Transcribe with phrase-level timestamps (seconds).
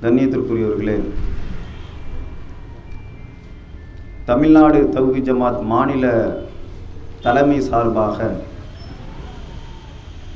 [0.00, 0.94] கண்ணியத்திற்குரியவர்களே
[4.26, 6.06] தமிழ்நாடு தகுதி ஜமாத் மாநில
[7.24, 8.28] தலைமை சார்பாக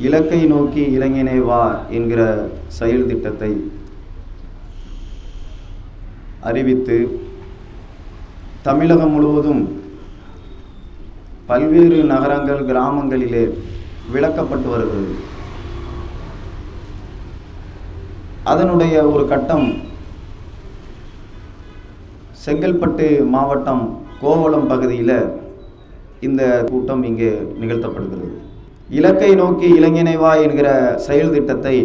[0.06, 1.60] இலக்கை நோக்கி இளைஞனே வா
[1.98, 2.20] என்கிற
[2.78, 3.50] செயல் திட்டத்தை
[6.50, 6.98] அறிவித்து
[8.68, 9.62] தமிழகம் முழுவதும்
[11.50, 13.44] பல்வேறு நகரங்கள் கிராமங்களிலே
[14.14, 15.14] விளக்கப்பட்டு வருகிறது.
[18.50, 19.66] அதனுடைய ஒரு கட்டம்
[22.44, 23.82] செங்கல்பட்டு மாவட்டம்
[24.20, 25.18] கோவளம் பகுதியில்
[26.26, 28.28] இந்த கூட்டம் இங்கே நிகழ்த்தப்படுகிறது.
[28.98, 30.68] இலக்கை நோக்கி இளைஞனைவா என்கிற
[31.06, 31.76] செயல் திட்டத்தை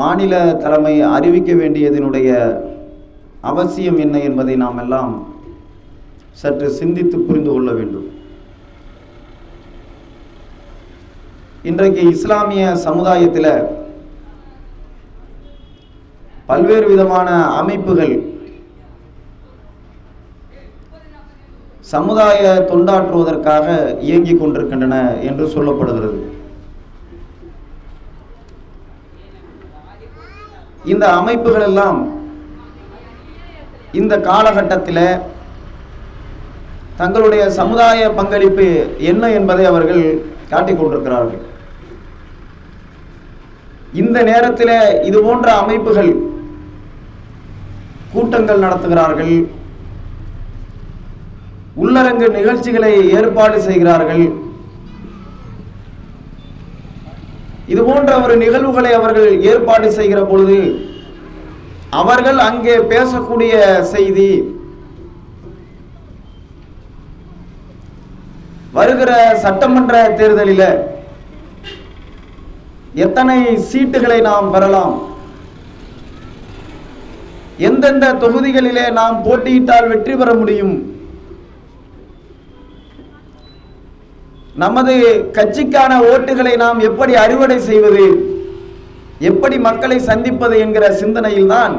[0.00, 2.30] மாநில தலைமை அறிவிக்க வேண்டியதனுடைய
[3.50, 5.12] அவசியம் என்ன என்பதை நாம் எல்லாம்
[6.42, 8.08] சற்று சிந்தித்து புரிந்து கொள்ள வேண்டும்.
[11.70, 13.52] இன்றைக்கு இஸ்லாமிய சமுதாயத்தில்
[16.48, 17.28] பல்வேறு விதமான
[17.60, 18.12] அமைப்புகள்
[21.92, 23.66] சமுதாய தொண்டாற்றுவதற்காக
[24.08, 24.98] இயங்கிக் கொண்டிருக்கின்றன
[25.28, 26.20] என்று சொல்லப்படுகிறது.
[30.92, 31.98] இந்த அமைப்புகள் எல்லாம்
[34.02, 35.06] இந்த காலகட்டத்தில்
[37.00, 38.68] தங்களுடைய சமுதாய பங்களிப்பு
[39.12, 40.04] என்ன என்பதை அவர்கள்
[40.52, 41.42] காட்டிக் கொண்டிருக்கிறார்கள்.
[44.02, 44.76] இந்த நேரத்தில்
[45.08, 46.12] இது போன்ற அமைப்புகள்
[48.14, 49.36] கூட்டங்கள் நடத்துகிறார்கள்.
[51.82, 54.24] உள்ளரங்கு நிகழ்ச்சிகளை ஏற்பாடு செய்கிறார்கள்.
[57.72, 60.58] இது போன்ற ஒரு நிகழ்வுகளை அவர்கள் ஏற்பாடு செய்கிற பொழுது
[62.00, 63.54] அவர்கள் அங்கே பேசக்கூடிய
[63.94, 64.30] செய்தி
[68.76, 69.12] வருகிற
[69.44, 70.66] சட்டமன்ற தேர்தலில்
[72.94, 73.38] எத்தனை
[73.70, 74.94] சீட்டுகளை நாம் பெறலாம்?
[77.68, 80.76] எந்தெந்த தொகுதிகளிலே நாம் போட்டியிட்டால் வெற்றி பெற முடியும்?
[84.62, 84.94] நமது
[85.38, 88.06] கட்சிக்கான ஓட்டுகளை நாம் எப்படி அறுவடை செய்வது?
[89.30, 91.74] எப்படி மக்களை சந்திப்பது என்கிற சிந்தனையில்தான்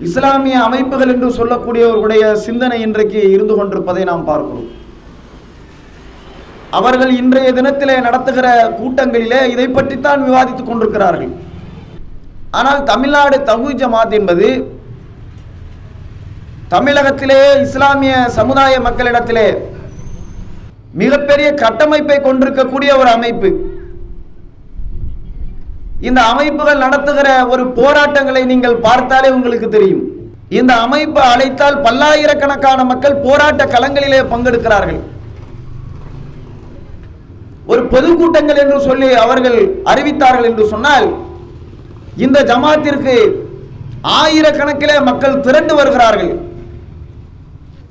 [0.00, 4.68] இஸ்லாமிய அமைப்புகள் என்று சொல்லக்கூடியவர்களுடைய சிந்தனை இன்றைக்கு இருந்து கொண்டிருப்பதை நாம் பார்க்கிறோம்.
[6.78, 8.46] அவர்கள் இன்றைய தினத்திலே நடத்துகிற
[8.78, 11.32] கூட்டங்களிலே இதை பற்றித்தான் விவாதித்துக் கொண்டிருக்கிறார்கள்.
[12.58, 14.48] ஆனால் தமிழ்நாடு தகு ஜமாத் என்பது
[16.74, 19.46] தமிழகத்திலே இஸ்லாமிய சமுதாய மக்களிடத்திலே
[21.02, 23.50] மிகப்பெரிய கட்டமைப்பை கொண்டிருக்கக்கூடிய ஒரு அமைப்பு.
[26.08, 30.04] இந்த அமைப்புகள் நடத்துகிற ஒரு போராட்டங்களை நீங்கள் பார்த்தாலே உங்களுக்கு தெரியும்.
[30.58, 35.00] இந்த அமைப்பு அழைத்தால் பல்லாயிரக்கணக்கான மக்கள் போராட்ட களங்களிலே பங்கெடுக்கிறார்கள்.
[37.70, 39.58] ஒரு பொதுக்கூட்டங்கள் என்று சொல்லி அவர்கள்
[39.92, 41.06] அறிவித்தார்கள் என்று சொன்னால்
[42.24, 43.14] இந்த ஜமாத்திற்கு
[44.18, 46.32] ஆயிரக்கணக்கில் மக்கள் திரண்டு வருகிறார்கள்.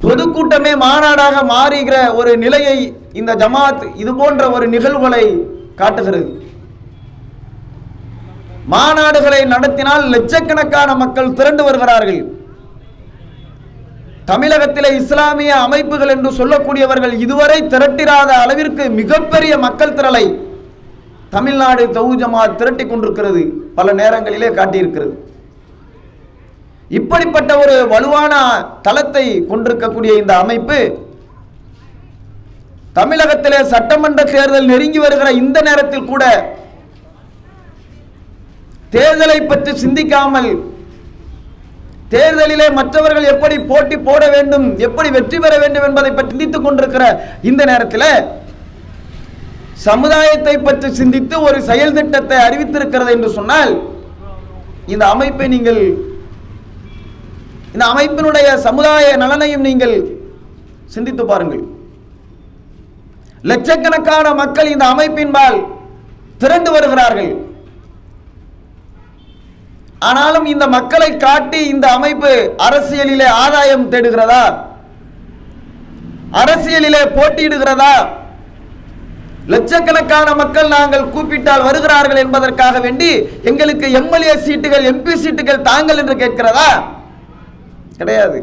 [0.04, 2.78] பொதுக்கூட்டமே மாநாடாக மாறுகிற ஒரு நிலையை
[3.20, 5.24] இந்த ஜமாத் இது போன்ற ஒரு நிகழ்வுகளை
[5.82, 6.30] காட்டுகிறது.
[8.74, 12.22] மாநாடுகளை நடத்தினால் லட்சக்கணக்கான மக்கள் திரண்டு வருகிறார்கள்.
[14.30, 20.26] தமிழகத்திலே இஸ்லாமிய அமைப்புகள் என்று சொல்லக்கூடியவர்கள் இதுவரை திரட்டிராத அளவிற்கு மிகப்பெரிய மக்கள் திரளை
[21.30, 23.42] தமிழ்நாடு தௌஜமா திரட்டி கொண்டிருக்கிறது
[23.76, 25.14] பல நேரங்களிலே காட்டியிருக்கிறது.
[26.90, 28.34] இப்படிப்பட்ட ஒரு வலுவான
[28.82, 30.80] தளத்தை கொண்டிருக்கக்கூடிய இந்த அமைப்பு
[32.94, 36.24] தமிழகத்திலே சட்டமன்ற தேர்தல் நெருங்கி வருகிற இந்த நேரத்தில் கூட
[38.92, 40.50] தேர்தலை பற்றி சிந்திக்காமல்
[42.14, 47.04] தேர்தலிலே மற்றவர்கள் எப்படி போட்டி போட வேண்டும் எப்படி வெற்றி பெற வேண்டும் என்பதை பற்றி சிந்தித்துக் கொண்டிருக்கிற
[47.50, 48.10] இந்த நேரத்தில்
[49.88, 53.74] சமுதாயத்தை பற்றி சிந்தித்து ஒரு செயல் திட்டத்தை அறிவித்திருக்கிறது என்று சொன்னால்
[54.94, 55.82] இந்த அமைப்பை நீங்கள்
[57.76, 59.96] இந்த அமைப்பினுடைய சமுதாய நலனையும் நீங்கள்
[60.96, 61.64] சிந்தித்து பாருங்கள்.
[63.50, 65.58] லட்சக்கணக்கான மக்கள் இந்த அமைப்பின்பால்
[66.42, 67.32] திரண்டு வருகிறார்கள்.
[70.08, 72.32] ஆனாலும் இந்த மக்களை காட்டி இந்த அமைப்பு
[72.68, 74.44] அரசியலிலே ஆதாயம் தேடுகிறதா?
[76.42, 77.94] அரசியலிலே போட்டியிடுகிறதா?
[79.54, 83.10] லட்சக்கணக்கான மக்கள் நாங்கள் கூப்பிட்டால் வருகிறார்கள் என்பதற்காக வேண்டி
[83.50, 86.70] எங்களுக்கு எம்எல்ஏ சீட்டுகள் எம்பி சீட்டுகள் தாங்கள் என்று கேட்கிறதா?
[88.00, 88.40] கிடையாது.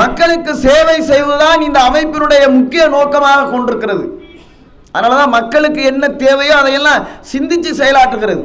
[0.00, 4.04] மக்களுக்கு சேவை செய்வதுதான் இந்த அமைப்பினுடைய முக்கிய நோக்கமாக கொண்டிருக்கிறது.
[4.94, 7.02] அதனாலதான் மக்களுக்கு என்ன தேவையோ அதையெல்லாம்
[7.32, 8.44] சிந்திச்சு செயலாற்றுகிறது.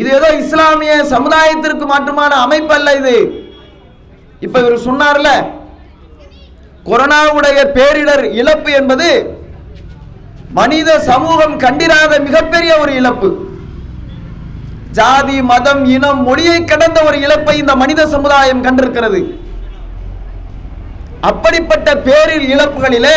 [0.00, 3.16] இது ஏதோ இஸ்லாமிய சமுதாயத்திற்கு மாற்றமான அமைப்பு அல்ல இது.
[4.46, 5.28] இப்ப இவர் சொன்னார்ல
[6.88, 9.08] கொரோனாவுடைய பேரிடர் இழப்பு என்பது
[10.58, 13.30] மனித சமூகம் கண்டிராத மிகப்பெரிய ஒரு இழப்பு.
[14.98, 19.20] ஜாதி மதம் இனம் மொழியை கடந்த ஒரு இழப்பை இந்த மனித சமுதாயம் கண்டிருக்கிறது.
[21.30, 23.16] அப்படிப்பட்ட பேரில் இழப்புகளிலே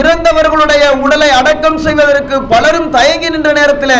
[0.00, 3.98] இறந்தவர்களுடைய உடலை அடக்கம் செய்வதற்கு பலரும் தயங்கி நின்ற நேரத்தில்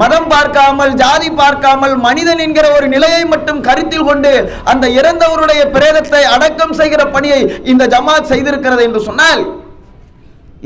[0.00, 4.32] மதம் பார்க்காமல் ஜாதி பார்க்காமல் மனிதன் என்கிற ஒரு நிலையை மட்டும் கருத்தில் கொண்டு
[4.72, 7.40] அந்த இறந்தவருடைய பிரேதத்தை அடக்கம் செய்கிற பணியை
[7.72, 9.42] இந்த ஜமாத் செய்திருக்கிறது என்று சொன்னால்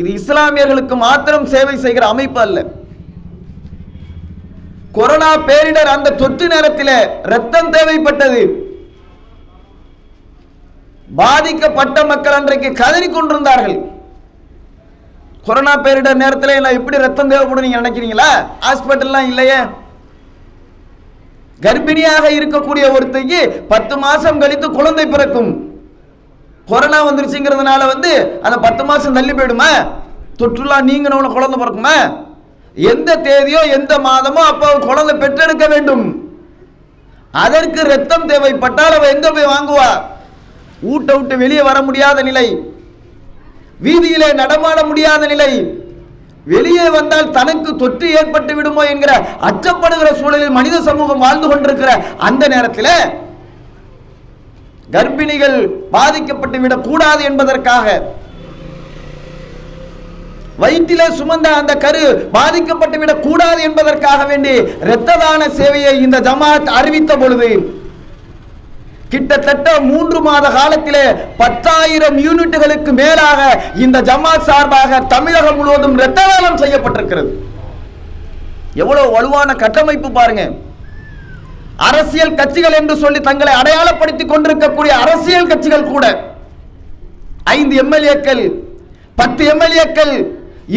[0.00, 2.58] இது இஸ்லாமியர்களுக்கு மாத்திரம் சேவை செய்கிற அமைப்பு அல்ல.
[4.96, 6.94] கொரோனா பேரிடர் அந்த தொற்று நேரத்தில்
[7.32, 8.42] ரத்தம் தேவைப்பட்டது.
[11.20, 13.78] பாதிக்கப்பட்ட மக்கள் அன்றைக்கு கதறி கொண்டிருந்தார்கள்.
[15.46, 18.30] கொரோனா பேரிடர் நேரத்தில் நான் எப்படி ரத்தம் தேவைப்படும் நீங்க நினைக்கிறீங்களா?
[18.66, 19.58] ஹாஸ்பிட்டல்லாம் இல்லையே.
[21.64, 23.40] கர்ப்பிணியாக இருக்கக்கூடிய ஒருத்தைக்கு
[23.72, 25.50] பத்து மாசம் கழித்து குழந்தை பிறக்கும்.
[26.68, 29.70] கொரோனா வந்துருச்சுங்கிறதுனால வந்து அந்த பத்து மாசம் தள்ளி போயிடுமா?
[30.40, 31.96] தொற்றுலா நீங்கினவன குழந்தை பிறக்குமா?
[32.76, 36.04] எந்த தேதியோ எந்த மாதமோ அப்போ குழந்தை பெற்றெடுக்க வேண்டும்.
[37.32, 39.90] அதற்கு ரத்தம் தேவைப்பட்டால் அவ எங்க போய் வாங்குவா?
[40.92, 42.46] ஊட்ட விட்டு வெளியே வர முடியாத நிலை.
[43.84, 45.52] வீதியிலே நடமாட முடியாத நிலை.
[46.46, 49.12] வெளியே வந்தால் தனக்கு தொற்று ஏற்பட்டு விடுமோ என்கிற
[49.48, 51.90] அச்சப்படுகிற சூழலில் மனித சமூகம் வாழ்ந்து கொண்டிருக்கிற
[52.28, 52.92] அந்த நேரத்தில்
[54.88, 55.58] கர்ப்பிணிகள்
[55.90, 57.86] பாதிக்கப்பட்டு விடக்கூடாது என்பதற்காக
[60.58, 67.50] வயிற்றிலே சுமந்த அந்த கரு பாதிக்கப்பட்டு விடக்கூடாது என்பதற்காக வேண்டி இரத்த தான சேவையை இந்த ஜமாத் அறிவித்த பொழுது
[69.12, 71.04] கிட்டத்தட்ட மூன்று மாத காலத்திலே
[71.42, 73.40] பத்தாயிரம் யூனிட்டுகளுக்கு மேலாக
[73.84, 76.20] இந்த ஜமாத் சார்பாக தமிழகம் முழுவதும் இரத்த
[76.62, 77.30] செய்யப்பட்டிருக்கிறது.
[78.82, 80.42] எவ்வளவு வலுவான கட்டமைப்பு பாருங்க.
[81.88, 86.04] அரசியல் கட்சிகள் என்று சொல்லி தங்களை அடையாளப்படுத்திக் கொண்டிருக்கக்கூடிய அரசியல் கட்சிகள் கூட
[87.56, 88.44] ஐந்து எம்எல்ஏக்கள்
[89.20, 90.14] பத்து எம்எல்ஏக்கள்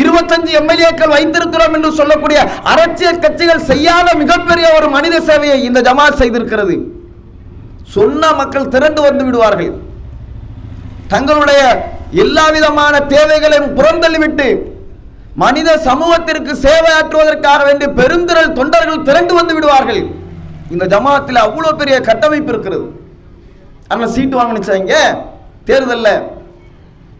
[0.02, 2.40] இருபத்தஞ்சு எம்எல்ஏக்கள் வைத்திருக்கிறோம் என்று சொல்லக்கூடிய
[2.74, 6.78] அரசியல் கட்சிகள் செய்யாத மிகப்பெரிய ஒரு மனித சேவையை இந்த ஜமாத் செய்திருக்கிறது.
[7.96, 9.74] சொன்ன மக்கள் திரண்டு வந்து விடுவார்கள்.
[11.14, 11.62] தங்களுடைய
[12.24, 14.48] எல்லா விதமான தேவைகளையும் புறந்தள்ளிவிட்டு
[15.44, 20.02] மனித சமூகத்திற்கு சேவை ஆற்றுவதற்காக வேண்டிய பெருந்திரள் தொண்டர்கள் திரண்டு வந்து விடுவார்கள்.
[20.74, 22.86] இந்த ஜமாத்தில் அவ்வளோ பெரிய கட்டமைப்பு இருக்கிறது.
[23.92, 24.94] ஆனால் சீட்டு வாங்கினுச்சாங்க
[25.70, 26.14] தேர்தலில்.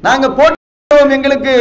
[0.06, 1.54] நாங்கள் போட்டோம் எங்களுக்கு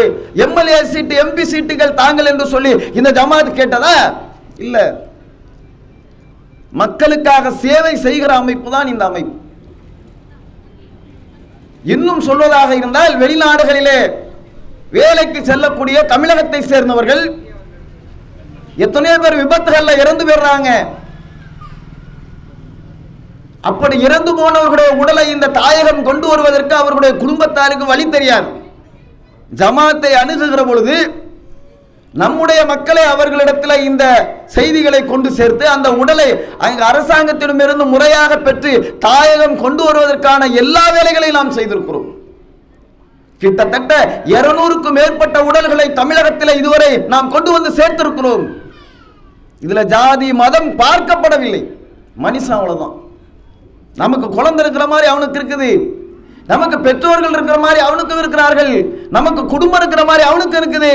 [0.45, 3.97] எம்எல்ஏ சீட்டு எம்பி சீட்டுகள் தாங்கள் என்று சொல்லி இந்த ஜமாத் கேட்டதா?
[4.65, 4.85] இல்லை.
[6.81, 9.37] மக்களுக்காக சேவை செய்கிற அமைப்பு தான் இந்த அமைப்பு.
[11.95, 13.99] இன்னும் சொல்வதாக இருந்தால் வெளிநாடுகளிலே
[14.97, 17.23] வேலைக்கு செல்லக்கூடிய தமிழகத்தை சேர்ந்தவர்கள்
[18.85, 20.71] எத்தனையோ பேர் விபத்துகள்ல இறந்து போயிடுறாங்க.
[23.71, 28.49] அப்படி இறந்து போனவர்களுடைய உடலை இந்த தாயகம் கொண்டு வருவதற்கு அவர்களுடைய குடும்பத்தாருக்கு வழி தெரியாது.
[29.61, 30.97] ஜமாத்தை அணுகுகிற பொழுது
[32.21, 34.05] நம்முடைய மக்களை அவர்களிடத்தில் இந்த
[34.55, 36.27] செய்திகளை கொண்டு சேர்த்து அந்த உடலை
[36.65, 38.73] அங்கு அரசாங்கத்திடமிருந்து முறையாக பெற்று
[39.05, 42.09] தாயகம் கொண்டு வருவதற்கான எல்லா வேலைகளையும் நாம் செய்திருக்கிறோம்.
[43.43, 43.95] கிட்டத்தட்ட
[44.35, 48.45] இருநூறுக்கும் மேற்பட்ட உடல்களை தமிழகத்தில் இதுவரை நாம் கொண்டு வந்து சேர்த்திருக்கிறோம்.
[49.65, 51.63] இதுல ஜாதி மதம் பார்க்கப்படவில்லை.
[52.25, 52.95] மனுஷன் அவ்வளவுதான்.
[54.03, 55.73] நமக்கு குழந்தை இருக்கிற மாதிரி அவனுக்கு இருக்குது.
[56.53, 58.75] நமக்கு பெற்றோர்கள் இருக்கிற மாதிரி அவனுக்கும் இருக்கிறார்கள்.
[59.17, 60.95] நமக்கு குடும்பம் இருக்கிற மாதிரி அவனுக்கு இருக்குது.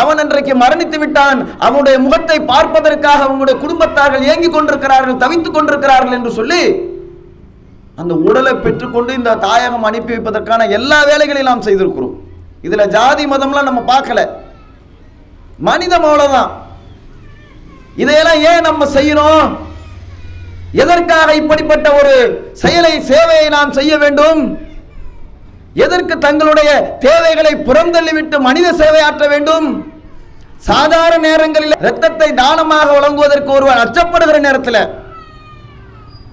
[0.00, 1.40] அவன் அன்றைக்கு மரணித்து விட்டான்.
[1.66, 6.62] அவனுடைய முகத்தை பார்ப்பதற்காக அவனுடைய குடும்பத்தார்கள் ஏங்கிக் கொண்டிருக்கிறார்கள் தவித்துக் கொண்டிருக்கிறார்கள் என்று சொல்லி
[8.00, 12.14] அந்த உடலை பெற்றுக்கொண்டு இந்த தாயகம் அனுப்பி வைப்பதற்கான எல்லா வேலைகளையும் நாம் செய்திருக்கிறோம்.
[12.66, 14.20] இதுல ஜாதி மதம்லாம் நம்ம பார்க்கல.
[15.68, 16.50] மனிதம் அவ்வளவுதான்
[18.02, 19.48] இதையெல்லாம் ஏன் நம்ம செய்யணும்?
[20.82, 22.14] எதற்காக இப்படிப்பட்ட ஒரு
[22.62, 24.40] செயலை சேவையை நாம் செய்ய வேண்டும்?
[25.74, 29.66] எதற்கு தங்களுடைய தேவைகளை புறந்தள்ளிவிட்டு மனித சேவை ஆற்ற வேண்டும்?
[30.58, 34.82] சாதாரண நேரங்களில் ரத்தத்தை தானமாக வழங்குவதற்கு ஒருவர் அச்சப்படுகிற நேரத்தில்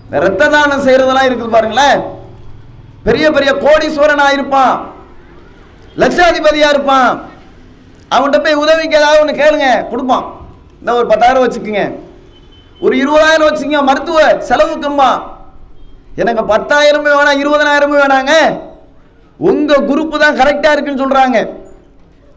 [0.10, 2.00] ரத்த தானம் செய்யறதெல்லாம் இருக்குது பாருங்களேன்.
[3.04, 4.76] பெரிய பெரிய கோடீஸ்வரனா இருப்பான்.
[6.02, 7.12] லட்சாதிபதியா இருப்பான்.
[8.16, 10.26] அவன்கிட்ட போய் உதவிக்கு ஏதாவது ஒன்று கேளுங்க கொடுப்பான்.
[10.80, 11.84] இந்த ஒரு பத்தாயிரம் வச்சுக்கோங்க.
[12.80, 14.20] ஒரு இருபதாயிரம் வச்சுக்கோங்க மருத்துவ
[14.50, 15.12] செலவுக்கும்மா.
[16.16, 18.34] எனக்கு பத்தாயிரமே வேணாம் இருபதனாயிரமே வேணாங்க.
[19.40, 21.38] உங்க குரூப் தான் கரெக்டா இருக்குன்னு சொல்றாங்க.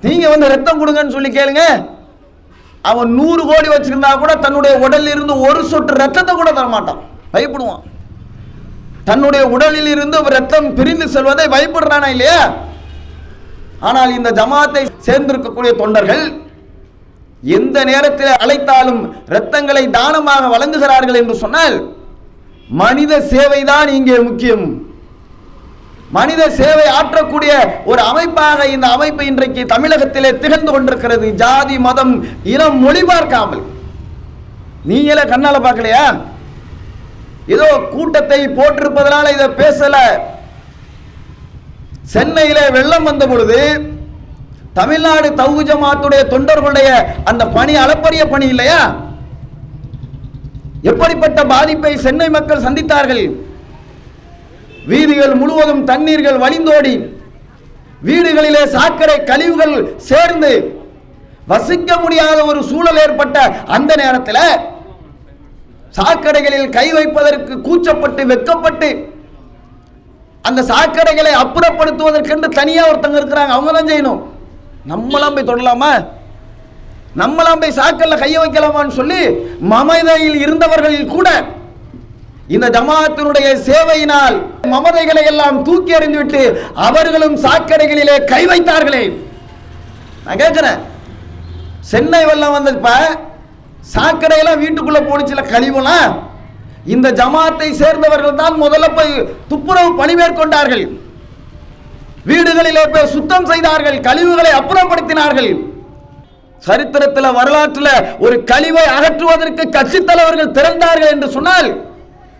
[0.06, 1.62] நீங்க வந்து ரத்தம் கொடுங்கன்னு சொல்லி கேளுங்க.
[2.90, 7.00] அவன் நூறு கோடி வச்சிருந்தா கூட தன்னுடைய உடலில் இருந்து ஒரு சொட்டு ரத்தத்தை கூட தரமாட்டான்.
[7.34, 7.82] பயப்படுவான்.
[9.08, 12.40] தன்னுடைய உடலில் இருந்து ரத்தம் பிரிந்து செல்வதை பயப்படுறானா இல்லையா?
[13.88, 16.24] ஆனால் இந்த ஜமாத்தை சேர்ந்திருக்கக்கூடிய தொண்டர்கள்
[17.58, 19.00] எந்த நேரத்தில் அழைத்தாலும்
[19.34, 21.76] ரத்தங்களை தானமாக வழங்குகிறார்கள் என்று சொன்னால்
[22.82, 24.66] மனித சேவைதான் இங்கே முக்கியம்.
[26.16, 27.52] மனித சேவை ஆற்றக்கூடிய
[27.90, 31.26] ஒரு அமைப்பாக இந்த அமைப்பு இன்றைக்கு தமிழகத்திலே திகழ்ந்து கொண்டிருக்கிறது.
[31.42, 32.12] ஜாதி மதம்
[32.54, 33.62] இனம் மொழி பார்க்காமல்.
[34.90, 36.04] நீங்களே கண்ணால பார்க்கலையா?
[37.54, 39.96] ஏதோ கூட்டத்தை போட்டிருப்பதனால இதை பேசல.
[42.14, 43.58] சென்னையில வெள்ளம் வந்த பொழுது
[44.78, 46.90] தமிழ்நாடு தவுகு ஜமாத்துடைய தொண்டர்களுடைய
[47.30, 48.80] அந்த பணி அளப்பரிய பணி இல்லையா?
[50.90, 53.24] எப்படிப்பட்ட பாதிப்பை சென்னை மக்கள் சந்தித்தார்கள்?
[54.90, 56.94] வீதிகள் முழுவதும் தண்ணீர்கள் வழிந்தோடி
[58.06, 59.74] வீடுகளிலே சாக்கடை கழிவுகள்
[60.10, 60.52] சேர்ந்து
[61.50, 63.38] வசிக்க முடியாத ஒரு சூழல் ஏற்பட்ட
[63.76, 64.44] அந்த நேரத்தில்
[65.96, 68.90] சாக்கடைகளில் கை வைப்பதற்கு கூச்சப்பட்டு வெக்கப்பட்டு
[70.48, 73.52] அந்த சாக்கடைகளை அப்புறப்படுத்துவதற்கென்று தனியாக ஒருத்தங்க இருக்கிறாங்க.
[73.56, 74.20] அவங்க தான் செய்யணும்.
[74.92, 75.90] நம்மளாம் போய் தொடலாமா?
[77.20, 79.20] நம்மளாம் போய் சாக்கல்ல கையை வைக்கலாமான்னு சொல்லி
[79.72, 81.28] மமதையில் இருந்தவர்களில் கூட
[82.54, 84.36] இந்த ஜமாத்தினுடைய சேவையினால்
[84.72, 86.42] மமதைகளை எல்லாம் தூக்கி எறிந்துவிட்டு
[86.86, 89.04] அவர்களும் சாக்கடைகளிலே கை வைத்தார்களே.
[90.24, 90.80] நான் கேட்கிறேன்.
[91.90, 92.90] சென்னை வெள்ளம் வந்தப்ப
[93.94, 96.12] சாக்கடையெல்லாம் வீட்டுக்குள்ள போனுச்சுல கழிவுலாம்
[96.94, 99.12] இந்த ஜமாத்தை சேர்ந்தவர்கள் தான் முதல்ல போய்
[99.50, 100.84] துப்புரவு பணி மேற்கொண்டார்கள்.
[102.30, 105.50] வீடுகளிலே போய் சுத்தம் செய்தார்கள் கழிவுகளை அப்புறப்படுத்தினார்கள்.
[106.66, 107.94] சரித்திரத்தில் வரலாற்றில்
[108.24, 111.70] ஒரு கழிவை அகற்றுவதற்கு கட்சித் தலைவர்கள் திறந்தார்கள் என்று சொன்னால்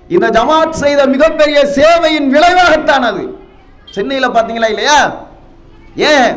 [0.08, 3.38] இந்த ஜமாத் செய்த மிகப்பெரிய சேவையின் விளைவாகத்தான் அது
[3.94, 5.26] சென்னையில் பார்த்தீங்களா இல்லையா?
[5.96, 6.36] ஏன்?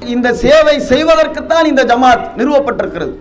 [0.00, 3.14] இந்த சேவை செய்வதற்குத்தான் இந்த ஜமாத் நிறுவப்பட்டிருக்கிறது.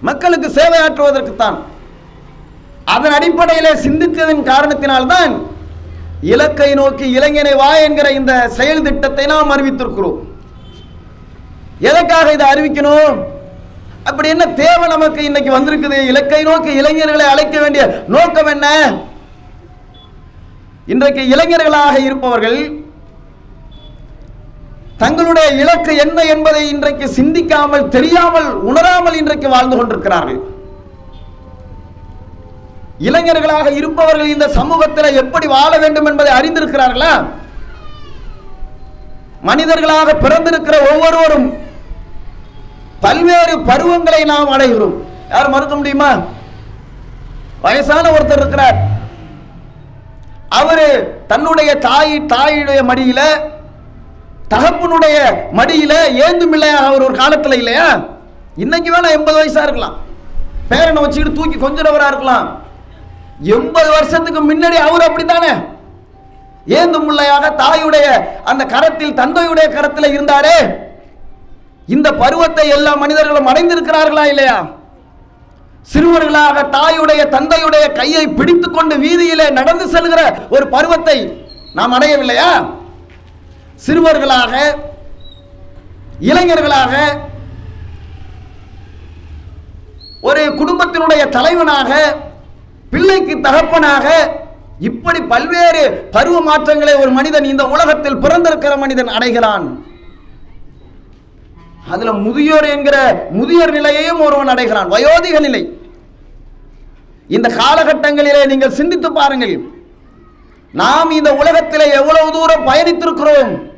[0.00, 1.56] மக்களுக்கு சேவை ஆற்றுவதற்குத்தான்.
[2.84, 5.32] அதன் அடிப்படையிலே சிந்தித்ததன் காரணத்தினால்தான்
[6.20, 10.18] இலக்கை நோக்கி இளைஞனை வா என்கிற இந்த செயல் திட்டத்தை நாம் அறிவித்திருக்கிறோம்.
[11.78, 13.18] எதற்காக இதை அறிவிக்கணும்?
[14.08, 15.98] அப்படி என்ன தேவை நமக்கு இன்னைக்கு வந்திருக்குது?
[16.10, 17.82] இலக்கை நோக்கி இளைஞர்களை அழைக்க வேண்டிய
[18.14, 18.66] நோக்கம் என்ன?
[20.86, 22.60] இன்றைக்கு இளைஞர்களாக இருப்பவர்கள்
[25.02, 30.40] தங்களுடைய இலக்கு என்ன என்பதை இன்றைக்கு சிந்திக்காமல் தெரியாமல் உணராமல் இன்றைக்கு வாழ்ந்து கொண்டிருக்கிறார்கள்.
[33.08, 37.12] இளைஞர்களாக இருப்பவர்கள் இந்த சமூகத்தில் எப்படி வாழ வேண்டும் என்பதை அறிந்திருக்கிறார்களா?
[39.48, 41.48] மனிதர்களாக பிறந்திருக்கிற ஒவ்வொருவரும்
[43.00, 44.94] பல்வேறு பருவங்களை நாம் அடைகிறோம்.
[45.30, 46.18] யார் மறுக்க முடியுமா?
[47.60, 48.76] வயசான ஒருத்தர் இருக்கிறார்.
[50.48, 53.20] அவரு தன்னுடைய தாய் தாயுடைய மடியில
[54.48, 55.16] தகப்பனுடைய
[55.52, 55.92] மடியில
[56.24, 56.78] ஏந்தும் இல்லையா?
[56.78, 58.00] அவர் ஒரு காலத்துல இல்லையா?
[58.56, 59.96] இன்னைக்கு வேணா எண்பது வயசா இருக்கலாம்.
[60.70, 62.62] பேரனை வச்சுக்கிட்டு தூக்கி கொஞ்சிறவரா இருக்கலாம்.
[63.40, 65.52] எண்பது வருஷத்துக்கு முன்னாடி அவர் அப்படித்தானே?
[66.66, 68.06] ஏந்தும் முள்ளையாக தாயுடைய
[68.44, 70.86] அந்த கரத்தில் தந்தையுடைய கரத்தில் இருந்தாரே.
[71.88, 74.56] இந்த பருவத்தை எல்லா மனிதர்களும் அடைந்திருக்கிறார்களா இல்லையா?
[75.92, 81.16] சிறுவர்களாக தாயுடைய தந்தையுடைய கையை பிடித்துக்கொண்டு வீதியிலே நடந்து செல்கிற ஒரு பருவத்தை
[81.74, 82.50] நாம் அடையவில்லையா?
[83.86, 84.52] சிறுவர்களாக
[86.20, 86.92] இளைஞர்களாக
[90.20, 91.90] ஒரு குடும்பத்தினுடைய தலைவனாக
[92.90, 94.06] பிள்ளைக்கு தகப்பனாக
[94.80, 99.66] இப்படி பல்வேறு பருவ மாற்றங்களை ஒரு மனிதன் இந்த உலகத்தில் பிறந்திருக்கிற மனிதன் அடைகிறான்.
[101.86, 104.90] அதுல முதியோர் என்கிற முதியோர் நிலையையும் ஒருவன் அடைகிறான்.
[104.90, 105.78] வயோதிக நிலை.
[107.28, 109.60] இந்த காலகட்டங்களிலே நீங்கள் சிந்தித்து பாருங்கள்.
[110.72, 113.76] நாம் இந்த உலகத்திலே எவ்வளவு தூரம் பயணித்திருக்கிறோம்.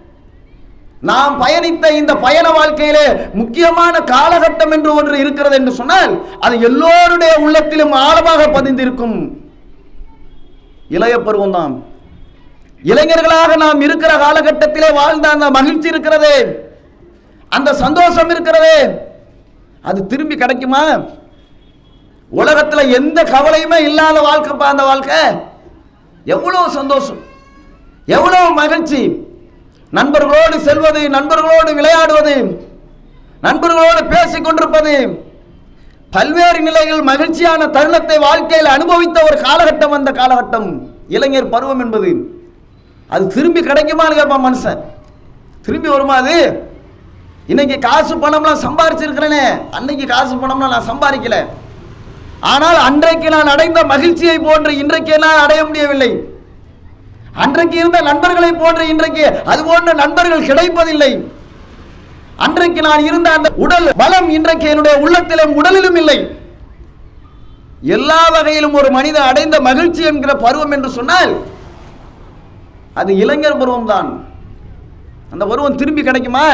[1.01, 7.93] நாம் பயணித்த இந்த பயண வாழ்க்கையிலே முக்கியமான காலகட்டம் என்று ஒன்று இருக்கிறது என்று சொன்னால் அது எல்லோருடைய உள்ளத்திலும்
[7.93, 9.37] ஆழமாக பதிந்திருக்கும்.
[10.89, 11.83] இளைய பருவம் தான்.
[12.85, 16.69] இளைஞர்களாக நாம் இருக்கிற காலகட்டத்திலே வாழ்ந்த அந்த மகிழ்ச்சி இருக்கிறதே.
[17.51, 18.79] அந்த சந்தோஷம் இருக்கிறதே.
[19.83, 21.01] அது திரும்பி கிடைக்குமா?
[22.29, 25.23] உலகத்தில் எந்த கவலையுமே இல்லாத வாழ்க்கைப்பா அந்த வாழ்க்கை.
[26.25, 27.21] எவ்வளோ சந்தோஷம்.
[28.07, 29.29] எவ்வளோ மகிழ்ச்சி.
[29.93, 32.35] நண்பர்களோடு செல்வது நண்பர்களோடு விளையாடுவது
[33.43, 35.25] நண்பர்களோடு பேசிக் கொண்டிருப்பது
[36.11, 40.69] பல்வேறு நிலையில் மகிழ்ச்சியான தருணத்தை வாழ்க்கையில் அனுபவித்த ஒரு காலகட்டம் அந்த காலகட்டம்.
[41.09, 42.11] இளைஞர் பருவம் என்பது.
[43.09, 44.81] அது திரும்பி கிடைக்குமான்னு கேட்பான் மனுஷன்.
[45.63, 46.70] திரும்பி வருமா அது?
[47.51, 49.45] இன்னைக்கு காசு பணம்லாம் சம்பாரிச்சிருக்கிறேனே.
[49.77, 51.37] அன்னைக்கு காசு பணம்லாம் நான் சம்பாதிக்கல.
[52.53, 56.11] ஆனால் அன்றைக்கு நான் அடைந்த மகிழ்ச்சியை போன்று இன்றைக்கு நான் அடைய முடியவில்லை.
[57.43, 61.13] அன்றைக்கு இருந்த நண்பர்களை போன்று இன்றைக்கு அது போன்ற நண்பர்கள் கிடைப்பதில்லை.
[62.47, 66.19] அன்றைக்கு நான் இருந்த அந்த உடல் பலம் இன்றைக்கு என்னுடைய உள்ளத்திலும் உடலிலும் இல்லை.
[67.97, 71.33] எல்லா வகையிலும் ஒரு மனிதன் அடைந்த மகிழ்ச்சி என்கிற பருவம் என்று சொன்னால்
[73.01, 74.11] அது இளைஞர் பருவம் தான்
[75.33, 76.47] அந்த பருவம் திரும்பி கிடைக்குமா?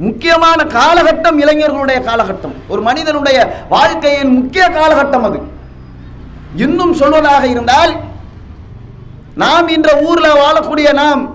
[0.00, 2.54] முக்கியமான காலகட்டம் இளைஞர்களுடைய காலகட்டம்.
[2.68, 5.40] ஒரு மனிதனுடைய வாழ்க்கையின் முக்கிய காலகட்டம் அது.
[6.56, 7.96] இன்னும் சொல்வதாக இருந்தால்
[9.34, 11.34] நாம் இன்ற ஊரில் வாழக்கூடிய நாம்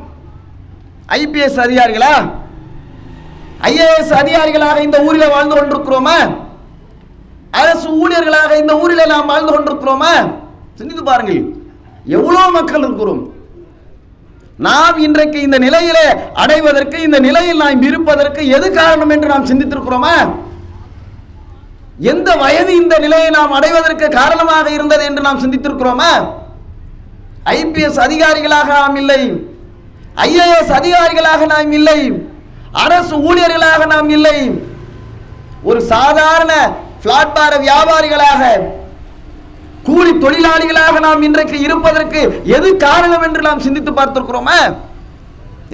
[1.07, 2.29] ஐபிஎஸ் அதிகாரிகளா?
[3.61, 6.37] ஐஏஎஸ் அதிகாரிகளாக இந்த ஊரில் வாழ்ந்து கொண்டிருக்கிறோமா?
[7.51, 10.33] அரசு ஊழியர்களாக இந்த ஊரில் நாம் வாழ்ந்து கொண்டிருக்கிறோமா?
[10.73, 11.43] சிந்தித்து பாருங்கள்.
[12.05, 13.34] எவ்வளோ மக்கள் இருக்கிறோம்.
[14.57, 20.35] நாம் இன்றைக்கு இந்த நிலையிலே அடைவதற்கு இந்த நிலையில் நாம் இருப்பதற்கு எது காரணம் என்று நாம் சிந்தித்திருக்கிறோமா?
[21.99, 26.33] எந்த வயது இந்த நிலையை நாம் அடைவதற்கு காரணமாக இருந்தது என்று நாம் சிந்தித்திருக்கிறோமா?
[27.45, 29.43] ஐபிஎஸ் அதிகாரிகளாக நாம் இல்லை.
[30.15, 32.11] ஐஏஎஸ் அதிகாரிகளாக நாம் இல்லை.
[32.71, 34.61] அரசு ஊழியர்களாக நாம் இல்லை.
[35.63, 36.71] ஒரு சாதாரண
[37.03, 38.59] பிளாட்பார வியாபாரிகளாக
[39.87, 42.21] கூலி தொழிலாளிகளாக நாம் இன்றைக்கு இருப்பதற்கு
[42.57, 44.57] எது காரணம் என்று நாம் சிந்தித்து பார்த்திருக்கிறோமா?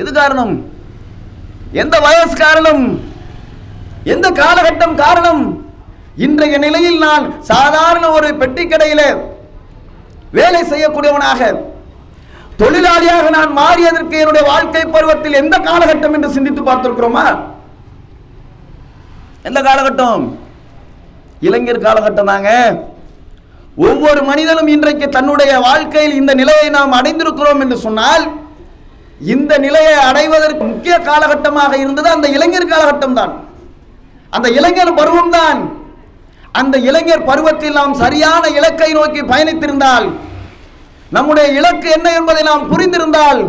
[0.02, 0.54] எது காரணம்?
[1.82, 2.84] எந்த வயசு காரணம்?
[4.14, 5.44] எந்த காலகட்டம் காரணம்?
[6.26, 9.06] இன்றைய நிலையில் நான் சாதாரண ஒரு பெட்டி கடையில்
[10.38, 11.42] வேலை செய்யக்கூடியவனாக
[12.62, 17.26] தொழிலாளியாக நான் மாறியதற்கு என்னுடைய வாழ்க்கை பருவத்தில் எந்த காலகட்டம் என்று சிந்தித்து பார்த்திருக்கிறோமா?
[19.50, 20.24] எந்த காலகட்டம்?
[21.48, 22.50] இளைஞர் காலகட்டம் தாங்க
[23.78, 28.26] ஒவ்வொரு மனிதனும் இன்றைக்கு தன்னுடைய வாழ்க்கையில் இந்த நிலையை நாம் அடைந்திருக்கிறோம் என்று சொன்னால்
[29.20, 33.34] இந்த நிலையை அடைவதற்கு முக்கிய காலகட்டமாக இருந்தது அந்த இளைஞர் காலகட்டம் தான்.
[34.30, 35.60] அந்த இளைஞர் பருவம் தான்.
[36.52, 40.08] அந்த இளைஞர் பருவத்தில் நாம் சரியான இலக்கை நோக்கி பயணித்திருந்தால்
[41.10, 43.42] நம்முடைய இலக்கு என்ன என்பதை நாம் புரிந்திருந்தால்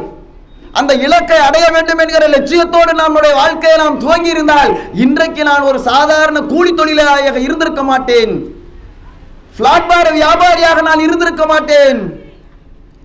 [0.75, 6.41] அந்த இலக்கை அடைய வேண்டும் என்கிற லட்சியத்தோடு நம்முடைய வாழ்க்கையை நாம் துவங்கி இருந்தால் இன்றைக்கு நான் ஒரு சாதாரண
[6.41, 8.62] கூலி தொழிலாளியாக இருந்திருக்க மாட்டேன்.
[9.59, 12.01] பிளாட்பார வியாபாரியாக நான் இருந்திருக்க மாட்டேன்.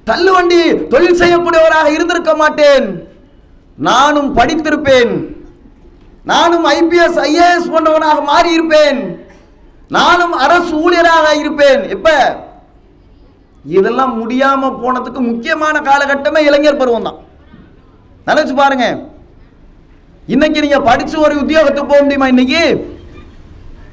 [0.10, 2.86] தள்ளுவண்டி தொழில் செய்யக்கூடியவராக இருந்திருக்க மாட்டேன்.
[3.90, 5.12] நானும் படித்திருப்பேன்.
[6.32, 9.00] நானும் ஐபிஎஸ் ஐஏஎஸ் போன்றவனாக மாறி இருப்பேன்
[9.98, 11.90] நானும் அரசு ஊழியராக இருப்பேன்.
[11.96, 12.10] இப்ப
[13.66, 17.20] இதெல்லாம் முடியாம போனதுக்கு முக்கியமான காலகட்டமே இளைஞர் பருவம் தான்.
[18.28, 18.86] நினைச்சு பாருங்க.
[20.34, 22.64] இன்னைக்கு நீங்க படிச்சு ஒரு உத்தியோகத்துக்கு போக முடியுமா இன்னைக்கு?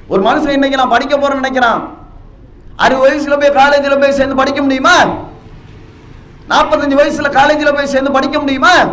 [0.09, 1.83] ஒரு மனுஷன் இன்னைக்கு நான் படிக்க போறேன்னு நினைக்கிறான்.
[2.77, 5.05] அறுபது வயசுல போய் காலேஜில் போய் சேர்ந்து படிக்க முடியுமா?
[6.49, 8.85] நாற்பத்தஞ்சு வயசுல காலேஜில் போய் சேர்ந்து படிக்க முடியுமா?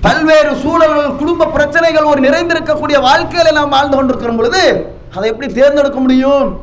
[0.00, 4.62] பல்வேறு சூழல்கள் குடும்ப பிரச்சனைகள் ஒரு நிறைந்திருக்கக்கூடிய வாழ்க்கையில நாம் வாழ்ந்து கொண்டிருக்கிற பொழுது
[5.14, 6.60] அதை எப்படி தேர்ந்தெடுக்க முடியும்?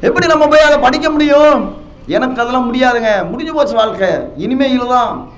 [0.00, 1.74] எப்படி நம்ம போய் அதை படிக்க முடியும்?
[2.06, 3.30] எனக்கு அதெல்லாம் முடியாதுங்க.
[3.30, 4.08] முடிஞ்சு போச்சு வாழ்க்கை.
[4.36, 5.28] இனிமையில் தான்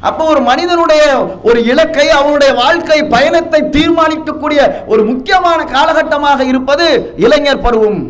[0.00, 1.02] அப்போ ஒரு மனிதனுடைய
[1.42, 8.00] ஒரு இலக்கை அவனுடைய வாழ்க்கை பயணத்தை தீர்மானிக்கக்கூடிய ஒரு முக்கியமான காலகட்டமாக இருப்பது இளைஞர் பருவம்.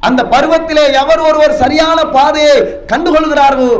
[0.00, 2.56] அந்த பருவத்திலே எவர் ஒருவர் சரியான பாதையை
[2.92, 3.70] கண்டுகொள்கிறாரோ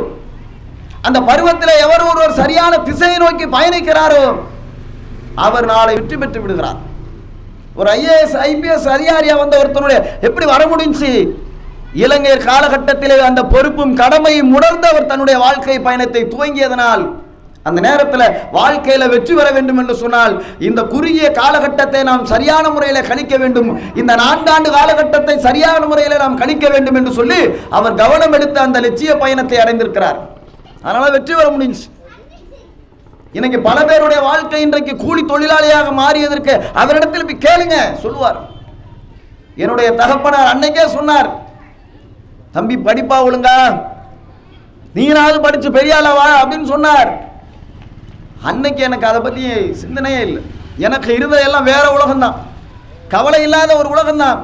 [1.07, 4.23] அந்த பருவத்திலே எவர் ஒருவர் சரியான திசையை நோக்கி பயணிக்கிறாரோ
[5.35, 6.79] அவர் நாளை வெற்றி பெற்று விடுகிறார்.
[7.75, 11.11] ஒரு ஐஏஎஸ் ஐபிஎஸ் அதிகாரியா வந்த ஒருத்தனுடைய எப்படி வர முடிஞ்சு
[12.03, 17.05] இலங்கையர் காலகட்டத்திலே அந்த பொறுப்பும் கடமையும் உணர்ந்து அவர் தன்னுடைய வாழ்க்கை பயணத்தை துவங்கியதனால்
[17.67, 20.33] அந்த நேரத்தில் வாழ்க்கையில் வெற்றி பெற வேண்டும் என்று சொன்னால்
[20.67, 23.69] இந்த குறுகிய காலகட்டத்தை நாம் சரியான முறையில் கணிக்க வேண்டும்.
[24.01, 27.41] இந்த நான்காண்டு காலகட்டத்தை சரியான முறையில் நாம் கணிக்க வேண்டும் என்று சொல்லி
[27.77, 30.19] அவர் கவனம் எடுத்து அந்த லட்சிய பயணத்தை அடைந்திருக்கிறார்.
[30.85, 31.83] அதனால் வெற்றி பெற முடிஞ்சு.
[33.37, 38.39] இன்னைக்கு பல பேருடைய வாழ்க்கை இன்றைக்கு கூலி தொழிலாளியாக மாறியதற்கு அவரிடத்தில் போய் கேளுங்க சொல்லுவார்.
[39.63, 41.29] என்னுடைய தகப்பனார் அன்னைக்கே சொன்னார்
[42.57, 43.81] தம்பி படிப்பா ஒழுங்கா?
[44.95, 47.09] நீனாவது படிச்சு பெரிய வா அப்படின்னு சொன்னார்.
[48.43, 49.41] அன்னைக்கு எனக்கு அதை பத்தி
[49.81, 50.41] சிந்தனையே இல்லை.
[50.77, 52.33] எனக்கு இருந்த எல்லாம் வேற உலகம்தான்.
[53.07, 54.37] கவலை இல்லாத ஒரு உலகம்தான்.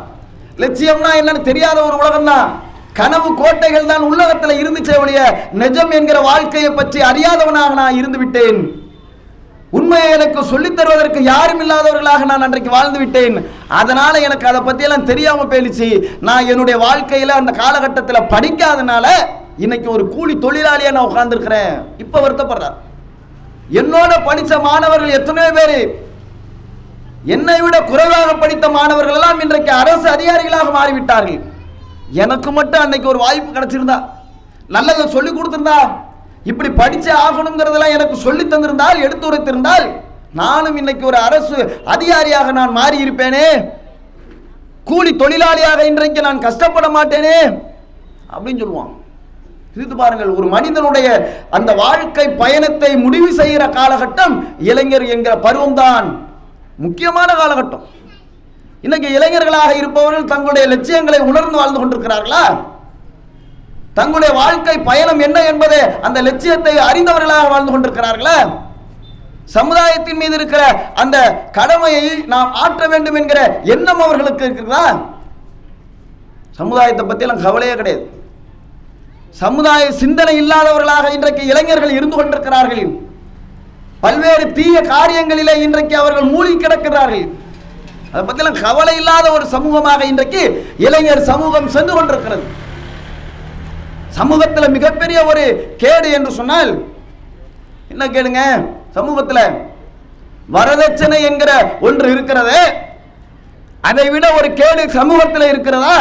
[0.57, 2.47] லட்சியம்னா என்னன்னு தெரியாத ஒரு உலகம்தான்.
[2.93, 8.81] கனவு கோட்டைகள் தான் உள்ளகத்தில் இருந்துச்சே ஒழிய நிஜம் என்கிற வாழ்க்கையை பற்றி அறியாதவனாக நான் இருந்து விட்டேன்.
[9.69, 13.49] உண்மையை எனக்கு சொல்லித் தருவதற்கு யாரும் இல்லாதவர்களாக நான் அன்றைக்கு வாழ்ந்து விட்டேன்.
[13.79, 15.89] அதனால எனக்கு அதை பற்றியெல்லாம் தெரியாமல் போயிடுச்சு.
[16.27, 19.07] நான் என்னுடைய வாழ்க்கையில் அந்த காலகட்டத்தில் படிக்காதனால
[19.63, 21.73] இன்னைக்கு ஒரு கூலி தொழிலாளியாக நான் உட்கார்ந்துருக்கிறேன்.
[22.03, 22.77] இப்போ வருத்தப்படுறார்.
[23.79, 25.77] என்னோட படித்த மாணவர்கள் எத்தனையோ பேர்
[27.35, 31.41] என்னை விட குறைவாக படித்த மாணவர்கள் எல்லாம் இன்றைக்கு அரசு அதிகாரிகளாக மாறிவிட்டார்கள்.
[32.23, 33.99] எனக்கு மட்டும் அன்னைக்கு ஒரு வாய்ப்பு கிடைச்சிருந்தா
[34.75, 35.77] நல்லதை சொல்லி கொடுத்திருந்தா
[36.51, 39.85] இப்படி படிச்சு ஆகணுங்கிறதெல்லாம் எனக்கு சொல்லி தந்திருந்தால் எடுத்துரைத்திருந்தால்
[40.39, 41.57] நானும் இன்னைக்கு ஒரு அரசு
[41.93, 43.47] அதிகாரியாக நான் மாறி இருப்பேனே
[44.89, 47.37] கூலி தொழிலாளியாக இன்றைக்கு நான் கஷ்டப்பட மாட்டேனே
[48.33, 48.91] அப்படின்னு சொல்லுவான்
[49.73, 51.07] சிரித்து பாருங்கள் ஒரு மனிதனுடைய
[51.57, 54.35] அந்த வாழ்க்கை பயணத்தை முடிவு செய்கிற காலகட்டம்
[54.69, 56.07] இளைஞர் என்கிற பருவம்தான்.
[56.77, 57.85] முக்கியமான காலகட்டம்.
[58.81, 62.43] இன்னைக்கு இளைஞர்களாக இருப்பவர்கள் தங்களுடைய லட்சியங்களை உணர்ந்து வாழ்ந்து கொண்டிருக்கிறார்களா?
[63.99, 68.37] தங்களுடைய வாழ்க்கை பயணம் என்ன என்பதை அந்த லட்சியத்தை அறிந்தவர்களாக வாழ்ந்து கொண்டிருக்கிறார்களா?
[69.55, 70.63] சமுதாயத்தின் மீது இருக்கிற
[71.01, 71.17] அந்த
[71.57, 72.03] கடமையை
[72.33, 73.39] நாம் ஆற்ற வேண்டும் என்கிற
[73.73, 74.85] எண்ணம் அவர்களுக்கு இருக்கிறதா?
[76.59, 78.03] சமுதாயத்தை பற்றியெல்லாம் கவலையே கிடையாது.
[79.43, 82.83] சமுதாய சிந்தனை இல்லாதவர்களாக இன்றைக்கு இளைஞர்கள் இருந்து கொண்டிருக்கிறார்கள்.
[84.03, 87.25] பல்வேறு தீய காரியங்களிலே இன்றைக்கு அவர்கள் மூழ்கி கிடக்கிறார்கள்.
[88.11, 90.41] அதை பற்றிலாம் கவலை இல்லாத ஒரு சமூகமாக இன்றைக்கு
[90.87, 92.45] இளைஞர் சமூகம் சென்று கொண்டிருக்கிறது.
[94.19, 95.43] சமூகத்தில் மிகப்பெரிய ஒரு
[95.83, 96.71] கேடு என்று சொன்னால்
[97.93, 98.41] என்ன கேடுங்க?
[98.95, 99.45] சமூகத்தில்
[100.55, 101.51] வரதட்சணை என்கிற
[101.87, 102.57] ஒன்று இருக்கிறது
[103.89, 105.95] அதை விட ஒரு கேடு சமூகத்தில் இருக்கிறதா?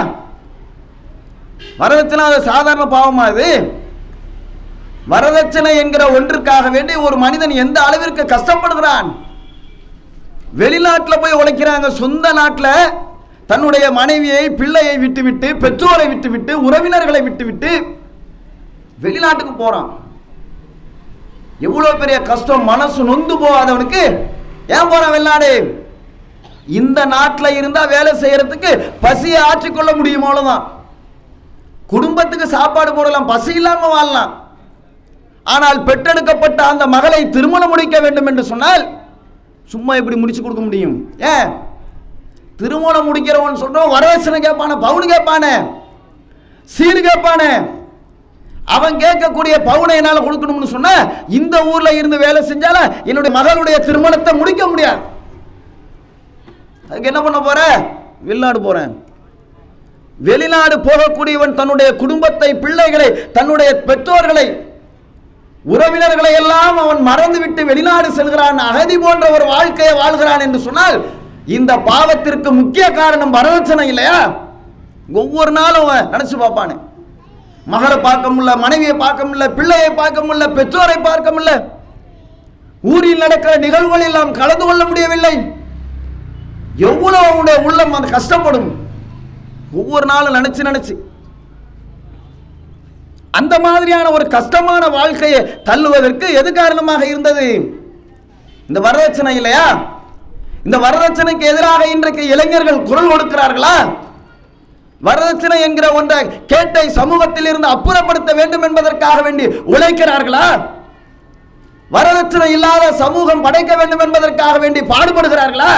[1.80, 3.48] வரதட்சணை அது சாதாரண பாவமா அது
[5.12, 9.08] வரதட்சணை என்கிற ஒன்றுக்காக வேண்டி ஒரு மனிதன் எந்த அளவிற்கு கஷ்டப்படுகிறான்?
[10.60, 12.74] வெளிநாட்டில் போய் உழைக்கிறாங்க சொந்த நாட்டில்
[13.50, 17.70] தன்னுடைய மனைவியை பிள்ளையை விட்டுவிட்டு பெற்றோரை விட்டுவிட்டு உறவினர்களை விட்டுவிட்டு
[19.04, 19.90] வெளிநாட்டுக்கு போறான்.
[21.66, 24.02] எவ்வளோ பெரிய கஷ்டம் மனசு நொந்து போகாதவனுக்கு
[24.76, 25.50] ஏன் போறான் வெளிநாடு?
[26.78, 28.70] இந்த நாட்டில் இருந்தால் வேலை செய்யறதுக்கு
[29.04, 30.64] பசியை ஆற்றிக்கொள்ள முடியும் அவ்வளவுதான்.
[31.92, 34.32] குடும்பத்துக்கு சாப்பாடு போடலாம் பசி இல்லாமல் வாழலாம்.
[35.54, 38.82] ஆனால் பெற்றெடுக்கப்பட்ட அந்த மகளை திருமணம் முடிக்க வேண்டும் என்று சொன்னால்
[39.72, 40.96] சும்மா எப்படி முடிச்சு கொடுக்க முடியும்.
[41.32, 41.48] ஏன்?
[42.60, 45.54] திருமணம் முடிக்கிறவன் சொல்றோம் வரவேசனை கேட்பானே பவுன் கேட்பானே
[46.70, 47.50] சீர் கேட்பானே.
[48.66, 50.94] அவன் கேட்கக்கூடிய பவுனை என்னால் கொடுக்கணும்னு சொன்னா
[51.28, 55.00] இந்த ஊர்ல இருந்து வேலை செஞ்சால என்னுடைய மகளுடைய திருமணத்தை முடிக்க முடியாது.
[56.90, 57.60] அதுக்கு என்ன பண்ண போற?
[58.22, 58.92] வெளிநாடு போறேன்.
[60.18, 64.44] வெளிநாடு போகக்கூடியவன் தன்னுடைய குடும்பத்தை பிள்ளைகளை தன்னுடைய பெற்றோர்களை
[65.64, 70.96] உறவினர்களை எல்லாம் அவன் மறந்துவிட்டு வெளிநாடு செல்கிறான் அகதி போன்ற ஒரு வாழ்க்கையை வாழ்கிறான் என்று சொன்னால்
[71.46, 74.18] இந்த பாவத்திற்கு முக்கிய காரணம் வரதட்சணை இல்லையா?
[75.12, 76.74] ஒவ்வொரு நாளும் அவன் நினைச்சு பார்ப்பானே.
[77.64, 81.64] மகளை பார்க்க முடியல மனைவியை பார்க்க முடியல பிள்ளையை பார்க்க முடியல பெற்றோரை பார்க்க முடியல.
[82.82, 85.34] ஊரில் நடக்கிற நிகழ்வுகள் எல்லாம் கலந்து கொள்ள முடியவில்லை.
[86.76, 88.68] எவ்வளவு அவனுடைய உள்ளம் அது கஷ்டப்படும்.
[89.72, 90.94] ஒவ்வொரு நாளும் நினைச்சு நினைச்சு.
[93.30, 97.46] அந்த மாதிரியான ஒரு கஷ்டமான வாழ்க்கையை தள்ளுவதற்கு எது காரணமாக இருந்தது?
[98.68, 99.66] இந்த வரதட்சணை இல்லையா?
[100.64, 103.96] இந்த வரதட்சணைக்கு எதிராக இன்றைக்கு இளைஞர்கள் குரல் கொடுக்கிறார்களா?
[105.06, 106.18] வரதட்சணை என்கிற ஒன்றை
[106.52, 110.46] கேட்டை சமூகத்தில் இருந்து அப்புறப்படுத்த வேண்டும் என்பதற்காக வேண்டி உழைக்கிறார்களா?
[111.90, 115.72] வரதட்சணை இல்லாத சமூகம் படைக்க வேண்டும் என்பதற்காக வேண்டி பாடுபடுகிறார்களா?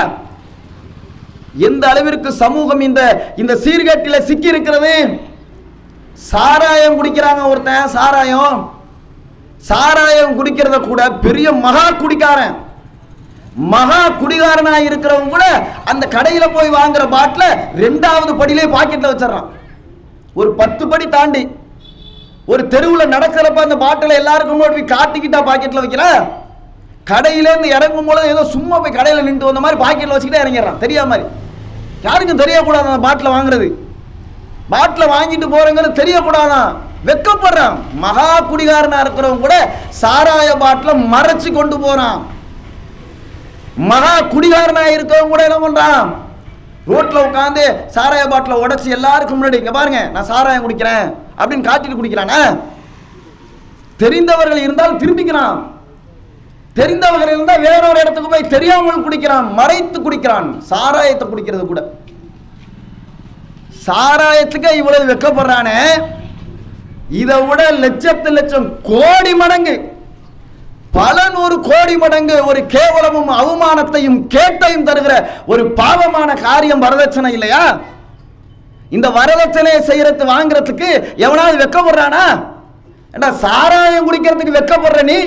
[1.69, 3.01] எந்த அளவிற்கு சமூகம் இந்த
[3.43, 4.95] இந்த சீர்கேட்டில் சிக்கி இருக்கிறது
[6.31, 8.57] சாராயம் குடிக்கிறாங்க ஒருத்தன் சாராயம்.
[9.71, 12.55] சாராயம் குடிக்கிறத கூட பெரிய மகா குடிக்காரன்.
[13.57, 15.45] மகா குடிகாரனா இருக்கிறவங்க கூட
[15.85, 17.45] அந்த கடையில போய் வாங்குற பாட்டில
[17.77, 19.45] ரெண்டாவது படியிலே பாக்கெட்ல வச்சிடறான்.
[20.35, 21.49] ஒரு பத்து படி தாண்டி.
[22.47, 26.29] ஒரு தெருவில் நடக்கிறப்ப அந்த பாட்டில எல்லாருக்கும் போய் காட்டிக்கிட்டா பாக்கெட்ல வைக்கல.
[27.11, 30.79] கடையிலேருந்து இறங்கும் போது ஏதோ சும்மா போய் கடையில் நின்று வந்த மாதிரி பாக்கெட்ல வச்சுக்கிட்டே இறங்கிடுறான்.
[30.79, 31.29] தெரியாம மாதிரி.
[32.03, 33.73] யாருக்கும் தெரியக்கூடாது அந்த பாட்டில் வாங்குறது.
[34.69, 37.77] பாட்டில் வாங்கிட்டு போறேங்கிறது தெரியக்கூடாதான் வெக்கப்படுறான்.
[37.95, 42.33] மகா குடிகாரனா இருக்கிறவங்க கூட சாராய பாட்டில் மறைச்சு கொண்டு போறான்.
[43.91, 46.09] மகா குடிகாரனா இருக்கவங்க கூட என்ன பண்றான்?
[46.87, 47.65] ரோட்ல உட்காந்து
[47.97, 51.05] சாராய பாட்டில் உடைச்சு எல்லாருக்கும் முன்னாடி இங்க பாருங்க நான் சாராயம் குடிக்கிறேன்
[51.39, 52.37] அப்படின்னு காட்டிட்டு குடிக்கிறாங்க
[53.99, 55.57] தெரிந்தவர்கள் இருந்தால் திரும்பிக்கிறான்.
[56.75, 61.81] தெரிந்தவர்கள் இருந்தால் வேற ஒரு இடத்துக்கு போய் தெரியாமல் குடிக்கிறான் மறைத்து குடிக்கிறான் சாராயத்தை குடிக்கிறது கூட.
[63.87, 65.79] சாராயத்துக்கு இவ்வளவு வெக்கப்படுறானே?
[67.09, 69.75] இதை விட லட்சத்து லட்சம் கோடி மடங்கு
[70.99, 75.15] பல நூறு கோடி மடங்கு ஒரு கேவலமும் அவமானத்தையும் கேட்டையும் தருகிற
[75.53, 77.63] ஒரு பாவமான காரியம் வரதட்சணை இல்லையா?
[78.97, 80.89] இந்த வரதட்சணையை செய்யறது வாங்குறதுக்கு
[81.27, 82.25] எவனாவது வெக்கப்படுறானா?
[83.15, 85.19] ஏண்டா சாராயம் குடிக்கிறதுக்கு வெக்கப்படுற நீ?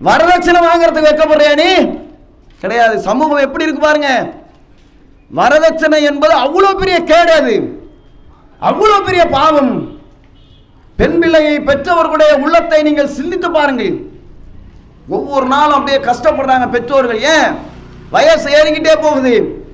[0.00, 1.70] வரதட்சணை வாங்குறதுக்கு வெக்கப்படுறியா நீ?
[2.62, 2.96] கிடையாது.
[3.08, 4.10] சமூகம் எப்படி இருக்கு பாருங்க.
[5.30, 7.54] வரதட்சணை என்பது அவ்வளோ பெரிய கேடாது
[8.62, 9.72] அவ்வளோ பெரிய பாவம்.
[10.98, 13.94] பெண் பிள்ளையை பெற்றவர்களுடைய உள்ளத்தை நீங்கள் சிந்தித்து பாருங்கள்.
[15.08, 17.20] ஒவ்வொரு நாளும் அப்படியே கஷ்டப்படுறாங்க பெற்றோர்கள்.
[17.20, 17.54] ஏன்?
[18.10, 19.66] வயசு ஏறிக்கிட்டே போகுது.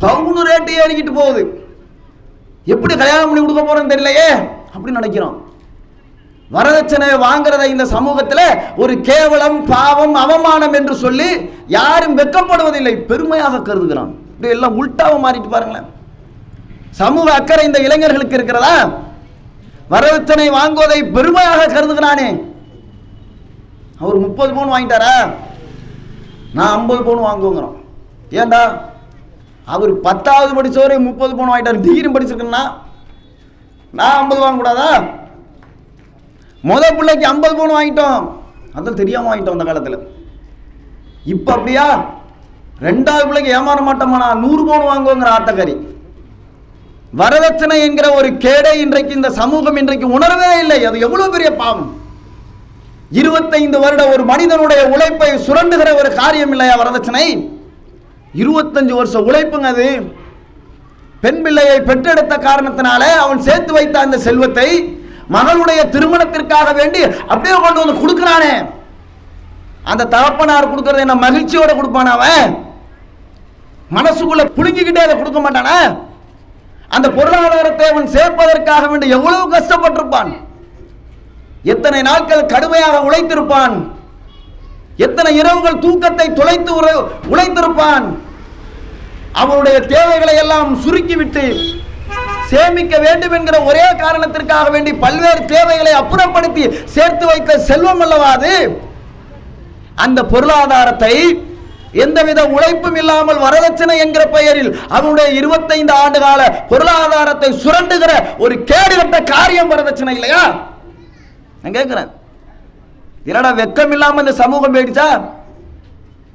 [0.00, 1.66] பவுனு ரேட்டு ஏறிக்கிட்டு போகுது.
[2.64, 4.48] எப்படி கல்யாணம் பண்ணி கொடுக்க போறோம்னு தெரியலையே?
[4.76, 5.50] அப்படின்னு நினைக்கிறோம்.
[6.52, 12.96] வரதட்சணை வாங்குறத இந்த சமூகத்தில் ஒரு கேவலம் பாவம் அவமானம் என்று சொல்லி யாரும் வெட்கப்படுவதில்லை.
[12.96, 14.10] பெருமையாக கருதுகிறான்.
[14.10, 15.86] இப்படி எல்லாம் உல்டாவ மாறிட்டு பாருங்களேன்.
[16.90, 18.88] சமூக அக்கறை இந்த இளைஞர்களுக்கு இருக்கிறதா?
[19.90, 22.51] வரதட்சணை வாங்குவதை பெருமையாக கருதுகிறானே.
[24.02, 25.14] அவர் முப்பது பவுன் வாங்கிட்டாரா?
[26.56, 27.76] நான் ஐம்பது பவுன் வாங்குவோங்கிறோம்.
[28.40, 28.62] ஏன்டா
[29.74, 31.84] அவர் பத்தாவது படித்தவரை முப்பது பவுன் வாங்கிட்டார்.
[31.86, 32.64] டிகிரி படிச்சிருக்கேன்னா
[33.98, 34.90] நான் ஐம்பது வாங்கக்கூடாதா
[36.70, 38.20] முத பிள்ளைக்கு ஐம்பது பவுன் வாங்கிட்டோம்.
[38.76, 39.98] அதான் தெரியாமல் வாங்கிட்டோம் அந்த காலத்தில்.
[41.32, 41.86] இப்போ அப்படியா?
[42.88, 44.18] ரெண்டாவது பிள்ளைக்கு ஏமாற மாட்டோமா?
[44.26, 45.74] நான் நூறு பவுன் வாங்குவோங்கிற ஆட்டக்காரி.
[47.20, 50.78] வரதட்சணை என்கிற ஒரு கேடை இன்றைக்கு இந்த சமூகம் இன்றைக்கு உணரவே இல்லை.
[50.88, 51.90] அது எவ்வளோ பெரிய பாவம்.
[53.20, 57.26] இருபத்தைந்து வருட ஒரு மனிதனுடைய உழைப்பை சுரண்டுகிற ஒரு காரியம் இல்லையா வரதட்சணை?
[58.42, 59.88] இருபத்தஞ்சு வருஷம் உழைப்புங்க அது.
[61.20, 64.68] பெண் பிள்ளையை பெற்றெடுத்த காரணத்தினால அவன் சேர்த்து வைத்த அந்த செல்வத்தை
[65.36, 68.54] மகளுடைய திருமணத்திற்காக வேண்டி அப்படியே கொண்டு வந்து கொடுக்கிறானே.
[69.84, 72.50] அந்த தகப்பனார் கொடுக்கறது என்ன மகிழ்ச்சியோட கொடுப்பான அவன்?
[73.96, 75.76] மனசுக்குள்ள புழுங்கிக்கிட்டே அதை கொடுக்க மாட்டானா?
[76.88, 80.32] அந்த பொருளாதாரத்தை அவன் சேர்ப்பதற்காக வேண்டி எவ்வளவு கஷ்டப்பட்டிருப்பான்?
[81.64, 83.74] எத்தனை நாட்கள் கடுமையாக உழைத்திருப்பான்?
[84.96, 86.72] எத்தனை இரவுகள் தூக்கத்தை தொலைத்து
[87.32, 88.06] உழைத்திருப்பான்?
[89.42, 91.44] அவனுடைய தேவைகளை எல்லாம் சுருக்கிவிட்டு
[92.50, 96.64] சேமிக்க வேண்டும் என்கிற ஒரே காரணத்திற்காக வேண்டி பல்வேறு தேவைகளை அப்புறப்படுத்தி
[96.96, 98.54] சேர்த்து வைத்த செல்வம் அல்லவா அது?
[100.04, 101.14] அந்த பொருளாதாரத்தை
[102.04, 109.72] எந்தவித உழைப்பும் இல்லாமல் வரதட்சணை என்கிற பெயரில் அவனுடைய இருபத்தைந்து ஆண்டு கால பொருளாதாரத்தை சுரண்டுகிற ஒரு கேடுகட்ட காரியம்
[109.72, 110.44] வரதட்சணை இல்லையா?
[111.64, 112.10] நான்
[113.30, 115.08] என்னடா வெக்கம் இல்லாமல் இந்த சமூகம் போயிடுச்சா?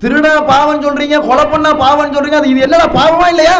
[0.01, 3.57] திருடா பாவம் சொல்றீங்க கொலை பண்ணா பாவம் சொல்றீங்க அது இது என்னடா பாவமா இல்லையா?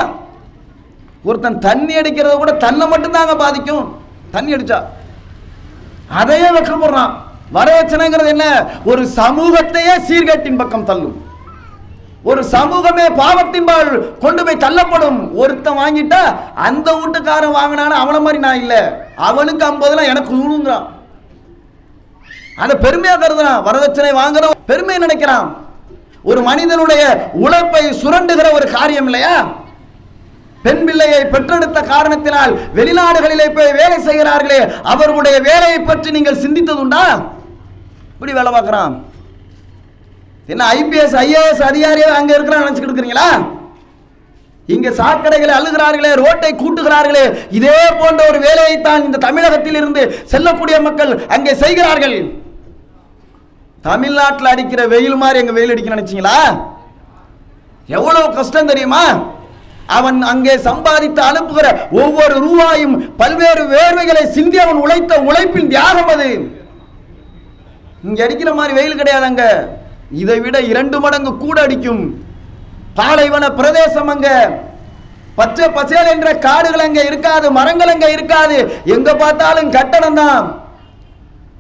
[1.28, 3.88] ஒருத்தன் தண்ணி அடிக்கிறத கூட தன்னை மட்டும்தாங்க பாதிக்கும்.
[4.32, 4.80] தண்ணி அடிச்சா.
[6.20, 7.14] அதையே வெக்கப்படுறான்.
[7.56, 8.46] வரதட்சணைங்கிறது என்ன?
[8.86, 11.18] ஒரு சமூகத்தையே சீர்கேட்டின் பக்கம் தள்ளும்.
[12.24, 13.92] ஒரு சமூகமே பாவத்தின்பால்
[14.24, 15.20] கொண்டு போய் தள்ளப்படும்.
[15.42, 16.22] ஒருத்தன் வாங்கிட்டா
[16.56, 18.82] அந்த வீட்டுக்காரன் வாங்கினான அவனை மாதிரி நான் இல்லை.
[19.16, 20.88] அவனுக்கு ஐம்பதுலாம் எனக்கு நூறுங்கிறான்
[22.64, 25.48] அதை பெருமையா கருதுறான் வரதட்சணை வாங்குறோம் பெருமை நினைக்கிறான்.
[26.30, 27.04] ஒரு மனிதனுடைய
[27.46, 29.36] உழைப்பை சுரண்டுகிற ஒரு காரியம் இல்லையா?
[30.64, 34.62] பெண் பிள்ளையை பெற்றெடுத்த காரணத்தினால் வெளிநாடுகளிலே போய் வேலை செய்கிறார்களே
[34.94, 37.04] அவர்களுடைய வேலையை பற்றி நீங்கள் சிந்தித்ததுண்டா?
[38.16, 38.96] இப்படி வேலை பார்க்குறான்.
[40.54, 43.30] என்ன ஐபிஎஸ் ஐஏஎஸ் அதிகாரியே அங்க இருக்கிறான் நினைச்சுக்கிட்டு இருக்கிறீங்களா?
[44.76, 47.26] இங்க சாக்கடைகளை அழுகிறார்களே ரோட்டை கூட்டுகிறார்களே
[47.58, 52.18] இதே போன்ற ஒரு வேலையைத்தான் இந்த தமிழகத்தில் இருந்து செல்லக்கூடிய மக்கள் அங்கே செய்கிறார்கள்.
[53.88, 56.38] தமிழ்நாட்டில் அடிக்கிற வெயில் மாதிரி எங்க வெயில் அடிக்க நினைச்சீங்களா?
[57.98, 59.04] எவ்வளவு கஷ்டம் தெரியுமா?
[59.98, 61.68] அவன் அங்கே சம்பாதித்து அனுப்புகிற
[62.02, 66.30] ஒவ்வொரு ரூபாயும் பல்வேறு வேர்வைகளை சிந்தி அவன் உழைத்த உழைப்பின் தியாகம் அது.
[68.08, 69.44] இங்க அடிக்கிற மாதிரி வெயில் கிடையாது அங்க
[70.24, 72.04] இதை விட இரண்டு மடங்கு கூட அடிக்கும்.
[73.00, 74.30] பாலைவன பிரதேசம் அங்க.
[75.40, 78.58] பச்சை பசேல் என்ற காடுகள் அங்க இருக்காது மரங்கள் அங்க இருக்காது.
[78.96, 80.46] எங்க பார்த்தாலும் கட்டணம் தான்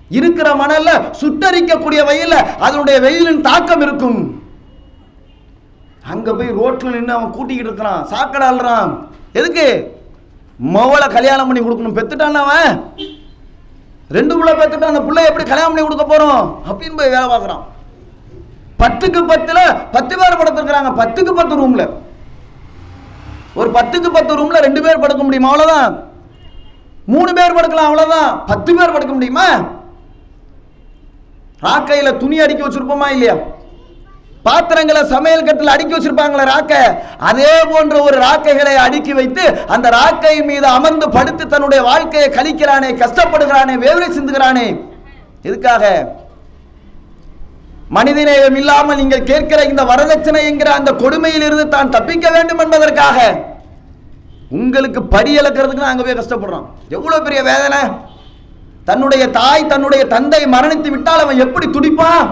[0.09, 0.89] இருக்கிற மணல்ல
[1.21, 4.41] சுட்டரிக்கக்கூடிய வெயில்ல அதனுடைய வெயிலின் தாக்கம் இருக்கும்.
[6.03, 8.05] அங்க போய் ரோட்ல நின்று அவன் கூட்டிக்கிட்டு இருக்கிறான்.
[8.05, 8.97] சாக்கடை அள்ளுறான்
[9.33, 9.95] எதுக்கு?
[10.73, 11.97] மவளை கல்யாணம் பண்ணி கொடுக்கணும்.
[11.97, 12.91] பெத்துட்டான் அவன்.
[14.09, 16.71] ரெண்டு பிள்ளை பெத்துட்டான் அந்த பிள்ளை எப்படி கல்யாணம் பண்ணி கொடுக்க போறோம்?
[16.71, 17.63] அப்படின்னு போய் வேலை பார்க்குறான்.
[18.79, 20.91] பத்துக்கு பத்துல பத்து பேர் படுத்துருக்குறாங்க.
[21.01, 21.89] பத்துக்கு பத்து ரூம்ல
[23.53, 25.49] ஒரு பத்துக்கு பத்து ரூம்ல ரெண்டு பேர் படுக்க முடியுமா?
[25.49, 26.03] அவ்வளவுதான்.
[27.05, 28.43] மூணு பேர் படுக்கலாம் அவ்வளவுதான்.
[28.45, 29.75] பத்து பேர் படுக்க முடியுமா?
[31.61, 33.35] ராக்கையில துணி அடுக்கி வச்சிருப்போமா இல்லையா?
[34.43, 36.73] பாத்திரங்களை சமையல் கட்டில் அடுக்கி வச்சிருப்பாங்களே ராக்க.
[37.29, 43.75] அதே போன்ற ஒரு ராக்கைகளை அடுக்கி வைத்து அந்த ராக்கை மீது அமர்ந்து படுத்து தன்னுடைய வாழ்க்கையை கழிக்கிறானே கஷ்டப்படுகிறானே
[43.85, 44.67] வேவரை சிந்துகிறானே.
[45.43, 45.83] எதுக்காக?
[47.97, 53.19] மனிதநேயம் இல்லாமல் நீங்கள் கேட்கிற இந்த வரதட்சணை என்கிற அந்த கொடுமையிலிருந்து தான் தப்பிக்க வேண்டும் என்பதற்காக.
[54.51, 56.65] உங்களுக்கு படி இழக்கிறதுக்கு நாங்க போய் கஷ்டப்படுறோம்.
[56.89, 57.81] எவ்வளவு பெரிய வேதனை?
[58.89, 62.27] தன்னுடைய தாய் தன்னுடைய தந்தை மரணித்து விட்டால் அவன் எப்படி துடிப்பான்?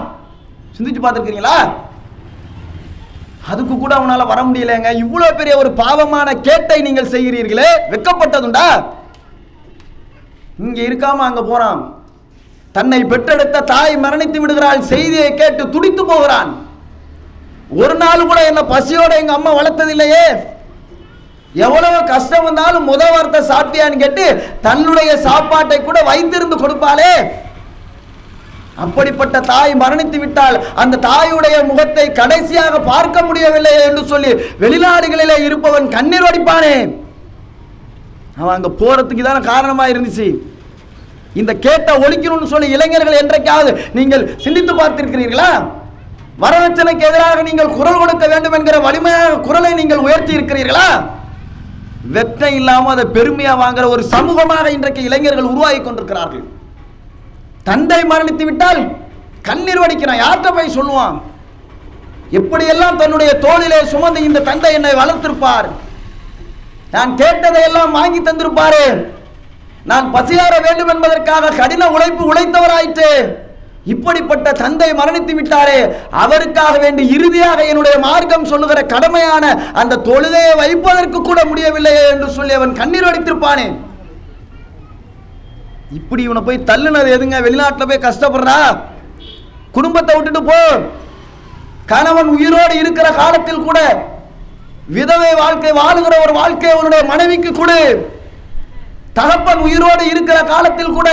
[0.76, 1.58] சிந்திச்சு பார்த்துருக்கீங்களா
[3.50, 4.90] அதுக்கு கூட அவனால வர முடியலங்க.
[5.02, 7.68] இவ்வளவு பெரிய ஒரு பாவமான கேட்டை நீங்கள் செய்கிறீர்களே.
[7.92, 8.66] வெக்கப்பட்டதுண்டா?
[10.64, 11.80] இங்க இருக்காம அங்க போறான்.
[12.76, 14.80] தன்னை பெற்றெடுத்த தாய் மரணித்து விடுகிறாள்.
[14.92, 16.50] செய்தியை கேட்டு துடித்து போகிறான்.
[17.82, 20.26] ஒரு நாள் கூட என்ன பசியோட எங்க அம்மா வளர்த்ததில்லையே.
[21.64, 24.24] எவ்வளவு கஷ்டம் வந்தாலும் முத வார்த்தை சாப்பிட்டியான்னு கேட்டு
[24.66, 27.12] தன்னுடைய சாப்பாட்டை கூட வைத்திருந்து கொடுப்பாளே.
[28.84, 36.26] அப்படிப்பட்ட தாய் மரணித்து விட்டால் அந்த தாயுடைய முகத்தை கடைசியாக பார்க்க முடியவில்லை என்று சொல்லி வெளிநாடுகளிலே இருப்பவன் கண்ணீர்
[36.26, 36.76] வடிப்பானே.
[38.40, 40.28] அவன் அங்க போறதுக்கு தானே காரணமா இருந்துச்சு.
[41.40, 45.50] இந்த கேட்ட ஒழிக்கணும்னு சொல்லி இளைஞர்கள் என்றைக்காவது நீங்கள் சிந்தித்து பார்த்திருக்கிறீர்களா?
[46.42, 50.88] வரதட்சணைக்கு எதிராக நீங்கள் குரல் கொடுக்க வேண்டும் என்கிற வலிமையான குரலை நீங்கள் உயர்த்தி இருக்கிறீர்களா?
[52.14, 56.44] வெக்கம் இல்லாமல் அதை பெருமையாக வாங்குற ஒரு சமூகமாக இன்றைக்கு இளைஞர்கள் உருவாகி கொண்டிருக்கிறார்கள்.
[57.68, 58.80] தந்தை மரணித்து விட்டால்
[59.48, 61.16] கண்ணீர் வடிக்கிறான் யார்கிட்ட போய் சொல்லுவான்?
[62.38, 65.68] எப்படியெல்லாம் தன்னுடைய தோளிலே சுமந்து இந்த தந்தை என்னை வளர்த்திருப்பார்?
[66.94, 68.84] நான் கேட்டதை எல்லாம் வாங்கி தந்திருப்பாரு.
[69.90, 73.10] நான் பசியார வேண்டும் என்பதற்காக கடின உழைப்பு உழைத்தவராயிற்று.
[73.86, 75.76] இப்படிப்பட்ட தந்தை மரணித்து விட்டாரே
[76.22, 82.78] அவருக்காக வேண்டி இறுதியாக என்னுடைய மார்க்கம் சொல்லுகிற கடமையான அந்த தொழுகையை வைப்பதற்கு கூட முடியவில்லையே என்று சொல்லி அவன்
[82.80, 83.66] கண்ணீர் அடித்திருப்பானே
[85.90, 87.36] இப்படி இவனை போய் தள்ளுனது எதுங்க?
[87.40, 88.58] வெளிநாட்டில் போய் கஷ்டப்படுறா?
[89.72, 90.58] குடும்பத்தை விட்டுட்டு போ.
[91.86, 93.78] கணவன் உயிரோடு இருக்கிற காலத்தில் கூட
[94.88, 97.80] விதவை வாழ்க்கை வாழுகிற ஒரு வாழ்க்கை அவனுடைய மனைவிக்கு கொடு.
[99.18, 101.08] தகப்பன் உயிரோடு இருக்கிற காலத்தில் கூட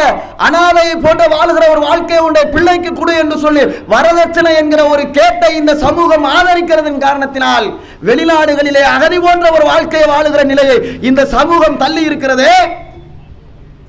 [0.47, 3.63] அனாதையை போட்டு வாழுகிற ஒரு வாழ்க்கை உண்டை பிள்ளைக்கு கொடு என்று சொல்லி
[3.93, 7.67] வரதட்சணை என்கிற ஒரு கேட்டை இந்த சமூகம் ஆதரிக்கிறதன் காரணத்தினால்
[8.07, 12.55] வெளிநாடுகளிலே அகதி போன்ற ஒரு வாழ்க்கையை வாழுகிற நிலையை இந்த சமூகம் தள்ளி இருக்கிறதே.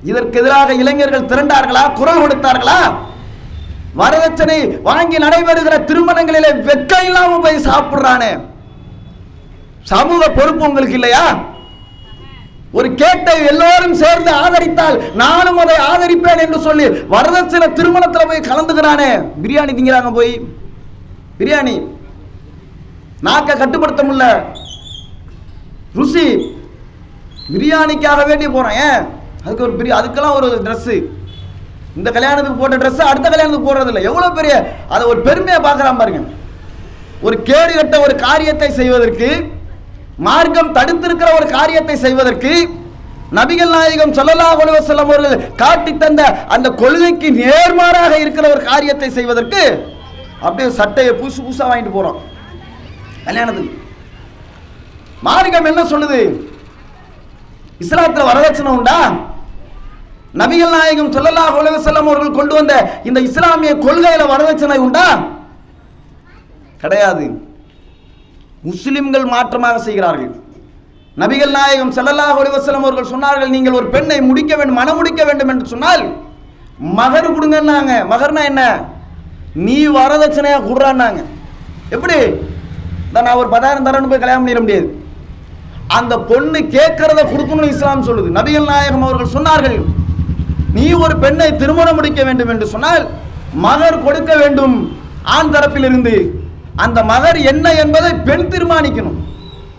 [0.03, 1.83] இதற்கு எதிராக இளைஞர்கள் திரண்டார்களா?
[1.93, 2.79] குரல் கொடுத்தார்களா?
[4.01, 8.31] வரதட்சணை வாங்கி நடைபெறுகிற திருமணங்களிலே வெக்கம் இல்லாம போய் சாப்பிடுறானே.
[9.91, 11.25] சமூக பொறுப்பு உங்களுக்கு இல்லையா?
[12.75, 19.09] ஒரு கேட்டை எல்லோரும் சேர்ந்து ஆதரித்தால் நானும் அதை ஆதரிப்பேன் என்று சொல்லி வரதட்சணை திருமணத்தில் போய் கலந்துக்கிறானே.
[19.43, 20.33] பிரியாணி திங்கிறாங்க போய்.
[21.39, 21.75] பிரியாணி.
[23.23, 24.43] நாக்க கட்டுப்படுத்த முடியல.
[25.93, 26.25] ருசி.
[27.53, 28.77] பிரியாணிக்காக வேண்டி போறேன்.
[28.89, 29.03] ஏன்?
[29.43, 30.95] அதுக்கு ஒரு பெரிய அதுக்கெல்லாம் ஒரு ட்ரெஸ்ஸு
[31.95, 34.53] இந்த கல்யாணத்துக்கு போட்ட ட்ரெஸ் அடுத்த கல்யாணத்துக்கு போடுறது இல்லை எவ்வளோ பெரிய
[34.89, 36.21] அதை ஒரு பெருமையை பார்க்குறான் பாருங்க.
[37.21, 39.29] ஒரு கேடு கட்ட ஒரு காரியத்தை செய்வதற்கு
[40.17, 42.51] மார்க்கம் தடுத்திருக்கிற ஒரு காரியத்தை செய்வதற்கு
[43.31, 49.91] நபிகள் நாயகம் சொல்லலா அலைஹி அவர்கள் காட்டி தந்த அந்த கொள்கைக்கு நேர்மாறாக இருக்கிற ஒரு காரியத்தை செய்வதற்கு
[50.41, 52.19] அப்படியே சட்டையை புதுசு புதுசாக வாங்கிட்டு போகிறோம்
[53.25, 53.81] கல்யாணத்துக்கு.
[55.23, 56.19] மார்க்கம் என்ன சொல்லுது?
[57.79, 58.97] இஸ்லாத்தில் வரதட்சணை உண்டா?
[60.33, 65.07] நபிகள் நாயகம் சொல்லலா அலைஹி வஸல்லம் அவர்கள் கொண்டு வந்த இந்த இஸ்லாமிய கொள்கையில வரதட்சணை உண்டா?
[66.81, 67.44] கிடையாது.
[68.67, 70.33] முஸ்லிம்கள் மாற்றமாக செய்கிறார்கள்.
[71.21, 75.71] நபிகள் நாயகம் செல்லல்லா அலைஹி அவர்கள் சொன்னார்கள் நீங்கள் ஒரு பெண்ணை முடிக்க வேண்டும் மனம் முடிக்க வேண்டும் என்று
[75.73, 76.03] சொன்னால்
[76.99, 77.93] மகர் கொடுங்கன்னாங்க.
[78.13, 78.63] மகர்னா என்ன?
[79.65, 81.21] நீ வரதட்சணையாக கொடுறான்னாங்க
[81.95, 82.17] எப்படி?
[83.13, 84.87] தான் நான் ஒரு பதாயிரம் தரேன்னு போய் கல்யாணம் பண்ணிட முடியாது.
[85.97, 88.29] அந்த பொண்ணு கேட்கறத கொடுக்கணும்னு இஸ்லாம் சொல்லுது.
[88.37, 89.77] நபிகள் நாயகம் அவர்கள் சொன்னார்கள்
[90.77, 93.03] நீ ஒரு பெண்ணை திருமணம் முடிக்க வேண்டும் என்று சொன்னால்
[93.65, 94.75] மகர் கொடுக்க வேண்டும்
[95.35, 96.15] ஆண் தரப்பிலிருந்து
[96.83, 99.19] அந்த மகர் என்ன என்பதை பெண் தீர்மானிக்கணும்.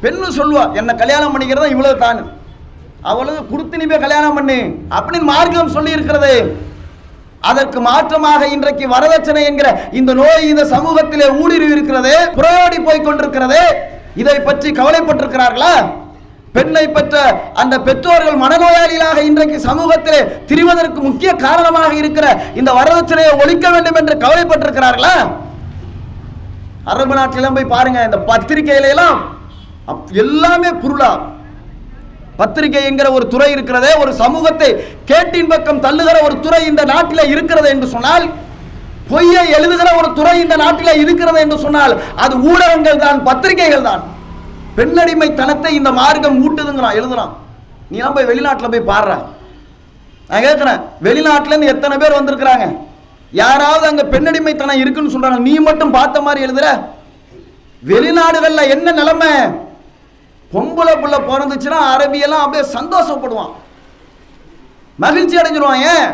[0.02, 2.20] பெண்ணு சொல்லுவா என்ன கல்யாணம் பண்ணிக்கிறதா இவ்வளவு தான்.
[3.10, 4.56] அவ்வளவு கொடுத்து நீ போய் கல்யாணம் பண்ணு.
[4.96, 6.32] அப்படின்னு மார்க்கம் சொல்லி இருக்கிறது
[7.50, 13.60] அதற்கு மாற்றமாக இன்றைக்கு வரதட்சணை என்கிற இந்த நோய் இந்த சமூகத்திலே ஊடுருவி இருக்கிறது புறோடி போய் கொண்டிருக்கிறது.
[14.22, 15.74] இதை பற்றி கவலைப்பட்டிருக்கிறார்களா?
[16.56, 17.16] பெண்ணை பெற்ற
[17.62, 22.26] அந்த பெற்றோர்கள் மனநோயாளிகளாக இன்றைக்கு சமூகத்திலே திரிவதற்கு முக்கிய காரணமாக இருக்கிற
[22.60, 25.16] இந்த வரதட்சணையை ஒழிக்க வேண்டும் என்று கவலைப்பட்டிருக்கிறார்களா?
[26.86, 29.18] அரபு நாட்டிலாம் போய் பாருங்க இந்த பத்திரிகையில எல்லாம்
[29.88, 31.10] அப்- எல்லாமே குருளா
[32.38, 34.68] பத்திரிகை என்கிற ஒரு துறை இருக்கிறதே ஒரு சமூகத்தை
[35.04, 38.24] கேட்டின் பக்கம் தள்ளுகிற ஒரு துறை இந்த நாட்டில் இருக்கிறது என்று சொன்னால்
[39.08, 44.02] பொய்யை எழுதுகிற ஒரு துறை இந்த நாட்டில் இருக்கிறது என்று சொன்னால் அது ஊடகங்கள் தான் பத்திரிகைகள் தான்.
[44.76, 47.32] பெண்ணடிமைத்தனத்தை இந்த மார்க்கம் ஊட்டுதுங்கிறான் எழுதுறான்.
[47.90, 49.12] நீ போய் வெளிநாட்டில் போய் பாடுற.
[50.30, 52.64] நான் கேட்குறேன் வெளிநாட்டிலேருந்து எத்தனை பேர் வந்திருக்கிறாங்க?
[53.32, 55.38] யாராவது அங்கே பெண்ணடிமைத்தனம் இருக்குன்னு சொல்றாங்க.
[55.38, 56.66] நீ மட்டும் பார்த்த மாதிரி எழுதுற?
[57.82, 59.32] வெளிநாடுகளில் என்ன நிலைமை?
[60.52, 63.52] பொம்பளை புள்ள பிறந்துச்சுன்னா அரபியெல்லாம் அப்படியே சந்தோஷப்படுவான்.
[64.98, 66.06] மகிழ்ச்சி அடைஞ்சிருவான் ஏன்?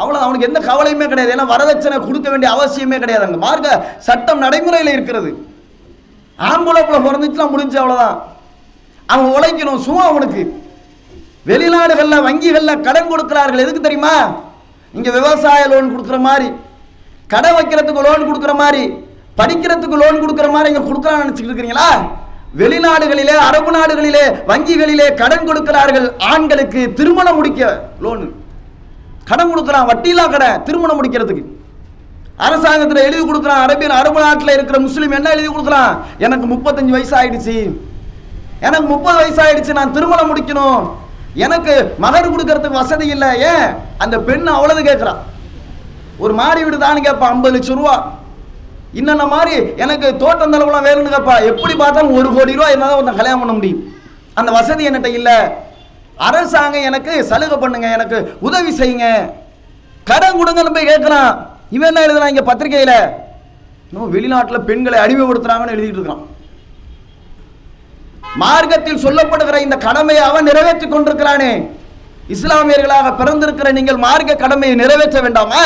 [0.00, 1.34] அவ்வளோ அவனுக்கு எந்த கவலையுமே கிடையாது.
[1.34, 3.40] ஏன்னா வரதட்சணை கொடுக்க வேண்டிய அவசியமே கிடையாது அங்கே.
[3.46, 5.30] மார்க்க சட்டம் நடைமுறையில் இருக்கிறது.
[6.38, 8.18] ஆம்பளை புள்ள பிறந்துச்சுன்னா முடிஞ்சு அவ்வளோதான்
[9.06, 10.42] அவன் உழைக்கணும் சும்மா அவனுக்கு.
[11.46, 13.64] வெளிநாடுகளில் வங்கிகளில் கடன் கொடுக்கிறார்கள்.
[13.64, 14.14] எதுக்கு தெரியுமா?
[14.94, 16.48] இங்கே விவசாய லோன் கொடுக்குற மாதிரி
[17.32, 18.82] கடை வைக்கிறதுக்கு லோன் கொடுக்குற மாதிரி
[19.40, 21.88] படிக்கிறதுக்கு லோன் கொடுக்குற மாதிரி இங்கே கொடுக்குறான்னு நினச்சிக்கிட்டு இருக்கிறீங்களா?
[22.60, 27.62] வெளிநாடுகளிலே அரபு நாடுகளிலே வங்கிகளிலே கடன் கொடுக்கிறார்கள் ஆண்களுக்கு திருமணம் முடிக்க
[28.04, 28.26] லோனு
[29.30, 31.44] கடன் கொடுக்குறான் வட்டியில்லா கடை திருமணம் முடிக்கிறதுக்கு.
[32.46, 35.92] அரசாங்கத்தில் எழுதி கொடுக்குறான் அரபியன் அரபு நாட்டில் இருக்கிற முஸ்லீம் என்ன எழுதி கொடுக்குறான்?
[36.26, 37.56] எனக்கு முப்பத்தஞ்சு வயசு ஆயிடுச்சு.
[38.66, 40.80] எனக்கு முப்பது வயசு ஆயிடுச்சு நான் திருமணம் முடிக்கணும்.
[41.46, 41.74] எனக்கு
[42.04, 43.66] மகர் கொடுக்கறதுக்கு வசதி இல்லை ஏன்?
[44.04, 45.20] அந்த பெண் அவ்வளவு கேட்குறான்
[46.24, 47.96] ஒரு மாடி வீடு தான் கேட்பான் ஐம்பது லட்சம் ரூபா.
[48.98, 53.42] இன்னென்ன மாதிரி எனக்கு தோட்டம் தளவுலாம் வேணும்னு கேட்பா எப்படி பார்த்தாலும் ஒரு கோடி ரூபா இருந்தால் தான் கல்யாணம்
[53.42, 53.82] பண்ண முடியும்.
[54.38, 55.36] அந்த வசதி என்கிட்ட இல்லை.
[56.28, 58.16] அரசாங்கம் எனக்கு சலுகை பண்ணுங்க எனக்கு
[58.46, 59.06] உதவி செய்யுங்க.
[60.10, 61.30] கடன் கொடுங்கன்னு போய் கேட்குறான்
[61.76, 62.96] இவன் என்ன எழுதுறான் இங்கே பத்திரிக்கையில்
[63.90, 66.24] இன்னும் வெளிநாட்டில் பெண்களை அடிமைப்படுத்துறாங்கன்னு எழுதிட்டு இருக்கான்.
[68.36, 71.52] மார்க்கத்தில் சொல்லப்படுகிற இந்த கடமையை அவன் நிறைவேற்றிக் கொண்டிருக்கிறானே.
[72.34, 75.62] இஸ்லாமியர்களாக பிறந்திருக்கிற நீங்கள் மார்க்க கடமையை நிறைவேற்ற வேண்டாமா?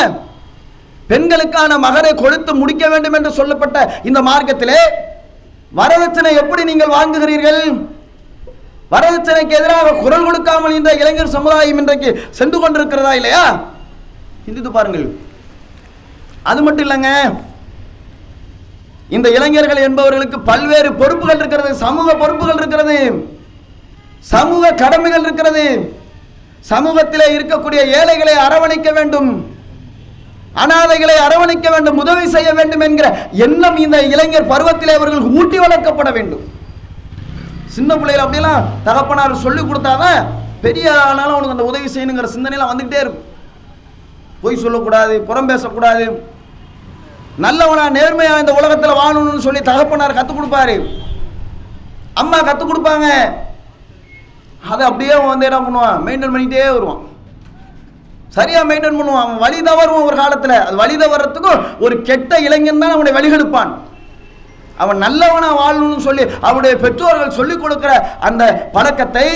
[1.07, 4.79] பெண்களுக்கான மகரை கொடுத்து முடிக்க வேண்டும் என்று சொல்லப்பட்ட இந்த மார்க்கத்திலே
[5.79, 7.61] வரதட்சணை எப்படி நீங்கள் வாங்குகிறீர்கள்?
[8.93, 12.09] வரதட்சணைக்கு எதிராக குரல் கொடுக்காமல் இந்த இளைஞர் சமுதாயம் இன்றைக்கு
[12.39, 13.43] சென்று கொண்டிருக்கிறதா இல்லையா?
[14.45, 15.07] சிந்தித்து பாருங்கள்.
[16.43, 17.11] அது மட்டும் இல்லைங்க.
[19.15, 22.97] இந்த இளைஞர்கள் என்பவர்களுக்கு பல்வேறு பொறுப்புகள் இருக்கிறது சமூக பொறுப்புகள் இருக்கிறது
[24.33, 25.65] சமூக கடமைகள் இருக்கிறது.
[26.71, 29.29] சமூகத்திலே இருக்கக்கூடிய ஏழைகளை அரவணைக்க வேண்டும்.
[30.63, 33.07] அனாதைகளை அரவணைக்க வேண்டும் உதவி செய்ய வேண்டும் என்கிற
[33.45, 36.43] எண்ணம் இந்த இளைஞர் பருவத்திலே அவர்கள் ஊட்டி வளர்க்கப்பட வேண்டும்.
[37.75, 40.21] சின்ன பிள்ளைகள் அப்படிலாம் தகப்பனார் சொல்லி கொடுத்தாதான்
[40.65, 43.27] பெரிய ஆனாலும் அவனுக்கு அந்த உதவி செய்யணுங்கிற சிந்தனையெல்லாம் வந்துக்கிட்டே இருக்கும்.
[44.43, 46.05] பொய் சொல்லக்கூடாது புறம் பேசக்கூடாது.
[47.37, 50.75] நல்லவனா நேர்மையா இந்த உலகத்தில் வாழணும்னு சொல்லி தகப்பனார் கற்றுக் கொடுப்பாரு.
[52.13, 53.07] அம்மா கற்றுக் கொடுப்பாங்க.
[54.71, 55.97] அதை அப்படியே அவன் வந்து என்ன பண்ணுவான்?
[56.05, 57.01] மெயின்டைன் பண்ணிகிட்டே வருவான்.
[58.29, 59.25] சரியா மெயின்டைன் பண்ணுவான்.
[59.25, 60.55] அவன் வழி தவறுவான் ஒரு காலத்தில்.
[60.65, 63.73] அது வழி தவறத்துக்கும் ஒரு கெட்ட இளைஞன் தான் அவனை வழிகெடுப்பான்.
[64.77, 69.27] அவன் நல்லவனா வாழணும்னு சொல்லி அவனுடைய பெற்றோர்கள் சொல்லிக் கொடுக்கிற அந்த பழக்கத்தை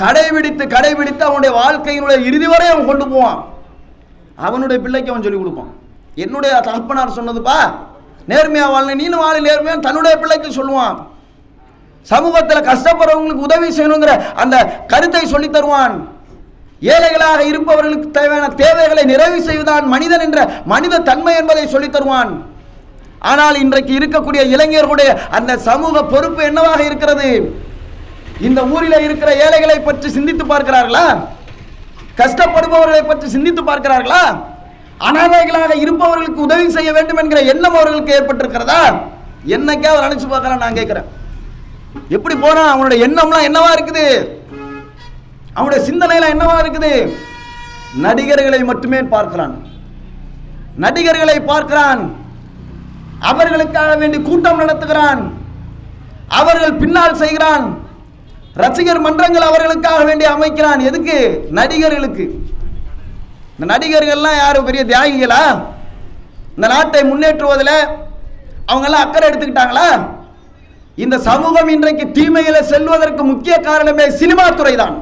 [0.00, 3.44] கடைபிடித்து கடைபிடித்து அவனுடைய வாழ்க்கையினுடைய இறுதி வரை அவன் கொண்டு போவான்.
[4.36, 5.72] அவனுடைய பிள்ளைக்கு அவன் சொல்லிக் கொடுப்பான்.
[6.24, 7.58] என்னுடைய தகப்பனார் சொன்னதுப்பா
[8.30, 10.96] நேர்மையாக வாழணும் நீனும் வாழ நேர்மையாக தன்னுடைய பிள்ளைக்கு சொல்லுவான்.
[12.12, 14.12] சமூகத்தில் கஷ்டப்படுறவங்களுக்கு உதவி செய்யணுங்கிற
[14.42, 14.56] அந்த
[14.92, 15.94] கருத்தை சொல்லி தருவான்.
[16.94, 20.40] ஏழைகளாக இருப்பவர்களுக்கு தேவையான தேவைகளை நிறைவு செய்வதான் மனிதன் என்ற
[20.72, 22.32] மனித தன்மை என்பதை சொல்லித் தருவான்.
[23.30, 27.28] ஆனால் இன்றைக்கு இருக்கக்கூடிய இளைஞர்களுடைய அந்த சமூக பொறுப்பு என்னவாக இருக்கிறது?
[28.48, 31.06] இந்த ஊரில் இருக்கிற ஏழைகளை பற்றி சிந்தித்து பார்க்கிறார்களா?
[32.20, 34.22] கஷ்டப்படுபவர்களை பற்றி சிந்தித்து பார்க்கிறார்களா?
[34.98, 38.96] அனாதைகளாக இருப்பவர்களுக்கு உதவி செய்ய வேண்டும் என்கிற எண்ணம் அவர்களுக்கு ஏற்பட்டிருக்கிறதா?
[39.46, 41.04] என்னைக்காவது நினைச்சு பார்க்கலாம் நான் கேட்கிறேன்.
[42.08, 44.28] எப்படி போனா அவனுடைய எண்ணம்லாம் என்னவா இருக்குது?
[45.54, 47.12] அவனுடைய சிந்தனைலாம் என்னவா இருக்குது?
[47.94, 49.66] நடிகர்களை மட்டுமே பார்க்கிறான்.
[50.76, 52.14] நடிகர்களை பார்க்கிறான்.
[53.20, 55.32] அவர்களுக்காக வேண்டி கூட்டம் நடத்துகிறான்.
[56.28, 57.78] அவர்கள் பின்னால் செய்கிறான்.
[58.54, 60.80] ரசிகர் மன்றங்கள் அவர்களுக்காக வேண்டி அமைக்கிறான்.
[60.80, 61.46] எதுக்கு?
[61.50, 62.45] நடிகர்களுக்கு.
[63.56, 65.42] இந்த நடிகர்கள்லாம் யாரும் பெரிய தியாகிகளா?
[66.56, 67.76] இந்த நாட்டை முன்னேற்றுவதில்
[68.70, 69.88] அவங்கெல்லாம் அக்கறை எடுத்துக்கிட்டாங்களா?
[71.04, 74.96] இந்த சமூகம் இன்றைக்கு தீமையில செல்வதற்கு முக்கிய காரணமே சினிமா துறை தான்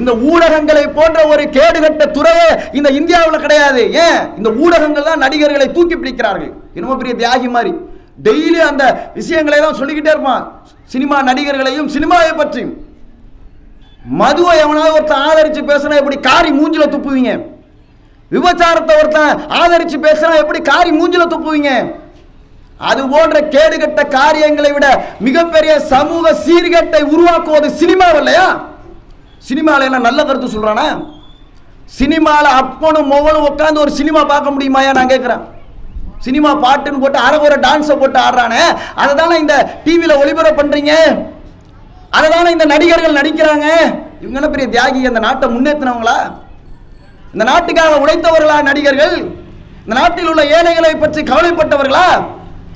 [0.00, 2.48] இந்த ஊடகங்களை போன்ற ஒரு கேடுகட்ட துறையே
[2.78, 3.82] இந்த இந்தியாவில் கிடையாது.
[4.04, 4.20] ஏன்?
[4.38, 6.52] இந்த ஊடகங்கள் தான் நடிகர்களை தூக்கி பிடிக்கிறார்கள்.
[6.76, 7.72] என்னமோ பெரிய தியாகி மாதிரி.
[8.26, 8.84] டெய்லி அந்த
[9.18, 10.44] விஷயங்களை தான் சொல்லிக்கிட்டே இருப்பான்.
[10.92, 12.72] சினிமா நடிகர்களையும் சினிமாவை பற்றியும்.
[14.20, 17.32] மதுவை எவனாவது ஒருத்தன் ஆதரிச்சு பேசினா எப்படி காரி மூஞ்சில துப்புவீங்க?
[18.30, 19.30] விபச்சாரத்தை ஒருத்தன்
[19.60, 21.70] ஆதரிச்சு பேசினா எப்படி காரி மூஞ்சில துப்புவீங்க?
[22.80, 24.86] அது போன்ற கேடுகட்ட காரியங்களை விட
[25.26, 28.46] மிகப்பெரிய சமூக சீர்கேட்டை உருவாக்குவது சினிமாவில் இல்லையா?
[29.48, 30.86] சினிமாவில் என்ன நல்ல கருத்து சொல்கிறானா
[31.98, 35.42] சினிமாவில் அப்பனும் மொவனும் உட்காந்து ஒரு சினிமா பார்க்க முடியுமாயா நான் கேட்குறேன்
[36.26, 38.62] சினிமா பாட்டுன்னு போட்டு அரைகுறை டான்ஸை போட்டு ஆடுறானே.
[38.94, 40.94] அதை தானே இந்த டிவியில் ஒளிபரப்பு பண்ணுறீங்க
[42.16, 43.66] அதை தானே இந்த நடிகர்கள் நடிக்கிறாங்க?
[44.24, 46.18] இவங்க பெரிய தியாகி அந்த நாட்டை முன்னேற்றினவங்களா
[47.34, 49.16] இந்த நாட்டுக்காக உழைத்தவர்களா நடிகர்கள்?
[49.84, 52.06] இந்த நாட்டில் உள்ள ஏழைகளை பற்றி கவலைப்பட்டவர்களா?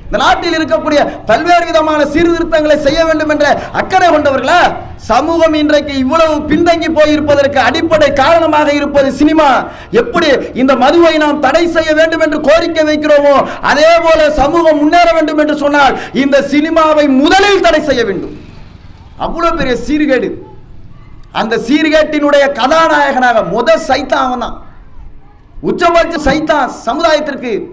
[0.07, 3.47] இந்த நாட்டில் இருக்கக்கூடிய பல்வேறு விதமான சீர்திருத்தங்களை செய்ய வேண்டும் என்ற
[3.81, 4.61] அக்கறை கொண்டவர்களா?
[5.11, 9.49] சமூகம் இன்றைக்கு இவ்வளவு பின்தங்கி போயிருப்பதற்கு அடிப்படை காரணமாக இருப்பது சினிமா.
[10.03, 10.29] எப்படி
[10.63, 13.35] இந்த மதுவை நாம் தடை செய்ய வேண்டும் என்று கோரிக்கை வைக்கிறோமோ
[13.73, 18.35] அதே போல சமூகம் முன்னேற வேண்டும் என்று சொன்னால் இந்த சினிமாவை முதலில் தடை செய்ய வேண்டும்.
[19.19, 20.33] அவ்வளோ பெரிய சீர்கேடு.
[21.33, 24.63] அந்த சீர்கேட்டினுடைய கதாநாயகனாக முத சைத்தான் அவன் தான்.
[25.63, 27.73] உச்சபட்ச சைத்தான் சமுதாயத்திற்கு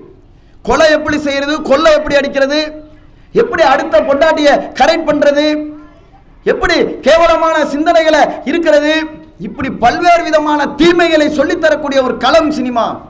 [0.62, 2.90] கொலை எப்படி செய்யறது கொள்ளை எப்படி அடிக்கிறது
[3.34, 5.70] எப்படி அடுத்த பொண்டாட்டியை கரெக்ட் பண்ணுறது
[6.44, 9.04] எப்படி கேவலமான சிந்தனைகளை இருக்கிறது
[9.40, 13.02] இப்படி பல்வேறு விதமான தீமைகளை சொல்லித் தரக்கூடிய ஒரு களம் சினிமா.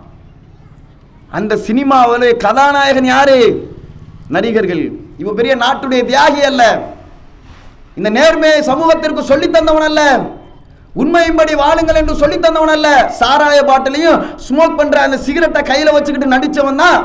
[1.32, 3.70] அந்த சினிமாவில் கதாநாயகன் யாரு?
[4.30, 4.92] நடிகர்கள்.
[5.18, 6.80] இவ பெரிய நாட்டுடைய தியாகி அல்ல.
[7.98, 10.02] இந்த நேர்மையை சமூகத்திற்கு சொல்லி தந்தவன் அல்ல
[10.96, 12.88] உண்மையின்படி வாழுங்கள் என்று சொல்லித் தந்தவன் அல்ல
[13.20, 17.00] சாராய பாட்டிலையும் ஸ்மோக் பண்ற அந்த சிகரெட்டை கையில வச்சுக்கிட்டு நடிச்சவன் தான்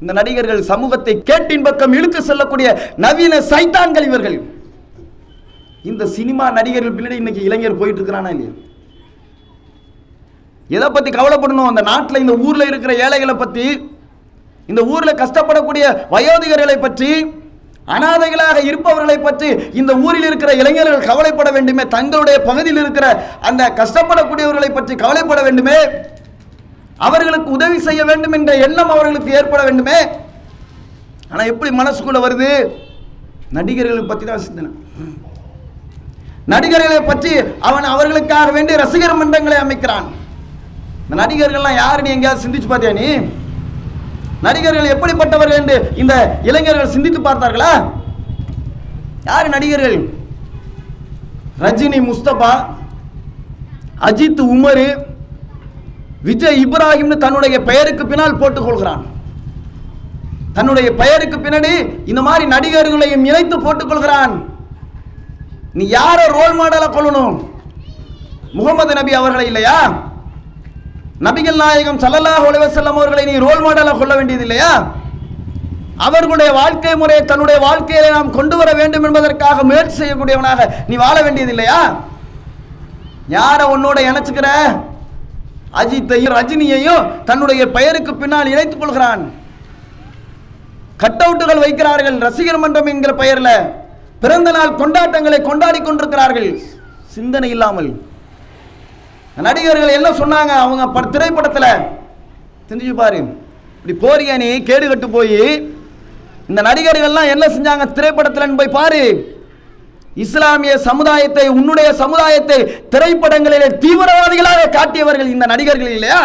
[0.00, 4.36] இந்த நடிகர்கள் சமூகத்தை கேட்டின் பக்கம் இழுத்து செல்லக்கூடிய நவீன சைத்தான்கள் இவர்கள்.
[5.84, 8.52] இந்த சினிமா நடிகர்கள் பின்னாடி இன்னைக்கு இளைஞர் போயிட்டு இருக்கிறானா இல்லையா?
[10.70, 11.70] எதை பத்தி கவலைப்படணும்?
[11.70, 13.66] அந்த நாட்டில் இந்த ஊர்ல இருக்கிற ஏழைகளை பத்தி
[14.68, 17.10] இந்த ஊர்ல கஷ்டப்படக்கூடிய வயோதிகர்களை பற்றி
[17.88, 19.48] அனாதைகளாக இருப்பவர்களை பற்றி
[19.80, 23.06] இந்த ஊரில் இருக்கிற இளைஞர்கள் கவலைப்பட வேண்டுமே தங்களுடைய பகுதியில் இருக்கிற
[23.48, 25.78] அந்த கஷ்டப்படக்கூடியவர்களை பற்றி கவலைப்பட வேண்டுமே
[27.06, 29.98] அவர்களுக்கு உதவி செய்ய வேண்டும் என்ற எண்ணம் அவர்களுக்கு ஏற்பட வேண்டுமே.
[31.30, 32.50] ஆனால் எப்படி மனசுக்குள்ள வருது?
[33.56, 34.70] நடிகர்களை பற்றி தான் சிந்தனை.
[36.52, 37.32] நடிகர்களை பற்றி
[37.68, 40.06] அவன் அவர்களுக்காக வேண்டி ரசிகர் மன்றங்களை அமைக்கிறான்.
[41.04, 43.08] இந்த நடிகர்கள்லாம் யாருன்னு எங்கேயாவது சிந்திச்சு பார்த்தியா நீ?
[44.44, 47.72] நடிகர்கள் எப்படிப்பட்டவர்கள் என்று இந்த இளைஞர்கள் சிந்தித்து பார்த்தார்களா?
[49.24, 49.96] யார் நடிகர்கள்?
[51.64, 52.52] ரஜினி முஸ்தபா
[54.08, 54.86] அஜித் உமரு
[56.22, 59.02] விஜய் இப்ராஹிம்னு தன்னுடைய பெயருக்கு பின்னால் போட்டுக் கொள்கிறான்
[60.56, 61.72] தன்னுடைய பெயருக்கு பின்னாடி
[62.10, 64.34] இந்த மாதிரி நடிகர்களையும் இணைத்து போட்டுக் கொள்கிறான்
[65.78, 67.36] நீ யாரை ரோல் மாடலை கொள்ளணும்
[68.58, 69.78] முகமது நபி அவர்களை இல்லையா?
[71.22, 74.70] நபிகள் நாயகம் சல்லல்லா அலைஹி அவர்களை நீ ரோல் மாடலாக கொள்ள வேண்டியது இல்லையா
[76.06, 81.52] அவர்களுடைய வாழ்க்கை முறையை தன்னுடைய வாழ்க்கையில நாம் கொண்டு வர வேண்டும் என்பதற்காக முயற்சி செய்யக்கூடியவனாக நீ வாழ வேண்டியது
[81.54, 81.78] இல்லையா
[83.28, 84.48] யாரை உன்னோட இணைச்சுக்கிற?
[85.80, 89.22] அஜித்தையும் ரஜினியையும் தன்னுடைய பெயருக்கு பின்னால் இணைத்துக் கொள்கிறான்.
[90.96, 93.56] கட் அவுட்டுகள் வைக்கிறார்கள் ரசிகர் மன்றம் என்கிற பெயரில்.
[94.20, 96.50] பிறந்த நாள் கொண்டாட்டங்களை கொண்டாடி கொண்டிருக்கிறார்கள்.
[97.14, 97.90] சிந்தனை இல்லாமல்.
[99.42, 100.52] நடிகர்கள் என்ன சொன்னாங்க?
[100.64, 101.70] அவங்க பட திரைப்படத்தில்
[102.68, 103.18] தெரிஞ்சு பாரு.
[103.76, 105.72] இப்படி போறிய நீ கேடு கட்டு போய்.
[106.48, 107.92] இந்த நடிகர்கள்லாம் என்ன செஞ்சாங்க?
[107.92, 109.32] திரைப்படத்தில் போய் பாரு.
[110.14, 112.58] இஸ்லாமிய சமுதாயத்தை உன்னுடைய சமுதாயத்தை
[112.90, 116.20] திரைப்படங்களிலே தீவிரவாதிகளாக காட்டியவர்கள் இந்த நடிகர்கள் இல்லையா?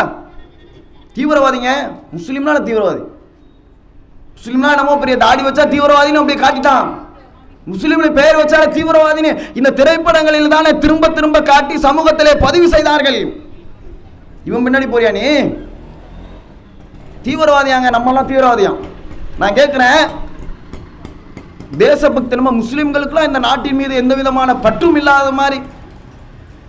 [1.15, 1.71] தீவிரவாதிங்க?
[2.15, 3.03] முஸ்லீம்னால தீவிரவாதி.
[4.35, 6.87] முஸ்லீம்னா நம்ம பெரிய தாடி வச்சா தீவிரவாதின்னு அப்படி காட்டிட்டான்.
[7.67, 13.33] முஸ்லீம்னு பெயர் வச்சால தீவிரவாதின்னு இந்த திரைப்படங்களில் தானே திரும்ப திரும்ப காட்டி சமூகத்திலே பதிவு செய்தார்கள்.
[14.45, 15.39] இவன் பின்னாடி போறியா நீ?
[17.23, 18.77] தீவிரவாதியாங்க நம்மளாம் தீவிரவாதியாம்.
[19.39, 20.09] நான் கேட்குறேன்
[21.77, 25.61] தேசபக்தி நம்ம முஸ்லீம்களுக்குலாம் இந்த நாட்டின் மீது எந்த விதமான பற்றும் இல்லாத மாதிரி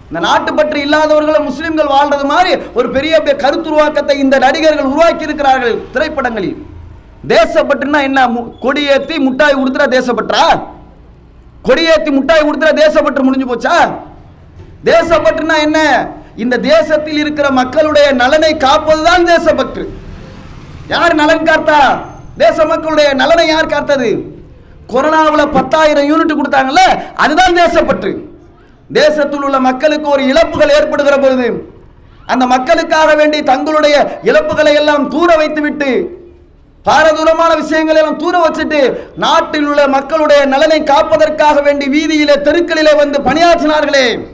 [0.07, 5.79] இந்த நாட்டு பற்று இல்லாதவர்களும் முஸ்லீம்கள் வாழ்றது மாதிரி ஒரு பெரிய பெரிய கருத்துருவாக்கத்தை இந்த நடிகர்கள் உருவாக்கி இருக்கிறார்கள்
[5.93, 6.67] திரைப்படங்களில்.
[7.29, 8.27] தேசப்பற்றுனா என்ன?
[8.27, 8.53] மு-
[9.19, 10.61] முட்டாய் கொடுத்துட்டா தேசப்பற்றா
[11.67, 13.77] கொடியேற்றி முட்டாய் கொடுத்துற தேசப்பற்று முடிஞ்சு போச்சா?
[14.85, 15.79] தேசப்பற்றுனா என்ன?
[16.37, 19.85] இந்த தேசத்தில் இருக்கிற மக்களுடைய நலனை காப்பதுதான் தேசப்பற்று.
[20.89, 21.81] யார் நலன் காத்தா?
[22.37, 24.11] தேச மக்களுடைய நலனை யார் காத்தது?
[24.93, 26.85] கொரோனாவில் பத்தாயிரம் யூனிட் கொடுத்தாங்கல்ல
[27.15, 28.13] அதுதான் தேசப்பற்று.
[28.93, 31.49] தேசத்தில் உள்ள மக்களுக்கு ஒரு இழப்புகள் ஏற்படுகிற பொழுது
[32.27, 35.91] அந்த மக்களுக்காக வேண்டி தங்களுடைய இழப்புகளை எல்லாம் தூர வைத்துவிட்டு
[36.85, 44.27] பாரதூரமான விஷயங்களை எல்லாம் தூர வச்சுட்டு நாட்டில் உள்ள மக்களுடைய நலனை காப்பதற்காக வேண்டி வீதியிலே தெருக்களிலே வந்து பணியாற்றினார்களே.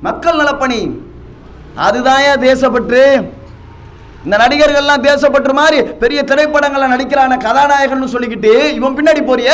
[0.00, 0.90] மக்கள் நலப்பணி.
[1.76, 3.02] அதுதான் தேசப்பற்று.
[4.24, 9.50] இந்த நடிகர்கள்லாம் தேசப்பற்று மாதிரி பெரிய திரைப்படங்களில் நடிக்கிறான கதாநாயகன் சொல்லிக்கிட்டு இவன் பின்னாடி போறிய.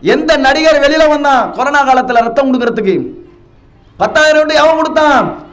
[0.00, 3.06] எந்த நடிகர் வெளியில வந்தான் கொரோனா காலத்துல ரத்தம் கொடுக்கறதுக்கு?
[3.96, 5.44] பத்தாயிரம் ரூபாய் எவன் கொடுத்தான்.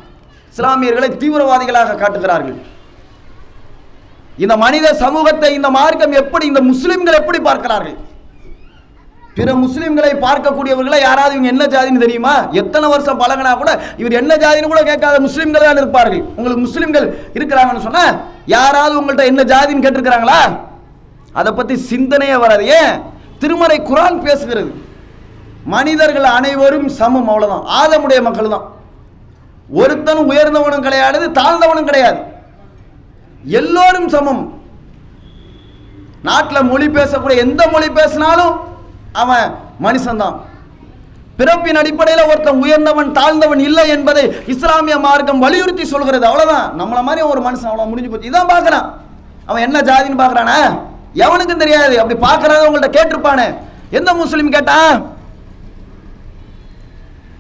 [0.57, 2.71] இஸ்லாமியர்களை தீவிரவாதிகளாக காட்டுகிறார்கள்.
[4.37, 7.97] இந்த மனித சமூகத்தை இந்த மார்க்கம் எப்படி இந்த முஸ்லிம்கள் எப்படி பார்க்கிறார்கள்?
[9.37, 12.33] பிற முஸ்லிம்களை பார்க்கக்கூடியவர்களை யாராவது இவங்க என்ன ஜாதின்னு தெரியுமா?
[12.61, 13.71] எத்தனை வருஷம் பழகினா கூட
[14.01, 16.23] இவர் என்ன ஜாதின்னு கூட கேட்காத முஸ்லிம்கள் தான் இருப்பார்கள்.
[16.37, 17.07] உங்களுக்கு முஸ்லிம்கள்
[17.37, 18.03] இருக்கிறாங்கன்னு சொன்னா
[18.55, 20.39] யாராவது உங்கள்ட்ட என்ன ஜாதின்னு கேட்டிருக்கிறாங்களா?
[21.39, 22.65] அதை பத்தி சிந்தனையே வராது.
[22.79, 22.93] ஏன்?
[23.41, 24.71] திருமறை குரான் பேசுகிறது.
[25.75, 27.65] மனிதர்கள் அனைவரும் சமம் அவ்வளவுதான்.
[27.79, 28.67] ஆதமுடைய மக்கள் தான்.
[29.81, 32.19] ஒருத்தனும் உயர்ந்தவனும் கிடையாது தாழ்ந்தவனும் கிடையாது.
[33.45, 34.61] எல்லோரும் சமம்.
[36.23, 38.59] நாட்டில் மொழி பேசக்கூடிய எந்த மொழி பேசினாலும்
[39.11, 40.35] அவன் மனுஷன்தான்.
[41.37, 46.27] பிறப்பின் அடிப்படையில் ஒருத்தன் உயர்ந்தவன் தாழ்ந்தவன் இல்லை என்பதை இஸ்லாமிய மார்க்கம் வலியுறுத்தி சொல்கிறது.
[46.27, 48.29] அவ்வளோதான் நம்மளை மாதிரி ஒரு மனுஷன் அவ்வளோ முடிஞ்சு போச்சு.
[48.29, 48.89] இதான் பார்க்குறான்.
[49.45, 50.79] அவன் என்ன ஜாதின்னு பார்க்குறானா?
[51.15, 51.99] எவனுக்கும் தெரியாது.
[51.99, 53.55] அப்படி பார்க்குறத உங்கள்கிட்ட கேட்டிருப்பானே.
[53.89, 55.12] எந்த முஸ்லீம் கேட்டான்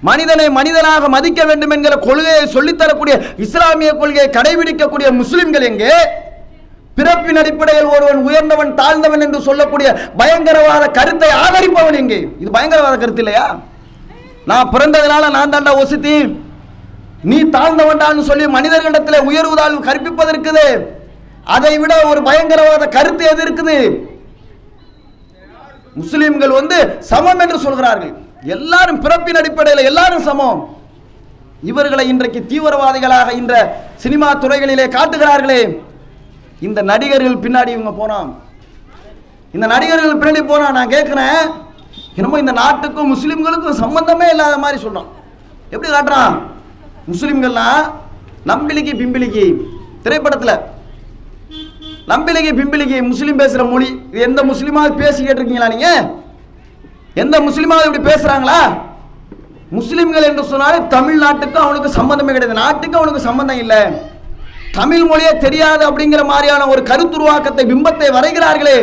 [0.07, 5.91] மனிதனை மனிதனாக மதிக்க வேண்டும் என்கிற கொள்கையை சொல்லித்தரக்கூடிய இஸ்லாமிய கொள்கையை கடைபிடிக்கக்கூடிய முஸ்லிம்கள் எங்கே?
[6.97, 9.89] பிறப்பின் அடிப்படையில் ஒருவன் உயர்ந்தவன் தாழ்ந்தவன் என்று சொல்லக்கூடிய
[10.21, 12.19] பயங்கரவாத கருத்தை ஆதரிப்பவன் எங்கே?
[12.41, 13.45] இது பயங்கரவாத கருத்து இல்லையா?
[14.49, 16.15] நான் பிறந்ததுனால நான் தாண்டா ஒசித்தி
[17.29, 20.65] நீ தாழ்ந்தவன்டான்னு சொல்லி மனிதர்களிடத்தில் உயர்வுதால் கற்பிப்பதற்குது.
[21.55, 23.77] அதை விட ஒரு பயங்கரவாத கருத்து எது இருக்குது?
[26.01, 26.77] முஸ்லிம்கள் வந்து
[27.11, 28.13] சமம் என்று சொல்கிறார்கள்.
[28.55, 30.59] எல்லாரும் பிறப்பின் அடிப்படையில் எல்லாரும் சமம்.
[31.71, 33.53] இவர்களை இன்றைக்கு தீவிரவாதிகளாக இந்த
[34.03, 35.61] சினிமா துறைகளிலே காட்டுகிறார்களே.
[36.67, 38.29] இந்த நடிகர்கள் பின்னாடி இவங்க போனான்.
[39.55, 41.39] இந்த நடிகர்கள் பின்னாடி போனா நான் கேட்குறேன்
[42.17, 45.09] என்னமோ இந்த நாட்டுக்கும் முஸ்லிம்களுக்கும் சம்பந்தமே இல்லாத மாதிரி சொல்றான்.
[45.73, 46.33] எப்படி காட்டுறான்?
[47.11, 47.81] முஸ்லீம்கள்லாம்
[48.51, 49.45] நம்பிலிக்கு பிம்பிலிக்கு.
[50.03, 50.59] திரைப்படத்தில்
[52.11, 53.89] நம்பிலிக்கு பிம்பிலிக்கு முஸ்லீம் பேசுகிற மொழி.
[54.11, 56.22] இது எந்த முஸ்லீமாக பேசிக்கிட்டு இருக்கீங்களா நீங்கள்
[57.21, 58.59] எந்த முஸ்லீமாவது இப்படி பேசுறாங்களா?
[59.77, 62.61] முஸ்லிம்கள் என்று சொன்னாலே தமிழ்நாட்டுக்கும் அவனுக்கு சம்பந்தமே கிடையாது.
[62.63, 63.81] நாட்டுக்கும் அவனுக்கு சம்பந்தம் இல்லை.
[64.77, 68.77] தமிழ் மொழியே தெரியாது அப்படிங்கிற மாதிரியான ஒரு கருத்துருவாக்கத்தை பிம்பத்தை வரைகிறார்களே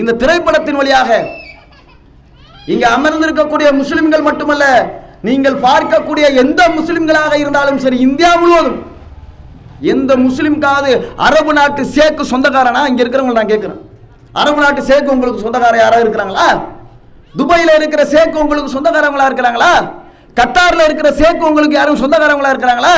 [0.00, 1.10] இந்த திரைப்படத்தின் வழியாக.
[2.72, 4.64] இங்க அமர்ந்திருக்கக்கூடிய முஸ்லிம்கள் மட்டுமல்ல
[5.28, 8.78] நீங்கள் பார்க்கக்கூடிய எந்த முஸ்லிம்களாக இருந்தாலும் சரி இந்தியா முழுவதும்
[9.92, 10.92] எந்த முஸ்லிம்காவது
[11.26, 12.82] அரபு நாட்டு சேக்கு சொந்தக்காரனா?
[12.90, 13.80] இங்க இருக்கிறவங்க நான் கேட்கிறேன்.
[14.42, 16.46] அரபு நாட்டு சேக்கு உங்களுக்கு சொந்தக்காரன் யாராவது இருக்கிறாங்களா?
[17.38, 19.72] துபாயில் இருக்கிற சேக்கு உங்களுக்கு சொந்தக்காரங்களா இருக்கிறாங்களா?
[20.38, 22.94] கத்தாரில் இருக்கிற சேக்கு உங்களுக்கு யாரும் சொந்தக்காரங்களா இருக்கிறாங்களா?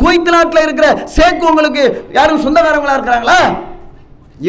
[0.00, 0.86] குவைத் நாட்டில் இருக்கிற
[1.16, 1.84] சேக்கு உங்களுக்கு
[2.18, 3.38] யாரும் சொந்தக்காரங்களா இருக்கிறாங்களா?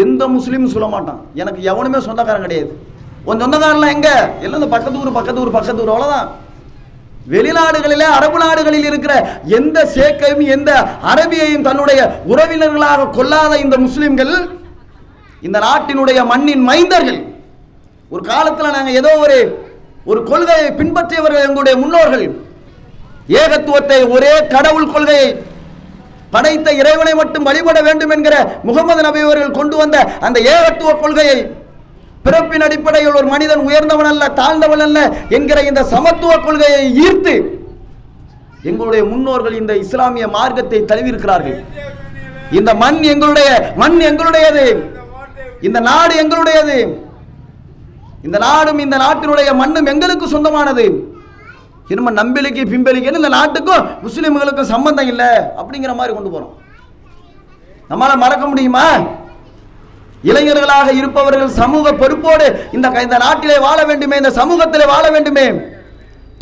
[0.03, 1.19] எந்த முஸ்லீமும் சொல்ல மாட்டான்.
[1.41, 2.71] எனக்கு எவனுமே சொந்தக்காரன் கிடையாது.
[3.27, 4.09] உன் சொந்தக்காரன்லாம் எங்க?
[4.43, 6.27] எல்லாம் இந்த பக்கத்து ஊர் பக்கத்து ஊர் பக்கத்து ஊர் அவ்வளோதான்
[7.33, 9.13] வெளிநாடுகளிலே அரபு நாடுகளில் இருக்கிற
[9.59, 10.71] எந்த சேக்கையும் எந்த
[11.11, 11.99] அரபியையும் தன்னுடைய
[12.31, 14.33] உறவினர்களாக கொள்ளாத இந்த முஸ்லிம்கள்
[15.47, 17.19] இந்த நாட்டினுடைய மண்ணின் மைந்தர்கள்.
[18.13, 19.37] ஒரு காலத்தில் நாங்கள் ஏதோ ஒரு
[20.11, 22.25] ஒரு கொள்கையை பின்பற்றியவர்கள் எங்களுடைய முன்னோர்கள்.
[23.41, 25.27] ஏகத்துவத்தை ஒரே கடவுள் கொள்கையை
[26.33, 28.35] படைத்த இறைவனை மட்டும் வழிபட வேண்டும் என்கிற
[28.67, 29.97] முகமது நபி அவர்கள் கொண்டு வந்த
[30.27, 31.37] அந்த ஏகத்துவ கொள்கையை
[32.25, 34.99] பிறப்பின் அடிப்படையில் ஒரு மனிதன் உயர்ந்தவன் அல்ல தாழ்ந்தவன் அல்ல
[35.37, 37.35] என்கிற இந்த சமத்துவ கொள்கையை ஈர்த்து
[38.69, 41.57] எங்களுடைய முன்னோர்கள் இந்த இஸ்லாமிய மார்க்கத்தை தழுவியிருக்கிறார்கள்.
[42.59, 43.49] இந்த மண் எங்களுடைய
[43.81, 44.65] மண் எங்களுடையது.
[45.67, 46.77] இந்த நாடு எங்களுடையது.
[48.25, 50.85] இந்த நாடும் இந்த நாட்டினுடைய மண்ணும் எங்களுக்கு சொந்தமானது.
[51.93, 56.53] இரும நம்பிலிக்கு பிம்பலிக்கு இந்த நாட்டுக்கும் முஸ்லீம்களுக்கும் சம்பந்தம் இல்லை அப்படிங்கிற மாதிரி கொண்டு போறோம்.
[57.89, 58.85] நம்மளால மறக்க முடியுமா?
[60.29, 65.47] இளைஞர்களாக இருப்பவர்கள் சமூக பொறுப்போடு இந்த இந்த நாட்டிலே வாழ வேண்டுமே இந்த சமூகத்திலே வாழ வேண்டுமே.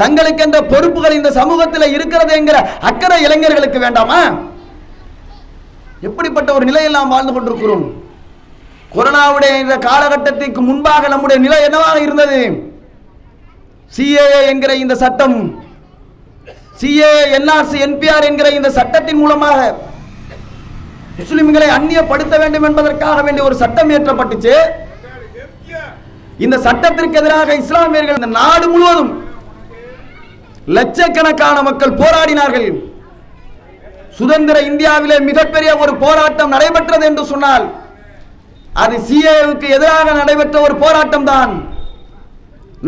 [0.01, 2.57] தங்களுக்கு தங்களுக்கென்ற பொறுப்புகள் இந்த சமூகத்தில் இருக்கிறது என்கிற
[2.89, 4.21] அக்கறை இளைஞர்களுக்கு வேண்டாமா?
[6.07, 7.83] எப்படிப்பட்ட ஒரு நிலையில் நாம் வாழ்ந்து கொண்டிருக்கிறோம்?
[8.95, 12.39] கொரோனாவுடைய இந்த காலகட்டத்திற்கு முன்பாக நம்முடைய நிலை என்னவாக இருந்தது?
[13.93, 15.37] சிஏஏ என்கிற இந்த சட்டம்
[16.81, 19.59] சிஏ என்ஆர்சி என்பிஆர் என்கிற இந்த சட்டத்தின் மூலமாக
[21.19, 24.55] முஸ்லிம்களை அந்நியப்படுத்த வேண்டும் என்பதற்காக வேண்டிய ஒரு சட்டம் இயற்றப்பட்டுச்சு
[26.45, 29.11] இந்த சட்டத்திற்கு எதிராக இஸ்லாமியர்கள் இந்த நாடு முழுவதும்
[30.77, 32.67] லட்சக்கணக்கான மக்கள் போராடினார்கள்.
[34.19, 37.65] சுதந்திர இந்தியாவிலே மிகப்பெரிய ஒரு போராட்டம் நடைபெற்றது என்று சொன்னால்
[38.81, 41.53] அது சிஏவுக்கு எதிராக நடைபெற்ற ஒரு போராட்டம் தான்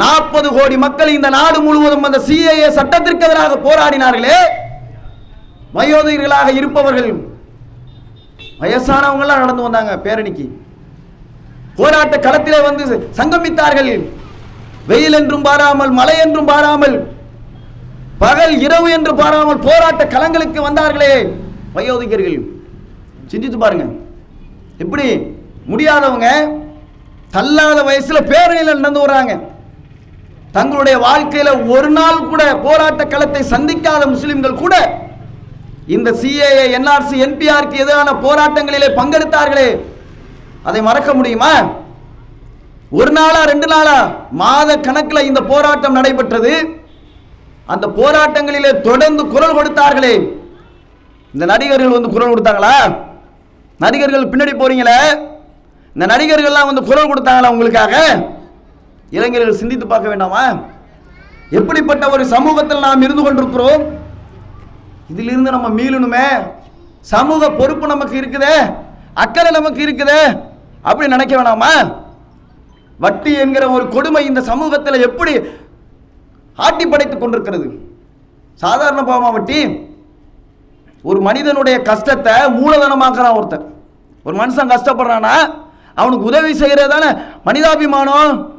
[0.02, 4.38] நாற்பது கோடி மக்கள் இந்த நாடு முழுவதும் அந்த சிஏஏ சட்டத்திற்கு எதிராக போராடினார்களே.
[5.78, 7.10] வயோதிகர்களாக இருப்பவர்கள்
[8.62, 10.46] வயசானவங்களாம் நடந்து வந்தாங்க பேரணிக்கு.
[11.80, 12.84] போராட்ட களத்திலே வந்து
[13.20, 13.92] சங்கமித்தார்கள்.
[14.90, 16.98] வெயில் என்றும் பாராமல் மழை என்றும் பாராமல்
[18.24, 21.14] பகல் இரவு என்று பாராமல் போராட்ட களங்களுக்கு வந்தார்களே
[21.78, 22.38] வயோதிகர்கள்.
[23.32, 23.86] சிந்தித்து பாருங்க.
[24.84, 25.08] எப்படி?
[25.72, 26.30] முடியாதவங்க
[27.36, 29.34] தள்ளாத வயசுல பேரணியில் நடந்து வர்றாங்க.
[30.58, 34.76] தங்களுடைய வாழ்க்கையில ஒரு நாள் கூட போராட்ட களத்தை சந்திக்காத முஸ்லிம்கள் கூட
[35.96, 39.68] இந்த சிஏஏ என்ஆர்சி என்பிஆருக்கு எதிரான போராட்டங்களிலே பங்கெடுத்தார்களே.
[40.68, 41.54] அதை மறக்க முடியுமா?
[43.00, 43.98] ஒரு நாளா ரெண்டு நாளா
[44.42, 46.54] மாத கணக்கில் இந்த போராட்டம் நடைபெற்றது.
[47.74, 50.16] அந்த போராட்டங்களிலே தொடர்ந்து குரல் கொடுத்தார்களே.
[51.34, 52.76] இந்த நடிகர்கள் வந்து குரல் கொடுத்தாங்களா?
[53.84, 55.00] நடிகர்கள் பின்னாடி போறீங்களே.
[55.96, 57.94] இந்த நடிகர்கள்லாம் வந்து குரல் கொடுத்தாங்களா உங்களுக்காக?
[59.10, 60.56] இளைஞர்கள் சிந்தித்து பார்க்க வேண்டாமா?
[61.50, 63.84] எப்படிப்பட்ட ஒரு சமூகத்தில் நாம் இருந்து கொண்டிருக்கிறோம்?
[65.12, 66.26] இதிலிருந்து நம்ம மீளணுமே
[67.00, 68.76] சமூக பொறுப்பு நமக்கு இருக்குதே.
[69.14, 70.22] அக்கறை நமக்கு இருக்குதே.
[70.82, 71.74] அப்படி நினைக்க வேணாமா?
[73.00, 75.34] வட்டி என்கிற ஒரு கொடுமை இந்த சமூகத்தில் எப்படி
[76.56, 77.68] ஆட்டி படைத்துக் கொண்டிருக்கிறது?
[78.54, 79.80] சாதாரண பாவமா வட்டி?
[81.04, 83.74] ஒரு மனிதனுடைய கஷ்டத்தை மூலதனமாக்குறான் ஒருத்தன்.
[84.24, 85.64] ஒரு மனுஷன் கஷ்டப்படுறான்னா
[85.96, 88.54] அவனுக்கு உதவி செய்யறதான மனிதாபிமானம்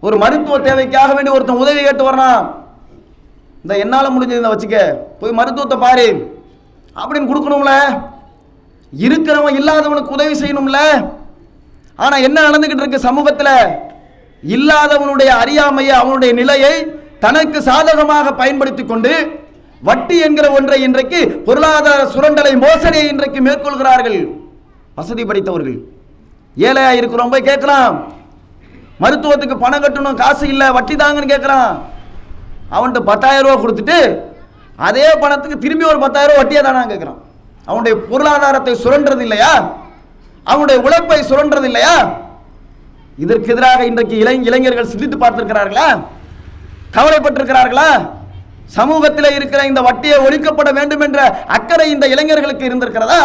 [0.00, 2.50] ஒரு மருத்துவ தேவைக்காக வேண்டி ஒருத்தன் உதவி கேட்டு வர்றான்.
[3.62, 4.94] இந்த என்னால் முடிஞ்சது இந்த வச்சுக்க.
[5.20, 6.38] போய் மருத்துவத்தை பாரு.
[6.96, 8.02] அப்படின்னு கொடுக்கணும்ல.
[8.98, 10.78] இருக்கிறவன் இல்லாதவனுக்கு உதவி செய்யணும்ல.
[11.96, 13.54] ஆனால் என்ன நடந்துக்கிட்டு இருக்கு சமூகத்தில்?
[14.42, 16.86] இல்லாதவனுடைய அறியாமையை அவனுடைய நிலையை
[17.18, 19.40] தனக்கு சாதகமாக பயன்படுத்தி கொண்டு
[19.82, 24.39] வட்டி என்கிற ஒன்றை இன்றைக்கு பொருளாதார சுரண்டலை மோசடியை இன்றைக்கு மேற்கொள்கிறார்கள்.
[25.00, 25.78] வசதி படைத்தவர்கள்.
[26.68, 27.94] ஏழையா இருக்கிறோம் போய் கேட்கலாம்.
[29.02, 31.70] மருத்துவத்துக்கு பணம் கட்டணும் காசு இல்லை வட்டி தாங்கன்னு கேட்குறான்
[32.76, 33.98] அவன்கிட்ட பத்தாயிரம் ரூபா கொடுத்துட்டு
[34.88, 37.20] அதே பணத்துக்கு திரும்பி ஒரு பத்தாயிரம் ரூபா வட்டியை தானே கேட்குறான்.
[37.70, 39.52] அவனுடைய பொருளாதாரத்தை சுரண்டது இல்லையா?
[40.52, 41.96] அவனுடைய உழைப்பை சுரண்டது இல்லையா?
[43.24, 45.88] இதற்கு எதிராக இன்றைக்கு இளை இளைஞர்கள் சிந்தித்து பார்த்திருக்கிறார்களா?
[46.96, 47.90] கவலைப்பட்டிருக்கிறார்களா?
[48.76, 51.20] சமூகத்தில் இருக்கிற இந்த வட்டியை ஒழிக்கப்பட வேண்டும் என்ற
[51.56, 53.22] அக்கறை இந்த இளைஞர்களுக்கு இருந்திருக்கிறதா?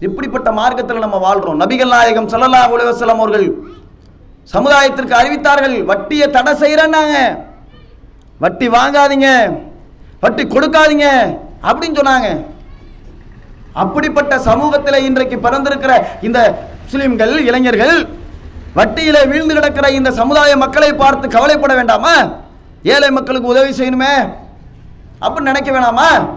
[0.00, 1.62] இப்படிப்பட்ட மார்க்கத்தில் நம்ம வாழ்றோம்?
[1.62, 3.54] நபிகள் நாயகம் சல்லல்லா அலைஹி அவர்கள்
[4.52, 7.38] சமுதாயத்திற்கு அறிவித்தார்கள் வட்டியை தடை செய்கிறேன்னாங்க
[8.38, 9.58] வட்டி வாங்காதீங்க.
[10.20, 11.36] வட்டி கொடுக்காதீங்க.
[11.62, 12.44] அப்படின்னு சொன்னாங்க.
[13.72, 18.08] அப்படிப்பட்ட சமூகத்தில் இன்றைக்கு பிறந்திருக்கிற இந்த முஸ்லீம்கள் இளைஞர்கள்
[18.74, 22.14] வட்டியில் வீழ்ந்து கிடக்கிற இந்த சமுதாய மக்களை பார்த்து கவலைப்பட வேண்டாமா?
[22.82, 24.32] ஏழை மக்களுக்கு உதவி செய்யணுமே?
[25.20, 26.28] அப்படின்னு நினைக்க வேணாமா?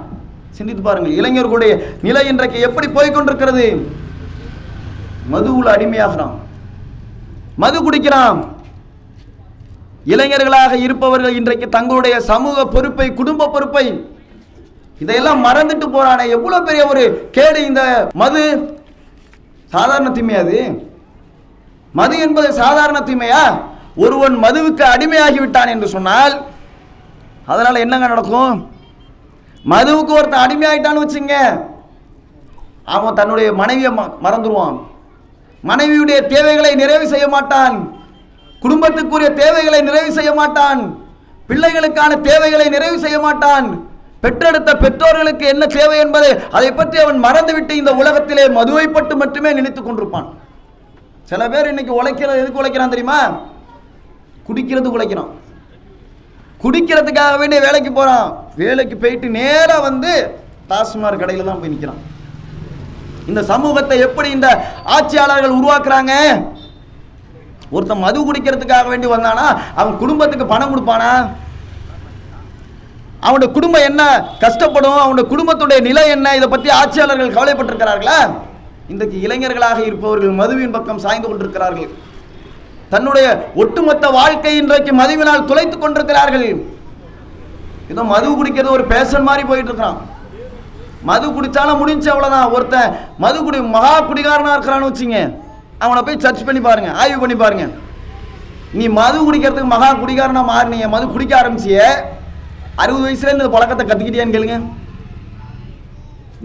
[0.52, 1.18] சிந்தித்து பாருங்கள்.
[1.20, 3.66] இளைஞர்களுடைய நிலை இன்றைக்கு எப்படி போய்கொண்டிருக்கிறது
[5.34, 6.36] மதுவுல அடிமையாகிறான்.
[7.56, 8.40] மது குடிக்கிறான்.
[10.06, 13.86] இளைஞர்களாக இருப்பவர்கள் இன்றைக்கு தங்களுடைய சமூக பொறுப்பை குடும்ப பொறுப்பை
[15.00, 16.30] இதையெல்லாம் மறந்துட்டு போறானே.
[16.30, 18.44] எவ்வளவு பெரிய ஒரு கேடு இந்த மது.
[19.66, 20.88] சாதாரண தீமையா அது.
[21.94, 23.44] மது என்பது சாதாரண தீமையா?
[23.96, 26.46] ஒருவன் மதுவுக்கு அடிமையாகி விட்டான் என்று சொன்னால்
[27.46, 28.72] அதனால் என்னங்க நடக்கும்?
[29.66, 31.62] மதுவுக்கு ஒருத்தன் அடிமையாயிட்டான்னு வச்சுங்க.
[32.86, 34.88] அவன் தன்னுடைய மனைவியை ம- மறந்துடுவான்
[35.68, 37.94] மனைவியுடைய தேவைகளை நிறைவு செய்ய மாட்டான்.
[38.62, 40.98] குடும்பத்துக்குரிய தேவைகளை நிறைவு செய்ய மாட்டான்.
[41.48, 43.88] பிள்ளைகளுக்கான தேவைகளை நிறைவு செய்ய மாட்டான்.
[44.22, 49.88] பெற்றெடுத்த பெற்றோர்களுக்கு என்ன தேவை என்பதை அதை பற்றி அவன் மறந்துவிட்டு இந்த உலகத்திலே மதுவை பட்டு மட்டுமே நினைத்துக்
[49.88, 50.34] கொண்டிருப்பான்.
[51.24, 53.40] சில பேர் இன்னைக்கு உழைக்கிறது எதுக்கு உழைக்கிறான் தெரியுமா?
[54.48, 55.30] குடிக்கிறதுக்கு உழைக்கிறான்.
[56.64, 58.30] குடிக்கிறதுக்காக வேண்டிய வேலைக்கு போகிறான்
[58.62, 60.14] வேலைக்கு போயிட்டு நேராக வந்து
[60.72, 62.02] டாஸ்மார் கடையில் தான் போய் நிற்கிறான்
[63.30, 64.48] இந்த சமூகத்தை எப்படி இந்த
[64.96, 66.14] ஆட்சியாளர்கள் உருவாக்குறாங்க?
[67.76, 69.46] ஒருத்தன் மது குடிக்கிறதுக்காக வேண்டி வந்தானா?
[69.80, 71.12] அவன் குடும்பத்துக்கு பணம் கொடுப்பானா?
[73.26, 74.04] அவனுடைய குடும்பம் என்ன?
[74.44, 75.00] கஷ்டப்படும்.
[75.04, 76.36] அவனுடைய குடும்பத்துடைய நிலை என்ன?
[76.40, 78.20] இதை பற்றி ஆட்சியாளர்கள் கவலைப்பட்டிருக்கிறார்களா?
[78.94, 81.90] இன்றைக்கு இளைஞர்களாக இருப்பவர்கள் மதுவின் பக்கம் சாய்ந்து கொண்டிருக்கிறார்கள்.
[82.94, 83.26] தன்னுடைய
[83.62, 86.48] ஒட்டுமொத்த வாழ்க்கை இன்றைக்கு மதுவினால் துளைத்துக் கொண்டிருக்கிறார்கள்.
[87.92, 90.00] ஏதோ மது குடிக்கிறது ஒரு பேஷன் மாதிரி போயிட்டு இருக்கிறான்
[91.10, 95.20] மது குடிச்சாலும் முடிஞ்சு அவ்வளோதான் ஒருத்தன் மது குடி மகா குடிகாரனா இருக்கிறான்னு வச்சுங்க
[95.84, 97.66] அவனை போய் சர்ச் பண்ணி பாருங்க ஆய்வு பண்ணி பாருங்க.
[98.80, 101.78] நீ மது குடிக்கிறதுக்கு மகா குடிகாரனா மாறினீங்க மது குடிக்க ஆரம்பிச்சிய
[102.84, 104.58] அறுபது வயசுல இந்த பழக்கத்தை கத்துக்கிட்டியான்னு கேளுங்க.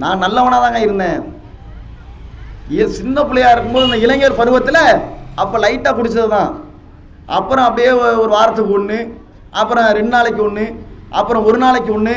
[0.02, 1.18] நான் நல்லவனாக தாங்க இருந்தேன்.
[2.78, 4.82] ஏன் சின்ன பிள்ளையா இருக்கும்போது இந்த இளைஞர் பருவத்தில்
[5.42, 6.50] அப்போ லைட்டாக குடித்தது தான்
[7.36, 7.90] அப்புறம் அப்படியே
[8.22, 8.98] ஒரு வாரத்துக்கு ஒன்று
[9.60, 10.66] அப்புறம் ரெண்டு நாளைக்கு ஒன்று
[11.20, 12.14] அப்புறம் ஒரு நாளைக்கு ஒன்று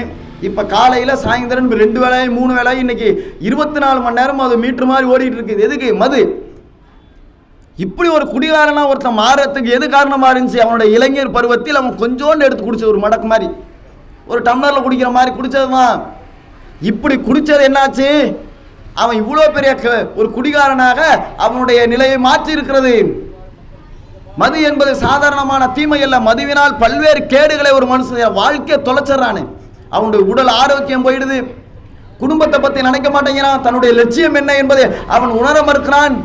[0.47, 3.07] இப்போ காலையில் சாயந்தரம் ரெண்டு வேளையும் மூணு வேளையும் இன்னைக்கு
[3.47, 5.63] இருபத்தி நாலு மணி நேரம் அது மீட்ரு மாதிரி ஓடிட்டு இருக்குது.
[5.67, 5.87] எதுக்கு?
[6.01, 6.19] மது.
[7.85, 10.59] இப்படி ஒரு குடிகாரனாக ஒருத்தன் மாறுறதுக்கு எது காரணமாக இருந்துச்சு?
[10.65, 13.47] அவனோட இளைஞர் பருவத்தில் அவன் கொஞ்சோண்டு எடுத்து குடிச்ச ஒரு மடக்கு மாதிரி.
[14.31, 15.97] ஒரு டம்ளரில் குடிக்கிற மாதிரி குடித்தது தான்
[16.91, 18.09] இப்படி குடித்தது என்னாச்சு?
[19.01, 19.71] அவன் இவ்வளோ பெரிய
[20.19, 20.99] ஒரு குடிகாரனாக
[21.45, 22.93] அவனுடைய நிலையை மாற்றி இருக்கிறது
[24.41, 26.17] மது என்பது சாதாரணமான தீமை அல்ல.
[26.27, 29.41] மதுவினால் பல்வேறு கேடுகளை ஒரு மனுஷன் வாழ்க்கையை தொலைச்சிடுறானு.
[29.95, 31.37] அவனுடைய உடல் ஆரோக்கியம் போயிடுது.
[32.21, 33.63] குடும்பத்தை பற்றி நினைக்க மாட்டேங்கிறான்.
[33.65, 34.83] தன்னுடைய லட்சியம் என்ன என்பதை
[35.15, 36.17] அவன் உணர மறுக்கிறான்.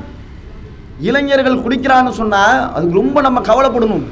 [1.08, 4.04] இளைஞர்கள் குடிக்கிறான்னு சொன்னால் அதுக்கு ரொம்ப நம்ம கவலைப்படணும்.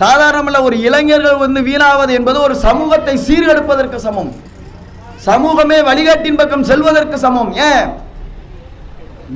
[0.00, 4.32] சாதாரணமல்ல ஒரு இளைஞர்கள் வந்து வீணாவது என்பது ஒரு சமூகத்தை சீர்கெடுப்பதற்கு சமம்.
[5.26, 7.52] சமூகமே வழிகாட்டின் பக்கம் செல்வதற்கு சமம்.
[7.68, 7.84] ஏன்?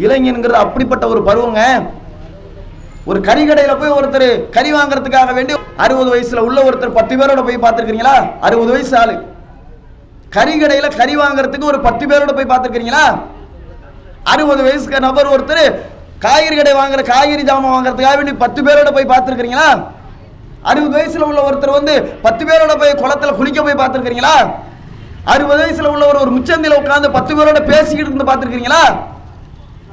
[0.04, 1.60] இளைஞன்கிறது அப்படிப்பட்ட ஒரு பருவங்க.
[3.10, 5.52] ஒரு கறிக்கடையில் போய் ஒருத்தர் கறி வாங்குறதுக்காக வேண்டி
[5.84, 8.14] அறுபது வயசுல உள்ள ஒருத்தர் பத்து பேரோட போய் பார்த்துருக்கீங்களா
[8.46, 9.14] அறுபது வயசு ஆளு.
[10.36, 13.04] கறிக்கடையில் கறி வாங்குறதுக்கு ஒரு பத்து பேரோட போய் பார்த்துருக்கீங்களா
[14.32, 15.64] அறுபது வயசுக்கு நபர் ஒருத்தர்
[16.18, 19.68] காய்கறி கடை வாங்குற காய்கறி ஜாமான் வாங்குறதுக்காக வேண்டி பத்து பேரோட போய் பார்த்துருக்கீங்களா
[20.70, 24.36] அறுபது வயசுல உள்ள ஒருத்தர் வந்து பத்து பேரோட போய் குளத்துல குளிக்க போய் பார்த்துருக்கீங்களா
[25.32, 28.82] அறுபது வயசுல உள்ளவர் ஒரு முச்சந்தில உட்காந்து பத்து பேரோட பேசிக்கிட்டு இருந்து பார்த்துருக்கீங்களா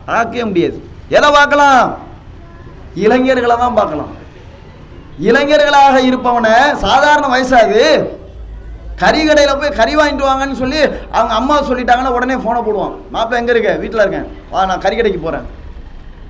[0.09, 0.77] பார்க்கவே முடியாது.
[1.17, 1.83] எதை பார்க்கலாம்?
[3.05, 4.11] இளைஞர்களை தான் பார்க்கலாம்.
[5.29, 6.55] இளைஞர்களாக இருப்பவனை
[6.85, 7.81] சாதாரண வயசாது.
[9.01, 10.81] கறிகடையில் போய் கறி வாங்கிட்டு வாங்கன்னு சொல்லி
[11.17, 12.95] அவங்க அம்மா சொல்லிட்டாங்கன்னா உடனே ஃபோனை போடுவான்.
[13.13, 13.71] மாப்பிள்ள எங்கே இருக்க?
[13.83, 14.27] வீட்டில் இருக்கேன்.
[14.51, 15.47] வா நான் கறிக்கடைக்கு போகிறேன்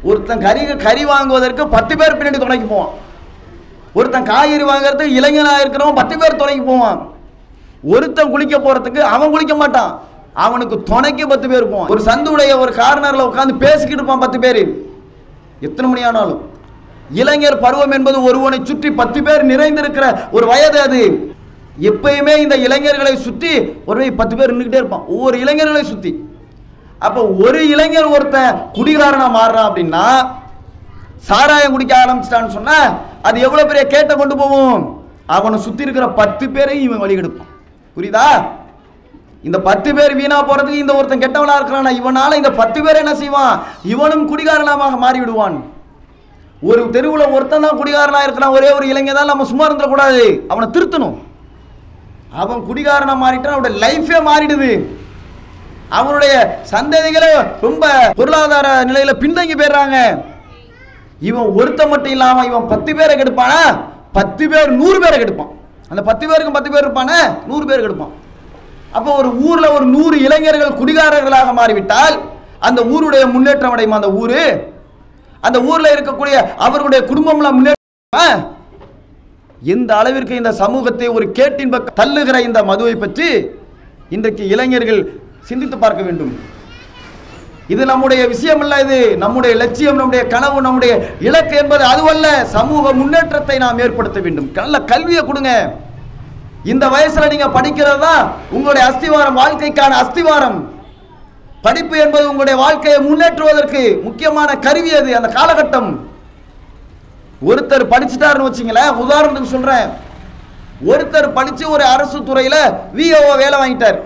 [0.09, 2.93] ஒருத்தன் கறி கறி வாங்குவதற்கு பத்து பேர் பின்னாடி துணைக்கு போவான்.
[3.97, 6.99] ஒருத்தன் காய்கறி வாங்குறதுக்கு இளைஞனாக இருக்கிறவன் பத்து பேர் துணைக்கு போவான்.
[7.93, 9.91] ஒருத்தன் குளிக்க போகிறதுக்கு அவன் குளிக்க மாட்டான்.
[10.45, 11.89] அவனுக்கு துணைக்கு பத்து பேர் இருப்போம்.
[11.93, 14.61] ஒரு சந்துடைய ஒரு கார்னரில் உட்காந்து பேசிக்கிட்டு இருப்பான் பத்து பேர்.
[15.67, 16.41] எத்தனை மணி ஆனாலும்.
[17.21, 20.05] இளைஞர் பருவம் என்பது ஒருவனை சுற்றி பத்து பேர் நிறைந்திருக்கிற
[20.35, 21.01] ஒரு வயது அது.
[21.89, 23.51] எப்பயுமே இந்த இளைஞர்களை சுற்றி
[23.89, 25.05] ஒரு பத்து பேர் நின்றுக்கிட்டே இருப்பான்.
[25.13, 26.11] ஒவ்வொரு இளைஞர்களை சுற்றி.
[27.07, 30.05] அப்போ ஒரு இளைஞர் ஒருத்தன் குடிகாரனா மாறுறான் அப்படின்னா
[31.29, 32.77] சாராயம் குடிக்க ஆரம்பிச்சிட்டான்னு சொன்னா
[33.27, 34.83] அது எவ்வளவு பெரிய கேட்ட கொண்டு போகும்?
[35.35, 37.51] அவனை சுத்தி இருக்கிற பத்து பேரையும் இவன் வழி எடுப்பான்
[37.95, 38.27] புரியுதா?
[39.47, 43.53] இந்த பத்து பேர் வீணா போறதுக்கு இந்த ஒருத்தன் கெட்டவனா இருக்கிறானா இவனால இந்த பத்து பேர் என்ன செய்வான்?
[43.93, 45.57] இவனும் குடிகாரனாக மாறிவிடுவான்.
[46.69, 48.55] ஒரு தெருவில் ஒருத்தன் தான் குடிகாரனா இருக்கிறான்.
[48.57, 50.23] ஒரே ஒரு இளைஞன் தான் நம்ம சும்மா இருந்துடக்கூடாது.
[50.51, 51.15] அவனை திருத்தணும்.
[52.43, 54.71] அவன் குடிகாரனா மாறிட்டான் அவனுடைய லைஃபே மாறிடுது.
[55.99, 56.33] அவனுடைய
[56.71, 57.31] சந்ததிகளே
[57.65, 57.85] ரொம்ப
[58.19, 59.97] பொருளாதார நிலையில பின்தங்கி போயிடுறாங்க.
[61.29, 63.59] இவன் ஒருத்த மட்டும் இல்லாம இவன் பத்து பேரை கெடுப்பானா?
[64.17, 65.51] பத்து பேர் நூறு பேரை கெடுப்பான்.
[65.93, 67.19] அந்த பத்து பேருக்கும் பத்து பேர் இருப்பானே?
[67.49, 68.13] நூறு பேருக்கு எடுப்பான்
[68.97, 72.15] அப்போ ஒரு ஊரில் ஒரு நூறு இளைஞர்கள் குடிகாரர்களாக மாறிவிட்டால்
[72.67, 74.41] அந்த ஊருடைய முன்னேற்றம் அடையுமா அந்த ஊர்?
[75.47, 76.35] அந்த ஊரில் இருக்கக்கூடிய
[76.65, 78.21] அவர்களுடைய குடும்பம்லாம் முன்னேற்ற
[79.73, 83.27] எந்த அளவிற்கு இந்த சமூகத்தை ஒரு கேட்டின் பக்கம் தள்ளுகிற இந்த மதுவை பற்றி
[84.15, 85.01] இன்றைக்கு இளைஞர்கள்
[85.49, 86.33] சிந்தித்து பார்க்க வேண்டும்.
[87.73, 90.93] இது நம்முடைய விஷயம் அல்ல இது நம்முடைய லட்சியம் நம்முடைய கனவு நம்முடைய
[91.27, 92.27] இலக்கு என்பது அதுவல்ல.
[92.55, 94.49] சமூக முன்னேற்றத்தை நாம் ஏற்படுத்த வேண்டும்.
[94.59, 95.51] நல்ல கல்வியை கொடுங்க.
[96.71, 98.23] இந்த வயசுல நீங்க படிக்கிறது தான்
[98.55, 100.57] உங்களுடைய அஸ்திவாரம் வாழ்க்கைக்கான அஸ்திவாரம்.
[101.65, 105.89] படிப்பு என்பது உங்களுடைய வாழ்க்கையை முன்னேற்றுவதற்கு முக்கியமான கருவி அது அந்த காலகட்டம்.
[107.49, 109.87] ஒருத்தர் படிச்சுட்டாருன்னு வச்சுங்களேன் உதாரணத்துக்கு சொல்றேன்.
[110.91, 112.55] ஒருத்தர் படிச்சு ஒரு அரசு துறையில
[112.97, 113.99] விஓ வேலை வாங்கிட்டார்.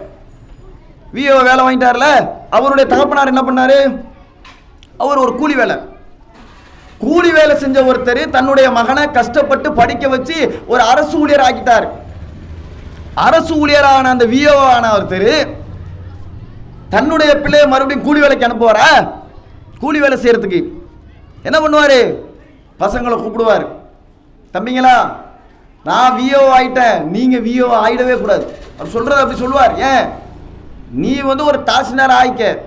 [1.15, 2.07] விஓ வேலை வாங்கிட்டார்ல
[2.57, 3.79] அவருடைய தகப்பனார் என்ன பண்ணாரு?
[5.03, 5.77] அவர் ஒரு கூலி வேலை.
[7.05, 10.37] கூலி வேலை செஞ்ச ஒருத்தர் தன்னுடைய மகனை கஷ்டப்பட்டு படிக்க வச்சு
[10.67, 11.87] ஒரு அரசு ஊழியர் ஆக்கிட்டார்.
[13.25, 14.53] அரசு ஊழியரான அந்த விஓ
[14.95, 15.55] ஒருத்தர்
[16.89, 19.11] தன்னுடைய பிள்ளையை மறுபடியும் கூலி வேலைக்கு அனுப்புவாரா?
[19.79, 20.59] கூலி வேலை செய்கிறதுக்கு
[21.43, 22.13] என்ன பண்ணுவார்?
[22.79, 23.65] பசங்களை கூப்பிடுவார்.
[24.53, 25.11] தம்பிங்களா
[25.83, 27.01] நான் விஓ ஆயிட்டேன்.
[27.03, 28.57] நீங்கள் விஓ ஆயிடவே கூடாது.
[28.79, 29.75] அவர் சொல்கிறத அப்படி சொல்லுவார்.
[29.75, 30.07] ஏன்?
[30.91, 32.57] நீ வந்து ஒரு தாசினார் ஆயிக்க.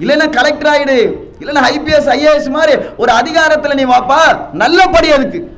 [0.00, 0.96] இல்லைன்னா கலெக்டர் ஆகிடு
[1.40, 4.52] இல்லைன்னா ஐபிஎஸ் ஐஏஎஸ் மாதிரி ஒரு அதிகாரத்தில் நீ வாப்பா.
[4.52, 5.55] நல்ல படி அதுக்கு.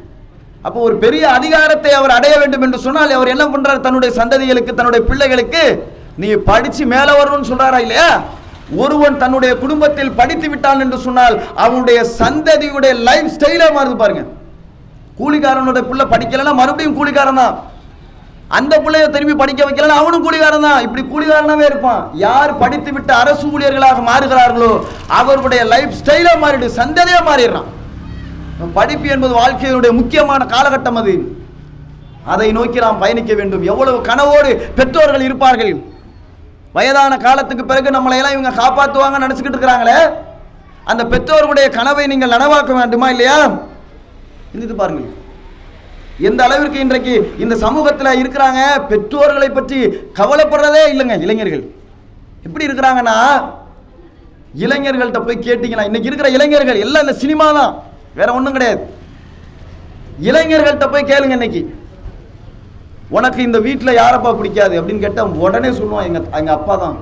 [0.67, 3.85] அப்போ ஒரு பெரிய அதிகாரத்தை அவர் அடைய வேண்டும் என்று சொன்னால் அவர் என்ன பண்றார்?
[3.87, 5.63] தன்னுடைய சந்ததிகளுக்கு தன்னுடைய பிள்ளைகளுக்கு
[6.23, 8.09] நீ படிச்சு மேல வரணும்னு சொல்றாரா இல்லையா?
[8.83, 14.25] ஒருவன் தன்னுடைய குடும்பத்தில் படித்து விட்டான் என்று சொன்னால் அவனுடைய சந்ததியுடைய லைஃப் ஸ்டைலே மாறுது பாருங்க.
[15.21, 17.55] கூலிக்காரனுடைய பிள்ளை படிக்கலைன்னா மறுபடியும் கூலிக்காரன் தான்.
[18.59, 20.83] அந்த பிள்ளைய திரும்பி படிக்க வைக்கலன்னா அவனும் கூலிகாரன் தான்.
[20.87, 22.03] இப்படி கூலிகாரனாவே இருப்பான்.
[22.27, 24.71] யார் படித்து விட்டு அரசு ஊழியர்களாக மாறுகிறார்களோ
[25.21, 27.69] அவர்களுடைய லைஃப் ஸ்டைலே மாறிடு சந்ததியே மாறிடுறான்.
[28.77, 31.15] படிப்பு என்பது வாழ்க்கையினுடைய முக்கியமான காலகட்டம் அது.
[32.33, 33.63] அதை நோக்கி நாம் பயணிக்க வேண்டும்.
[33.73, 35.73] எவ்வளவு கனவோடு பெற்றோர்கள் இருப்பார்கள்.
[36.77, 39.99] வயதான காலத்துக்கு பிறகு நம்மளை எல்லாம் இவங்க காப்பாற்றுவாங்க நினச்சிக்கிட்டு இருக்கிறாங்களே.
[40.91, 43.39] அந்த பெற்றோர்களுடைய கனவை நீங்கள் நனவாக்க வேண்டுமா இல்லையா?
[44.53, 45.15] சிந்தித்து பாருங்கள்.
[46.29, 49.79] எந்த அளவிற்கு இன்றைக்கு இந்த சமூகத்தில் இருக்கிறாங்க பெற்றோர்களை பற்றி
[50.21, 51.65] கவலைப்படுறதே இல்லைங்க இளைஞர்கள்.
[52.47, 53.17] எப்படி இருக்கிறாங்கன்னா
[54.65, 57.73] இளைஞர்கள்ட்ட போய் கேட்டிங்கன்னா இன்னைக்கு இருக்கிற இளைஞர்கள் எல்லாம் இந்த சினிமா தான்
[58.19, 58.83] வேற ஒன்றும் கிடையாது.
[60.29, 61.63] இளைஞர்கள்ட்ட போய் கேளுங்க இன்னைக்கு.
[63.17, 66.97] உனக்கு இந்த வீட்டில் யாரப்பா பிடிக்காது அப்படின்னு கேட்டால் உடனே சொல்லுவான் எங்கள் எங்கள் அப்பா தான்.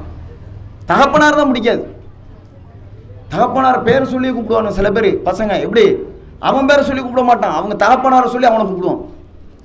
[0.90, 1.82] தகப்பனார் தான் பிடிக்காது.
[3.32, 5.84] தகப்பனார் பேர் சொல்லி கூப்பிடுவாங்க சில பேர் பசங்க எப்படி?
[6.48, 7.56] அவன் பேரை சொல்லி கூப்பிட மாட்டான்.
[7.58, 9.02] அவங்க தகப்பனாரை சொல்லி அவனை கூப்பிடுவான்.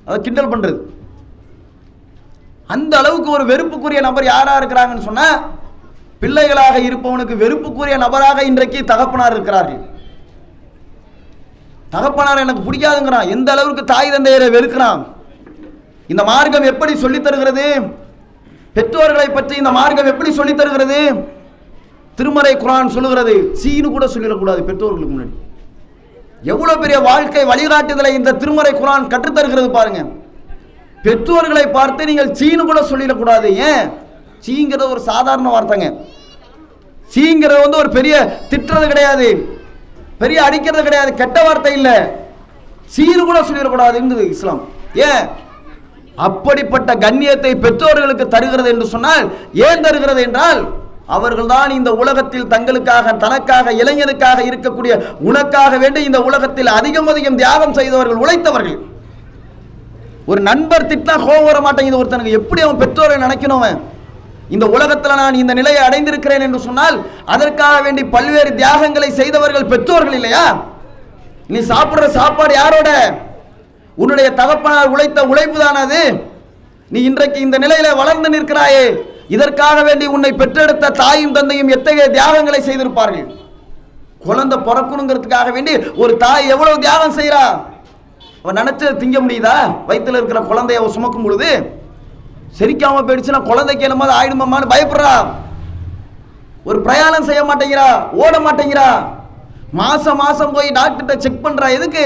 [0.08, 0.80] அதை கிண்டல் பண்ணுறது
[2.76, 5.38] அந்த அளவுக்கு ஒரு வெறுப்புக்குரிய நபர் யாராக இருக்கிறாங்கன்னு சொன்னால்
[6.22, 9.82] பிள்ளைகளாக இருப்பவனுக்கு வெறுப்புக்குரிய நபராக இன்றைக்கு தகப்பனார் இருக்கிறார்கள்.
[11.92, 13.30] தகப்பனார் எனக்கு பிடிக்காதுங்கிறான்.
[13.30, 15.06] எந்த அளவுக்கு தாய் தந்தையரை வெறுக்கிறான்?
[16.08, 17.76] இந்த மார்க்கம் எப்படி சொல்லித் தருகிறது?
[18.74, 21.14] பெற்றோர்களை பற்றி இந்த மார்க்கம் எப்படி சொல்லித் தருகிறது?
[22.16, 23.50] திருமறை குரான் சொல்லுகிறது.
[23.54, 25.30] சீனு கூட சொல்லிடக்கூடாது பெற்றோர்களுக்கு முன்னாடி.
[26.42, 30.06] எவ்வளோ பெரிய வாழ்க்கை வழிகாட்டுதலை இந்த திருமறை குரான் கற்றுத்தருகிறது பாருங்க.
[31.04, 33.44] பெற்றோர்களை பார்த்து நீங்கள் சீனு கூட சொல்லிடக்கூடாது.
[33.44, 33.90] ஏன்?
[34.48, 35.96] சீங்கிறது ஒரு சாதாரண வார்த்தைங்க.
[37.16, 39.60] சீங்கிறது வந்து ஒரு பெரிய திட்டுறது கிடையாது.
[40.24, 41.96] பெரிய அடிக்கிறது கிடையாது கெட்ட வார்த்தை இல்லை.
[42.96, 44.62] சீர் கூட சொல்லிடக்கூடாதுங்கிறது இஸ்லாம்.
[45.10, 45.24] ஏன்?
[46.28, 49.26] அப்படிப்பட்ட கண்ணியத்தை பெற்றோர்களுக்கு தருகிறது என்று சொன்னால்
[49.68, 50.62] ஏன் தருகிறது என்றால்
[51.16, 54.94] அவர்கள்தான் இந்த உலகத்தில் தங்களுக்காக தனக்காக இளைஞனுக்காக இருக்கக்கூடிய
[55.30, 58.78] உனக்காக வேண்டி இந்த உலகத்தில் அதிகம் அதிகம் தியாகம் செய்தவர்கள் உழைத்தவர்கள்.
[60.32, 63.80] ஒரு நண்பர் திட்டினா கோபம் வர மாட்டேங்குது ஒருத்தனுக்கு எப்படி அவன் பெற்றோரை நினைக்கணும் அவன்?
[64.56, 66.98] இந்த உலகத்தில் நான் இந்த நிலையை அடைந்திருக்கிறேன் என்று சொன்னால்
[67.34, 70.46] அதற்காக வேண்டி பல்வேறு தியாகங்களை செய்தவர்கள் பெற்றோர்கள் இல்லையா?
[71.48, 72.90] நீ சாப்பிட்ற சாப்பாடு யாரோட?
[73.98, 76.02] உன்னுடைய தகப்பனார் உழைத்த உழைப்பு தானது
[76.92, 78.86] நீ இன்றைக்கு இந்த நிலையில வளர்ந்து நிற்கிறாயே.
[79.36, 83.28] இதற்காக வேண்டி உன்னை பெற்றெடுத்த தாயும் தந்தையும் எத்தகைய தியாகங்களை செய்திருப்பார்கள்?
[84.26, 85.74] குழந்தை பிறக்கணுங்கிறதுக்காக வேண்டி
[86.04, 87.44] ஒரு தாய் எவ்வளவு தியாகம் செய்கிறா
[88.44, 89.56] அவன் நினைச்சது திங்க முடியுதா?
[89.88, 91.50] வயிற்றுல இருக்கிற குழந்தைய சுமக்கும் பொழுது
[92.58, 95.16] செரிக்காம போயிடுச்சுன்னா குழந்தைக்கு என்னமோ ஆயிடுமாமான்னு பயப்படுறா.
[96.70, 97.88] ஒரு பிரயாணம் செய்ய மாட்டேங்கிறா
[98.24, 98.90] ஓட மாட்டேங்கிறா.
[99.80, 102.06] மாசம் மாசம் போய் டாக்டர்கிட்ட செக் பண்றா எதுக்கு?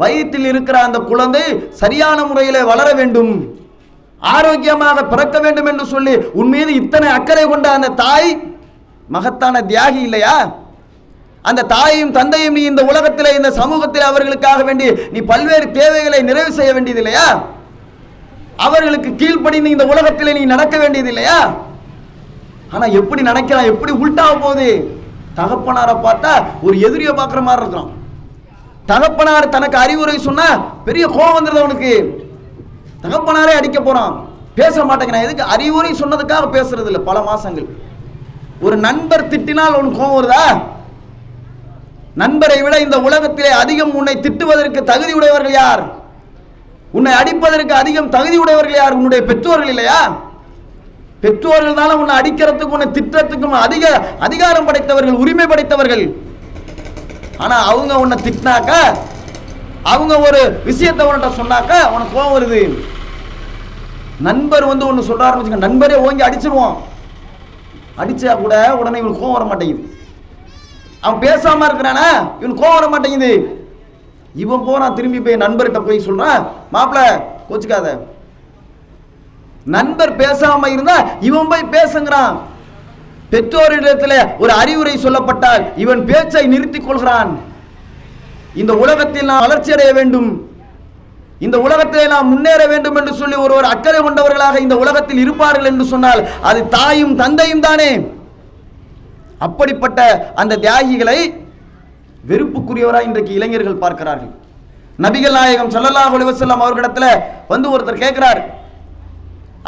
[0.00, 1.42] வயிற்றில் இருக்கிற அந்த குழந்தை
[1.82, 3.32] சரியான முறையில் வளர வேண்டும்.
[4.22, 8.28] ஆரோக்கியமாக பிறக்க வேண்டும் என்று சொல்லி உன் மீது இத்தனை அக்கறை கொண்ட அந்த தாய்
[9.14, 10.36] மகத்தான தியாகி இல்லையா?
[11.50, 16.72] அந்த தாயையும் தந்தையும் நீ இந்த உலகத்தில் இந்த சமூகத்தில் அவர்களுக்காக வேண்டி நீ பல்வேறு தேவைகளை நிறைவு செய்ய
[16.76, 17.26] வேண்டியது இல்லையா?
[18.56, 21.54] அவர்களுக்கு கீழ்ப்படிந்து இந்த உலகத்தில் நீ நடக்க வேண்டியது இல்லையா
[22.74, 24.98] ஆனா எப்படி நினைக்கிறான் எப்படி உள்டாக போகுது?
[25.36, 27.90] தகப்பனாரை பார்த்தா ஒரு எதிரியை பார்க்குற மாதிரி இருக்கிறான்.
[28.86, 32.24] தகப்பனார் தனக்கு அறிவுரை சொன்னா பெரிய கோபம் வந்துடுது அவனுக்கு.
[33.02, 34.26] தகப்பனாரே அடிக்க போறான்.
[34.54, 35.22] பேச மாட்டேங்கிறான்.
[35.22, 35.42] எதுக்கு?
[35.42, 37.68] அறிவுரை சொன்னதுக்காக பேசுறது இல்லை பல மாசங்கள்.
[38.60, 40.62] ஒரு நண்பர் திட்டினால் உனக்கு கோபம் வருதா?
[42.14, 46.01] நண்பரை விட இந்த உலகத்திலே அதிகம் உன்னை திட்டுவதற்கு தகுதி உடையவர்கள் யார்?
[46.96, 48.96] உன்னை அடிப்பதற்கு அதிகம் தகுதி உடையவர்கள் யார்?
[48.98, 50.00] உன்னுடைய பெற்றோர்கள் இல்லையா?
[51.24, 53.84] பெற்றோர்கள் உன்னை அடிக்கிறதுக்கும் உன்னை திட்டத்துக்கும் அதிக
[54.26, 56.04] அதிகாரம் படைத்தவர்கள் உரிமை படைத்தவர்கள்.
[57.42, 58.72] ஆனா அவங்க உன்னை திட்டினாக்க
[59.92, 62.60] அவங்க ஒரு விஷயத்தை உன்கிட்ட சொன்னாக்க உனக்கு கோவம் வருது.
[64.26, 66.76] நண்பர் வந்து ஒன்று சொல்றாருன்னு வச்சுக்க நண்பரே ஓங்கி அடிச்சிருவான்.
[68.02, 69.82] அடிச்சா கூட உடனே இவனுக்கு கோவம் வர மாட்டேங்குது.
[71.04, 72.06] அவன் பேசாம இருக்கிறானா?
[72.40, 73.32] இவனுக்கு கோவம் வர மாட்டேங்குது.
[74.42, 76.42] இவன் போறான் திரும்பி போய் நண்பர்கிட்ட போய் சொல்றான்
[76.74, 77.00] மாப்பிள
[77.48, 77.88] கோச்சுக்காத.
[79.74, 80.96] நண்பர் பேசாம இருந்தா
[81.28, 82.34] இவன் போய் பேசுங்கிறான்.
[83.32, 87.30] பெற்றோரிடத்தில் ஒரு அறிவுரை சொல்லப்பட்டால் இவன் பேச்சை நிறுத்திக் கொள்கிறான்.
[88.62, 90.30] இந்த உலகத்தில் நாம் வளர்ச்சி அடைய வேண்டும்.
[91.46, 96.20] இந்த உலகத்திலே நாம் முன்னேற வேண்டும் என்று சொல்லி ஒருவர் அக்கறை கொண்டவர்களாக இந்த உலகத்தில் இருப்பார்கள் என்று சொன்னால்
[96.48, 97.90] அது தாயும் தந்தையும் தானே.
[99.46, 100.00] அப்படிப்பட்ட
[100.40, 101.18] அந்த தியாகிகளை
[102.30, 104.32] வெறுப்புக்குரியவராக இன்றைக்கு இளைஞர்கள் பார்க்கிறார்கள்.
[104.98, 107.06] நபிகள் நாயகம் ஸல்லல்லாஹு அலைஹி வஸல்லம் அவர்களிடத்துல
[107.48, 108.40] வந்து ஒருத்தர் கேட்கிறார்.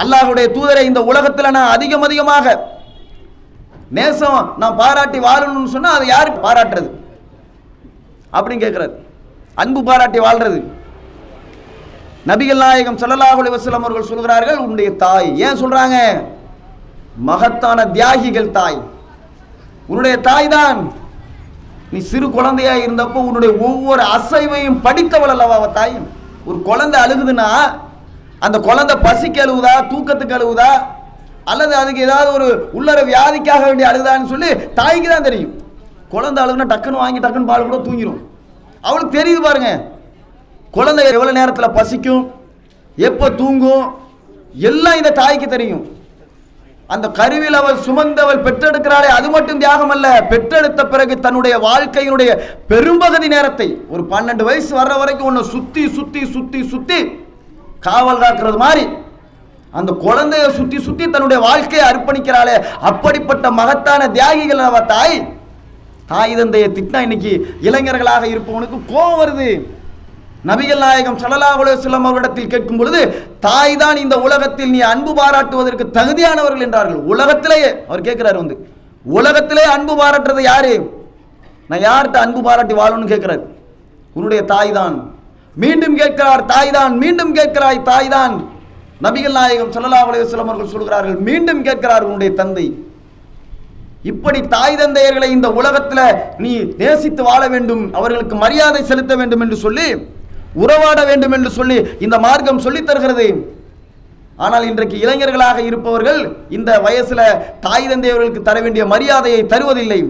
[0.03, 2.47] அல்லாஹுடைய தூதரை இந்த உலகத்தில் நான் அதிகம் அதிகமாக
[3.91, 6.89] நேசம் நான் பாராட்டி வாழணும்னு சொன்னால் அதை யாருக்கு பாராட்டுறது?
[8.33, 8.95] அப்படின்னு கேட்கிறார்.
[9.57, 10.61] அன்பு பாராட்டி வாழ்றது.
[12.31, 15.29] நபிகள் நாயகம் ஸல்லல்லாஹு அலைஹி அவர்கள் சொல்கிறார்கள் உன்னுடைய தாய்.
[15.47, 15.97] ஏன் சொல்கிறாங்க
[17.17, 18.79] மகத்தான தியாகிகள் தாய்.
[19.89, 21.04] உன்னுடைய தாய் தான்.
[21.95, 26.07] நீ சிறு குழந்தையா இருந்தப்போ உன்னுடைய ஒவ்வொரு அசைவையும் படித்தவள் அல்லவா அவ தாயும்
[26.49, 27.49] ஒரு குழந்தை அழுகுதுன்னா
[28.47, 30.71] அந்த குழந்தை பசிக்கு அழுகுதா தூக்கத்துக்கு அழுகுதா?
[31.51, 32.47] அல்லது அதுக்கு ஏதாவது ஒரு
[32.79, 35.53] உள்ளர வியாதிக்காக வேண்டிய அழுகுதான்னு சொல்லி தாய்க்கு தான் தெரியும்.
[36.15, 38.21] குழந்தை அழுகுனா டக்குன்னு வாங்கி டக்குன்னு பால் கூட தூங்கிடும்
[38.89, 39.71] அவளுக்கு தெரியுது பாருங்க.
[40.77, 42.25] குழந்தை எவ்வளோ நேரத்தில் பசிக்கும்
[42.99, 43.85] எப்போ தூங்கும்
[44.71, 45.85] எல்லாம் இந்த தாய்க்கு தெரியும்.
[46.87, 52.31] அந்த கருவில் அவள் சுமந்தவள் பெற்றெடுக்கிறாளே அது மட்டும் தியாகம் அல்ல பெற்றெடுத்த பிறகு தன்னுடைய வாழ்க்கையினுடைய
[52.69, 56.99] பெரும்பகுதி நேரத்தை ஒரு பன்னெண்டு வயசு வர்ற வரைக்கும் உன்னை சுத்தி சுத்தி சுத்தி சுத்தி
[57.81, 58.85] காவல் காக்கிறது மாதிரி
[59.79, 62.57] அந்த குழந்தைய சுத்தி சுத்தி தன்னுடைய வாழ்க்கையை அர்ப்பணிக்கிறாளே.
[62.81, 65.17] அப்படிப்பட்ட மகத்தான தியாகிகள் அவ தாய்.
[66.07, 67.33] தாய் தந்தையை திட்டினா இன்னைக்கு
[67.63, 69.49] இளைஞர்களாக இருப்பவனுக்கு கோபம் வருது.
[70.45, 73.01] நபிகள் நாயகம் சலலா உலகம் அவரிடத்தில் கேட்கும் பொழுது
[73.47, 77.01] தாய் தான் இந்த உலகத்தில் நீ அன்பு பாராட்டுவதற்கு தகுதியானவர்கள் என்றார்கள்.
[77.13, 78.57] உலகத்திலேயே அவர் கேட்கிறார் வந்து
[79.05, 80.75] உலகத்திலே அன்பு பாராட்டுறது யாரு?
[81.71, 83.43] நான் யார்கிட்ட அன்பு பாராட்டி வாழணும்னு கேட்கிறார்.
[84.17, 84.97] உன்னுடைய தாய் தான்
[85.57, 88.35] மீண்டும் கேட்கிறார் தாய் தான் மீண்டும் கேட்கிறாய் தாய் தான்
[89.05, 92.67] நபிகள் நாயகம் ஸல்லல்லாஹு அலைஹி அவர்கள் சொல்கிறார்கள் மீண்டும் கேட்கிறார் உன்னுடைய தந்தை.
[94.11, 96.05] இப்படி தாய் தந்தையர்களை இந்த உலகத்தில்
[96.43, 99.87] நீ நேசித்து வாழ வேண்டும் அவர்களுக்கு மரியாதை செலுத்த வேண்டும் என்று சொல்லி
[100.55, 103.55] உறவாட வேண்டும் என்று சொல்லி இந்த மார்க்கம் சொல்லித் தருகிறது.
[104.37, 107.23] ஆனால் இன்றைக்கு இளைஞர்களாக இருப்பவர்கள் இந்த வயசுல
[107.61, 110.05] தாய் தந்தையர்களுக்கு தர வேண்டிய மரியாதையை தருவதில்லை.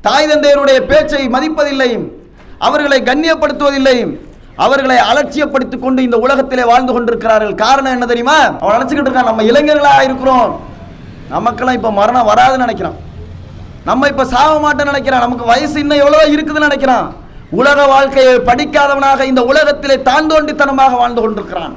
[0.00, 2.12] தாய் தந்தையருடைய பேச்சை மதிப்பதில்லை.
[2.58, 4.18] அவர்களை கண்ணியப்படுத்துவதில்லை.
[4.56, 7.54] அவர்களை அலட்சியப்படுத்திக் கொண்டு இந்த உலகத்திலே வாழ்ந்து கொண்டிருக்கிறார்கள்.
[7.54, 8.58] காரணம் என்ன தெரியுமா?
[8.60, 9.24] அவன் அழைச்சிக்கிட்டு இருக்கான்.
[9.24, 10.60] நம்ம இளைஞர்களாக இருக்கிறோம்.
[11.28, 12.94] நமக்கெல்லாம் இப்ப மரணம் வராதுன்னு நினைக்கிறான்.
[13.84, 15.18] நம்ம இப்ப சாக மாட்டேன்னு நினைக்கிறான்.
[15.18, 17.24] நமக்கு வயசு இன்னும் எவ்வளவோ இருக்குதுன்னு நினைக்கிறான்.
[17.60, 21.74] உலக வாழ்க்கையை படிக்காதவனாக இந்த உலகத்திலே தாண்டோண்டித்தனமாக வாழ்ந்து கொண்டிருக்கிறான்.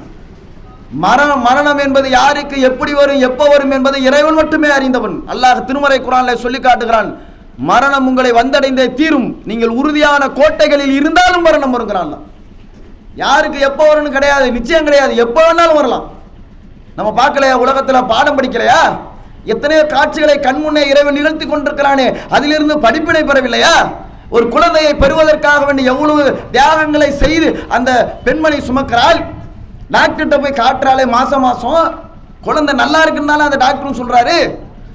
[1.04, 5.18] மரணம் மரணம் என்பது யாருக்கு எப்படி வரும் எப்போ வரும் என்பதை இறைவன் மட்டுமே அறிந்தவன்.
[5.34, 7.10] அல்லாஹ் திருமறை குரான்ல சொல்லி காட்டுகிறான்
[7.70, 9.30] மரணம் உங்களை வந்தடைந்தே தீரும்.
[9.50, 12.14] நீங்கள் உறுதியான கோட்டைகளில் இருந்தாலும் மரணம் வருங்கிறான்
[13.24, 15.14] யாருக்கு எப்போ வரும்னு கிடையாது நிச்சயம் கிடையாது.
[15.26, 16.06] எப்போ வேணாலும் வரலாம்.
[16.98, 18.82] நம்ம பார்க்கலையா உலகத்தில் பாடம் படிக்கலையா?
[19.54, 23.74] எத்தனையோ காட்சிகளை கண்முன்னே இறைவன் நிகழ்த்தி கொண்டிருக்கிறானே அதிலிருந்து படிப்பினை பெறவில்லையா?
[24.36, 26.24] ஒரு குழந்தையை பெறுவதற்காக வேண்டிய எவ்வளவு
[26.56, 27.92] தியாகங்களை செய்து அந்த
[28.26, 29.20] பெண்மணி சுமக்கிறாள்?
[29.96, 31.86] டாக்டர்கிட்ட போய் காட்டுறாளே மாசம் மாசம்.
[32.48, 34.38] குழந்தை நல்லா இருக்குன்னால அந்த டாக்டரும் சொல்றாரு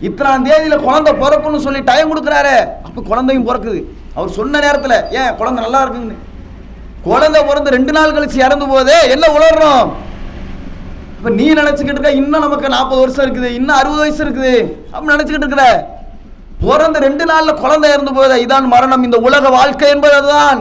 [0.07, 2.57] இத்தனாம் தேதியில குழந்தை பிறக்கும்னு சொல்லி டைம் கொடுக்குறாரு.
[2.87, 3.80] அப்ப குழந்தையும் பிறக்குது.
[4.16, 6.16] அவர் சொன்ன நேரத்தில் ஏன் குழந்தை நல்லா இருக்குன்னு?
[7.09, 9.85] குழந்தை பிறந்து ரெண்டு நாள் கழிச்சு இறந்து போதே என்ன உளறோம்
[11.16, 14.55] இப்போ நீ நினச்சிக்கிட்டு இருக்க இன்னும் நமக்கு நாற்பது வருஷம் இருக்குது இன்னும் அறுபது வயசு இருக்குது.
[14.93, 15.66] அப்படின்னு நினச்சிக்கிட்டு இருக்கிற.
[16.63, 19.05] பிறந்த ரெண்டு நாளில் குழந்தை இறந்து போவதை இதான் மரணம்.
[19.09, 20.61] இந்த உலக வாழ்க்கை என்பது அதுதான்.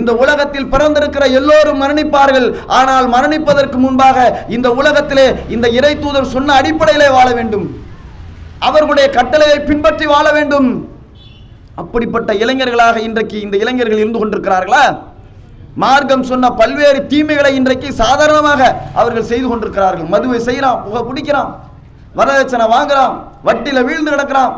[0.00, 2.46] இந்த உலகத்தில் பிறந்திருக்கிற எல்லோரும் மரணிப்பார்கள்.
[2.78, 4.18] ஆனால் மரணிப்பதற்கு முன்பாக
[4.56, 7.66] இந்த உலகத்திலே இந்த இறை தூதர் சொன்ன அடிப்படையிலே வாழ வேண்டும்.
[8.68, 10.70] அவர்களுடைய கட்டளையை பின்பற்றி வாழ வேண்டும்.
[11.82, 14.84] அப்படிப்பட்ட இளைஞர்களாக இன்றைக்கு இந்த இளைஞர்கள் இருந்து கொண்டிருக்கிறார்களா?
[15.82, 18.60] மார்க்கம் சொன்ன பல்வேறு தீமைகளை இன்றைக்கு சாதாரணமாக
[19.00, 20.10] அவர்கள் செய்து கொண்டிருக்கிறார்கள்.
[20.14, 21.50] மதுவை செய்கிறான் புகை பிடிக்கிறான்
[22.18, 23.14] வரதட்சணை வாங்குறான்
[23.46, 24.52] வட்டியில் வீழ்ந்து கிடக்கிறான்.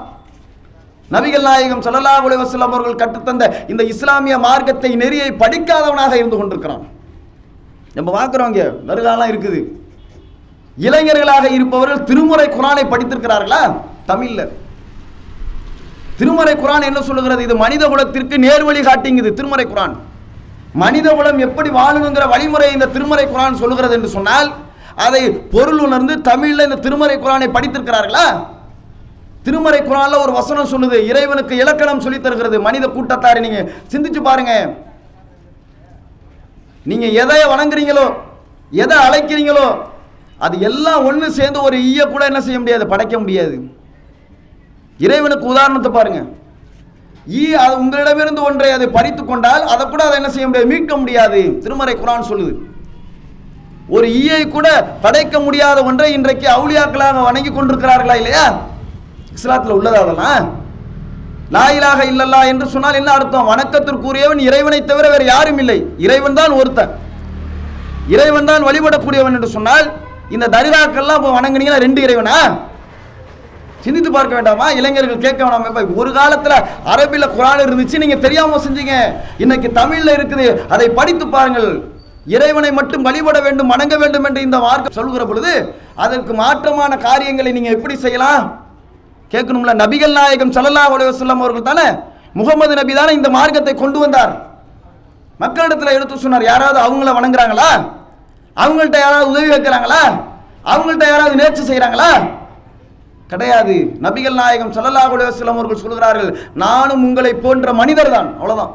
[1.12, 6.84] நபிகள் நாயகம் ஸல்லல்லாஹு அலைஹி அவர்கள் கற்றுத்தந்த இந்த இஸ்லாமிய மார்க்கத்தை நெறியை படிக்காதவனாக இருந்து கொண்டிருக்கிறான்.
[7.96, 9.60] நம்ம பார்க்குறோங்க வருகாலம் இருக்குது.
[10.86, 13.62] இளைஞர்களாக இருப்பவர்கள் திருமுறை குரானை படித்திருக்கிறார்களா?
[14.10, 14.46] தமிழில்.
[16.18, 17.42] திருமறை குரான் என்ன சொல்லுகிறது?
[17.46, 19.94] இது மனித குலத்திற்கு நேர்வழி காட்டிங்குது திருமறை குரான்.
[20.82, 24.48] மனித குலம் எப்படி வாழணுங்கிற வழிமுறை இந்த திருமறை குரான் சொல்லுகிறது என்று சொன்னால்
[25.06, 25.22] அதை
[25.54, 28.26] பொருள் உணர்ந்து தமிழில் இந்த திருமறை குரானை படித்திருக்கிறார்களா?
[29.44, 30.98] திருமறை குரான்ல ஒரு வசனம் சொல்லுது.
[31.10, 32.60] இறைவனுக்கு இலக்கணம் சொல்லித் தருகிறது.
[32.60, 33.60] மனித கூட்டத்தாரை நீங்க
[33.92, 34.74] சிந்திச்சு பாருங்க.
[36.84, 38.06] நீங்க எதை வணங்குறீங்களோ
[38.70, 39.66] எதை அழைக்கிறீங்களோ
[40.38, 42.86] அது எல்லாம் ஒன்று சேர்ந்து ஒரு ஈய கூட என்ன செய்ய முடியாது?
[42.86, 43.56] படைக்க முடியாது.
[44.98, 46.20] இறைவனுக்கு உதாரணத்தை பாருங்க.
[47.28, 50.70] ஈ அது உங்களிடமிருந்து ஒன்றை அதை பறித்து கொண்டால் அதை கூட அதை என்ன செய்ய முடியாது?
[50.72, 51.60] மீட்க முடியாது.
[51.60, 52.54] திருமறை குரான் சொல்லுது.
[53.88, 54.68] ஒரு ஈயை கூட
[55.02, 58.72] படைக்க முடியாத ஒன்றை இன்றைக்கு அவுளியாக்களாக வணங்கி கொண்டிருக்கிறார்களா இல்லையா?
[59.36, 60.44] இஸ்லாத்தில் உள்ளதா அதெல்லாம்?
[61.54, 63.48] லாயிலாக இல்லல்லா என்று சொன்னால் என்ன அர்த்தம்?
[63.52, 65.78] வணக்கத்திற்குரியவன் இறைவனை தவிர வேறு யாரும் இல்லை.
[66.06, 66.92] இறைவன் தான் ஒருத்தன்.
[68.14, 69.86] இறைவன் தான் வழிபடக்கூடியவன் என்று சொன்னால்
[70.34, 72.36] இந்த தரிதாக்கள்லாம் இப்போ வணங்குனீங்கன்னா ரெண்டு இறைவனா?
[73.84, 74.66] சிந்தித்து பார்க்க வேண்டாமா?
[74.78, 76.56] இளைஞர்கள் கேட்க வேண்டாமா இப்போ ஒரு காலத்தில்
[76.92, 78.94] அரபில குரான் இருந்துச்சு நீங்கள் தெரியாம செஞ்சீங்க.
[79.44, 80.46] இன்னைக்கு தமிழில் இருக்குது.
[80.74, 81.70] அதை படித்து பாருங்கள்.
[82.34, 85.54] இறைவனை மட்டும் வழிபட வேண்டும் வணங்க வேண்டும் என்று இந்த மார்க்கம் சொல்கிற பொழுது
[86.04, 88.44] அதற்கு மாற்றமான காரியங்களை நீங்கள் எப்படி செய்யலாம்?
[89.34, 89.72] கேட்கணும்ல?
[89.82, 91.86] நபிகள் நாயகம் சல்லல்லா அலைஹி வஸல்லம் அவர்கள் தானே?
[92.40, 94.32] முகமது நபி தானே இந்த மார்க்கத்தை கொண்டு வந்தார்.
[95.42, 97.70] மக்களிடத்தில் எடுத்து சொன்னார் யாராவது அவங்கள வணங்குறாங்களா?
[98.62, 100.02] அவங்கள்ட்ட யாராவது உதவி வைக்கிறாங்களா
[100.72, 102.10] அவங்கள்ட்ட யாராவது நேர்ச்சி செய்கிறாங்களா
[103.32, 103.74] கிடையாது.
[104.04, 106.30] நபிகள் நாயகம் சல்லல்லா அலைஹி வஸல்லம் அவர்கள் சொல்கிறார்கள்
[106.64, 108.28] நானும் உங்களை போன்ற மனிதர் தான்.
[108.38, 108.72] அவ்வளோதான்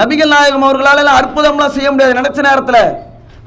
[0.00, 2.18] நபிகள் நாயகம் அவர்களால் எல்லாம் அற்புதம்லாம் செய்ய முடியாது.
[2.20, 2.84] நினைச்ச நேரத்தில்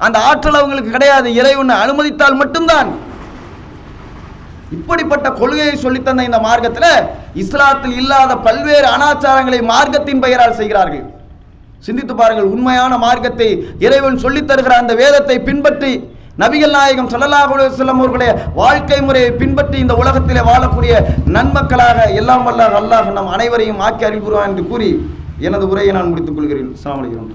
[0.06, 1.28] அந்த ஆற்றல் அவங்களுக்கு கிடையாது.
[1.40, 2.88] இறைவன் அனுமதித்தால் மட்டும்தான்.
[4.72, 6.90] இப்படிப்பட்ட கொள்கையை சொல்லித்தந்த இந்த மார்க்கத்தில்
[7.42, 11.04] இஸ்லாத்தில் இல்லாத பல்வேறு அனாச்சாரங்களை மார்க்கத்தின் பெயரால் செய்கிறார்கள்.
[11.82, 13.48] சிந்தித்து பாருங்கள் உண்மையான மார்க்கத்தை
[13.78, 15.92] இறைவன் சொல்லித் தருகிற அந்த வேதத்தை பின்பற்றி
[16.42, 20.94] நபிகள் நாயகம் சல்லல்லாஹ் செல்லம் அவர்களுடைய வாழ்க்கை முறையை பின்பற்றி இந்த உலகத்திலே வாழக்கூடிய
[21.36, 24.90] நன்மக்களாக எல்லாம் வல்ல அல்லாஹ் நம் அனைவரையும் ஆக்கி அறிவுறுவான் என்று கூறி
[25.38, 26.70] எனது உரையை நான் முடித்துக் கொள்கிறேன்.
[26.76, 27.32] அஸ்லாம் வலைக்கம்